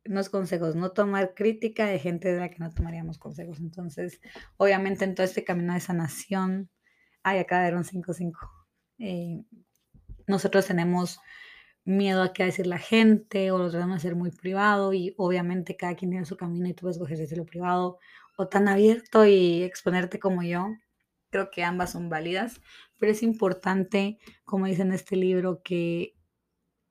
no 0.06 0.20
es 0.20 0.30
consejos, 0.30 0.76
no 0.76 0.92
tomar 0.92 1.34
crítica 1.34 1.86
de 1.86 2.00
gente 2.00 2.34
de 2.34 2.40
la 2.40 2.50
que 2.50 2.60
no 2.60 2.72
tomaríamos 2.72 3.18
consejos. 3.18 3.60
Entonces, 3.60 4.20
obviamente 4.58 5.06
en 5.06 5.16
todo 5.16 5.26
este 5.26 5.44
camino 5.44 5.74
de 5.74 5.80
sanación, 5.80 6.70
ay, 7.22 7.40
acá 7.40 7.62
de 7.62 7.76
un 7.76 7.84
5-5. 7.84 8.34
Eh, 9.00 9.44
nosotros 10.28 10.66
tenemos 10.66 11.20
miedo 11.86 12.24
a 12.24 12.34
qué 12.34 12.46
decir 12.46 12.68
la 12.68 12.80
gente 12.80 13.52
o 13.52 13.58
lo 13.58 13.70
tratamos 13.70 13.96
de 13.96 13.98
hacer 13.98 14.16
muy 14.16 14.32
privado 14.32 14.94
y 14.94 15.14
obviamente 15.18 15.76
cada 15.76 15.96
quien 15.96 16.12
tiene 16.12 16.26
su 16.26 16.38
camino 16.38 16.68
y 16.68 16.74
tú 16.74 16.82
puedes 16.82 16.98
escoger 16.98 17.38
lo 17.38 17.46
privado 17.46 18.00
o 18.38 18.48
tan 18.48 18.68
abierto 18.68 19.26
y 19.26 19.64
exponerte 19.64 20.20
como 20.20 20.44
yo. 20.44 20.68
Creo 21.30 21.50
que 21.52 21.64
ambas 21.64 21.92
son 21.92 22.10
válidas, 22.10 22.62
pero 23.00 23.12
es 23.12 23.24
importante, 23.24 24.20
como 24.46 24.68
dice 24.68 24.84
en 24.84 24.94
este 24.94 25.16
libro, 25.16 25.62
que 25.64 26.16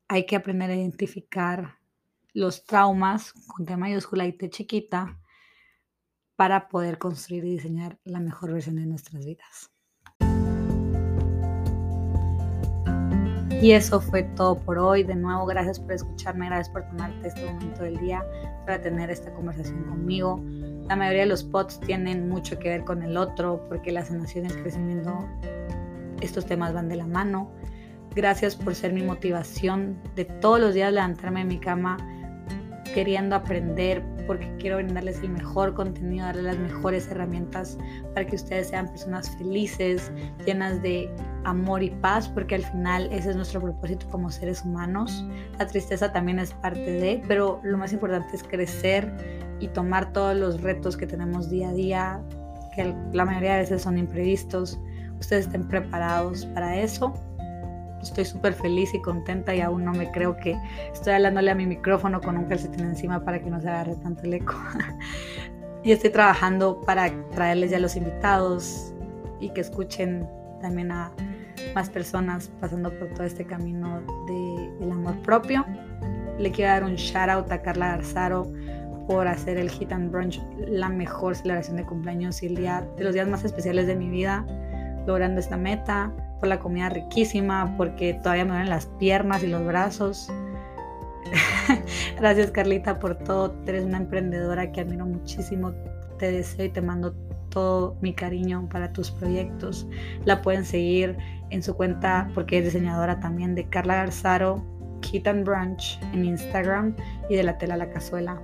hay 0.09 0.27
que 0.27 0.37
aprender 0.37 0.71
a 0.71 0.77
identificar 0.77 1.79
los 2.35 2.65
traumas 2.65 3.33
con 3.47 3.65
T 3.67 3.77
mayúscula 3.77 4.27
y 4.27 4.33
T 4.33 4.51
chiquita 4.51 5.19
para 6.37 6.69
poder 6.69 6.99
construir 6.99 7.45
y 7.45 7.53
diseñar 7.53 7.99
la 8.05 8.21
mejor 8.21 8.53
versión 8.53 8.77
de 8.77 8.87
nuestras 8.87 9.25
vidas. 9.25 9.72
Y 13.63 13.71
eso 13.71 14.01
fue 14.01 14.25
todo 14.25 14.59
por 14.59 14.77
hoy. 14.77 15.05
De 15.05 15.15
nuevo, 15.15 15.47
gracias 15.47 15.79
por 15.79 15.93
escucharme, 15.93 16.47
gracias 16.47 16.69
por 16.71 16.83
tomarte 16.83 17.29
este 17.29 17.47
momento 17.47 17.85
del 17.85 17.97
día 17.99 18.27
para 18.67 18.83
tener 18.83 19.09
esta 19.09 19.33
conversación 19.33 19.85
conmigo. 19.85 20.43
La 20.89 20.97
mayoría 20.97 21.21
de 21.21 21.29
los 21.29 21.45
pods 21.45 21.79
tienen 21.79 22.29
mucho 22.29 22.59
que 22.59 22.71
ver 22.71 22.83
con 22.83 23.05
el 23.05 23.17
otro 23.17 23.65
porque 23.69 23.93
la 23.93 24.05
sanación 24.05 24.47
y 24.47 24.49
crecimiento, 24.49 25.17
estos 26.21 26.45
temas 26.45 26.75
van 26.75 26.89
de 26.89 26.97
la 26.97 27.07
mano. 27.07 27.53
Gracias 28.17 28.57
por 28.57 28.75
ser 28.75 28.93
mi 28.93 29.05
motivación 29.05 29.97
de 30.17 30.25
todos 30.25 30.59
los 30.59 30.75
días 30.75 30.93
levantarme 30.93 31.41
de 31.41 31.47
mi 31.47 31.59
cama 31.59 31.99
queriendo 32.93 33.37
aprender, 33.37 34.03
porque 34.27 34.51
quiero 34.59 34.77
brindarles 34.77 35.21
el 35.21 35.31
mejor 35.31 35.75
contenido, 35.75 36.27
darles 36.27 36.45
las 36.45 36.59
mejores 36.59 37.09
herramientas 37.09 37.79
para 38.15 38.27
que 38.27 38.37
ustedes 38.37 38.69
sean 38.69 38.89
personas 38.89 39.31
felices, 39.37 40.11
llenas 40.47 40.83
de 40.83 41.11
amor 41.45 41.83
y 41.83 41.91
paz, 41.91 42.29
porque 42.29 42.57
al 42.57 42.65
final 42.65 43.09
ese 43.13 43.31
es 43.31 43.37
nuestro 43.37 43.61
propósito 43.61 44.07
como 44.11 44.31
seres 44.31 44.65
humanos. 44.65 45.25
La 45.59 45.67
tristeza 45.67 46.13
también 46.13 46.39
es 46.39 46.53
parte 46.55 46.81
de, 46.81 47.23
pero 47.29 47.61
lo 47.63 47.79
más 47.79 47.93
importante 47.93 48.37
es 48.37 48.43
crecer 48.43 49.13
y 49.61 49.69
tomar 49.69 50.13
todos 50.13 50.37
los 50.37 50.61
retos 50.61 50.97
que 50.97 51.07
tenemos 51.07 51.51
día 51.51 51.71
a 51.71 51.73
día, 51.73 52.23
que 52.75 52.95
la 53.13 53.25
mayoría 53.25 53.53
de 53.53 53.59
veces 53.61 53.83
son 53.83 53.99
imprevistos. 53.99 54.79
Ustedes 55.21 55.47
estén 55.47 55.69
preparados 55.69 56.47
para 56.47 56.79
eso 56.79 57.15
estoy 58.03 58.25
súper 58.25 58.55
feliz 58.55 58.93
y 58.95 59.01
contenta 59.01 59.55
y 59.55 59.61
aún 59.61 59.85
no 59.85 59.93
me 59.93 60.11
creo 60.11 60.37
que 60.37 60.59
estoy 60.93 61.15
hablándole 61.15 61.51
a 61.51 61.55
mi 61.55 61.67
micrófono 61.67 62.21
con 62.21 62.37
un 62.37 62.45
calcetín 62.45 62.87
encima 62.87 63.25
para 63.25 63.41
que 63.41 63.51
no 63.51 63.61
se 63.61 63.69
agarre 63.69 63.97
tanto 63.97 64.23
el 64.25 64.35
eco. 64.35 64.55
y 65.85 65.93
estoy 65.93 66.11
trabajando 66.11 66.81
para 66.81 67.11
traerles 67.31 67.71
ya 67.71 67.79
los 67.79 67.97
invitados 67.97 68.93
y 69.41 69.51
que 69.51 69.61
escuchen 69.61 70.29
también 70.61 70.93
a 70.93 71.13
más 71.75 71.91
personas 71.91 72.51
pasando 72.61 72.91
por 72.99 73.09
todo 73.09 73.25
este 73.25 73.45
camino 73.45 74.01
del 74.27 74.93
amor 74.93 75.17
propio. 75.23 75.65
Le 76.39 76.51
quiero 76.51 76.73
dar 76.73 76.85
un 76.85 76.95
shout 76.95 77.29
out 77.29 77.51
a 77.53 77.61
Carla 77.63 77.97
Garzaro 77.97 78.51
por 79.07 79.27
hacer 79.27 79.59
el 79.59 79.69
Hit 79.69 79.93
and 79.93 80.11
Brunch 80.11 80.41
la 80.59 80.89
mejor 80.89 81.35
celebración 81.35 81.77
de 81.77 81.85
cumpleaños 81.85 82.43
y 82.43 82.47
el 82.47 82.57
día 82.57 82.87
de 82.97 83.05
los 83.05 83.15
días 83.15 83.29
más 83.29 83.45
especiales 83.45 83.87
de 83.87 83.97
mi 83.97 84.09
vida, 84.09 84.47
logrando 85.07 85.41
esta 85.41 85.57
meta 85.57 86.13
la 86.49 86.59
comida 86.59 86.89
riquísima, 86.89 87.75
porque 87.77 88.15
todavía 88.15 88.45
me 88.45 88.51
duelen 88.53 88.71
las 88.71 88.87
piernas 88.87 89.43
y 89.43 89.49
los 89.49 89.65
brazos. 89.65 90.31
Gracias 92.19 92.51
Carlita 92.51 92.99
por 92.99 93.17
todo. 93.17 93.55
Eres 93.67 93.85
una 93.85 93.99
emprendedora 93.99 94.73
que 94.73 94.81
admiro 94.81 95.07
muchísimo. 95.07 95.73
Te 96.19 96.33
deseo 96.33 96.67
y 96.67 96.69
te 96.69 96.81
mando 96.81 97.15
todo 97.51 97.97
mi 98.01 98.15
cariño 98.15 98.69
para 98.71 98.93
tus 98.93 99.11
proyectos. 99.11 99.87
La 100.25 100.43
pueden 100.43 100.65
seguir 100.65 101.17
en 101.51 101.63
su 101.63 101.75
cuenta 101.75 102.31
porque 102.35 102.59
es 102.59 102.65
diseñadora 102.65 103.21
también 103.21 103.55
de 103.55 103.69
Carla 103.69 103.97
Garzaro, 103.97 104.65
Kit 105.01 105.27
and 105.27 105.45
Brunch 105.45 106.01
en 106.13 106.25
Instagram 106.25 106.97
y 107.29 107.37
de 107.37 107.43
la 107.43 107.59
tela 107.59 107.77
la 107.77 107.91
cazuela. 107.91 108.41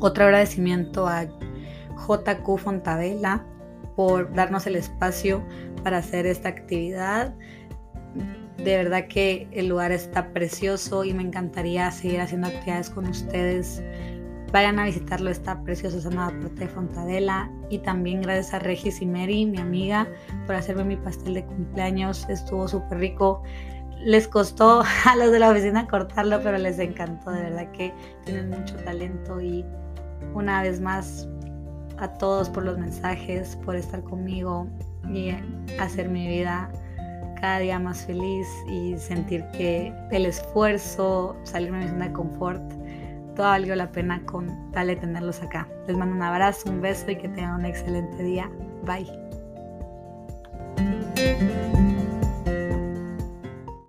Otro 0.00 0.24
agradecimiento 0.24 1.06
a 1.06 1.24
JQ 1.24 2.58
Fontavela 2.58 3.44
por 3.96 4.32
darnos 4.32 4.66
el 4.66 4.76
espacio 4.76 5.42
para 5.78 5.98
hacer 5.98 6.26
esta 6.26 6.48
actividad. 6.48 7.34
De 8.58 8.76
verdad 8.76 9.06
que 9.06 9.48
el 9.52 9.68
lugar 9.68 9.92
está 9.92 10.32
precioso 10.32 11.04
y 11.04 11.14
me 11.14 11.22
encantaría 11.22 11.90
seguir 11.90 12.20
haciendo 12.20 12.48
actividades 12.48 12.90
con 12.90 13.06
ustedes. 13.06 13.82
Vayan 14.52 14.78
a 14.78 14.84
visitarlo, 14.84 15.30
está 15.30 15.62
precioso, 15.62 15.98
esa 15.98 16.10
nueva 16.10 16.30
parte 16.30 16.64
de 16.64 16.68
Fontadela. 16.68 17.50
Y 17.70 17.78
también 17.78 18.22
gracias 18.22 18.54
a 18.54 18.58
Regis 18.58 19.00
y 19.00 19.06
Mary, 19.06 19.46
mi 19.46 19.58
amiga, 19.58 20.08
por 20.46 20.56
hacerme 20.56 20.84
mi 20.84 20.96
pastel 20.96 21.34
de 21.34 21.44
cumpleaños. 21.44 22.26
Estuvo 22.28 22.66
súper 22.66 22.98
rico. 22.98 23.42
Les 24.04 24.26
costó 24.26 24.82
a 25.04 25.16
los 25.16 25.30
de 25.30 25.38
la 25.38 25.50
oficina 25.50 25.86
cortarlo, 25.86 26.40
pero 26.42 26.58
les 26.58 26.78
encantó. 26.78 27.30
De 27.30 27.42
verdad 27.42 27.70
que 27.72 27.92
tienen 28.24 28.50
mucho 28.50 28.74
talento. 28.76 29.40
Y 29.40 29.64
una 30.34 30.62
vez 30.62 30.80
más, 30.80 31.28
a 31.98 32.12
todos 32.14 32.48
por 32.48 32.64
los 32.64 32.78
mensajes, 32.78 33.56
por 33.64 33.76
estar 33.76 34.02
conmigo 34.02 34.66
y 35.12 35.34
hacer 35.78 36.08
mi 36.08 36.26
vida 36.26 36.70
cada 37.40 37.60
día 37.60 37.78
más 37.78 38.04
feliz 38.04 38.46
y 38.68 38.96
sentir 38.96 39.44
que 39.52 39.92
el 40.10 40.26
esfuerzo, 40.26 41.36
salirme 41.44 41.78
de 41.78 41.84
mi 41.84 41.90
zona 41.90 42.06
de 42.06 42.12
confort, 42.12 42.62
todo 43.36 43.46
valió 43.46 43.76
la 43.76 43.90
pena 43.90 44.20
con 44.26 44.72
tal 44.72 44.88
de 44.88 44.96
tenerlos 44.96 45.40
acá. 45.42 45.68
Les 45.86 45.96
mando 45.96 46.16
un 46.16 46.22
abrazo, 46.22 46.68
un 46.70 46.80
beso 46.80 47.10
y 47.10 47.16
que 47.16 47.28
tengan 47.28 47.60
un 47.60 47.66
excelente 47.66 48.22
día. 48.22 48.50
Bye. 48.84 49.06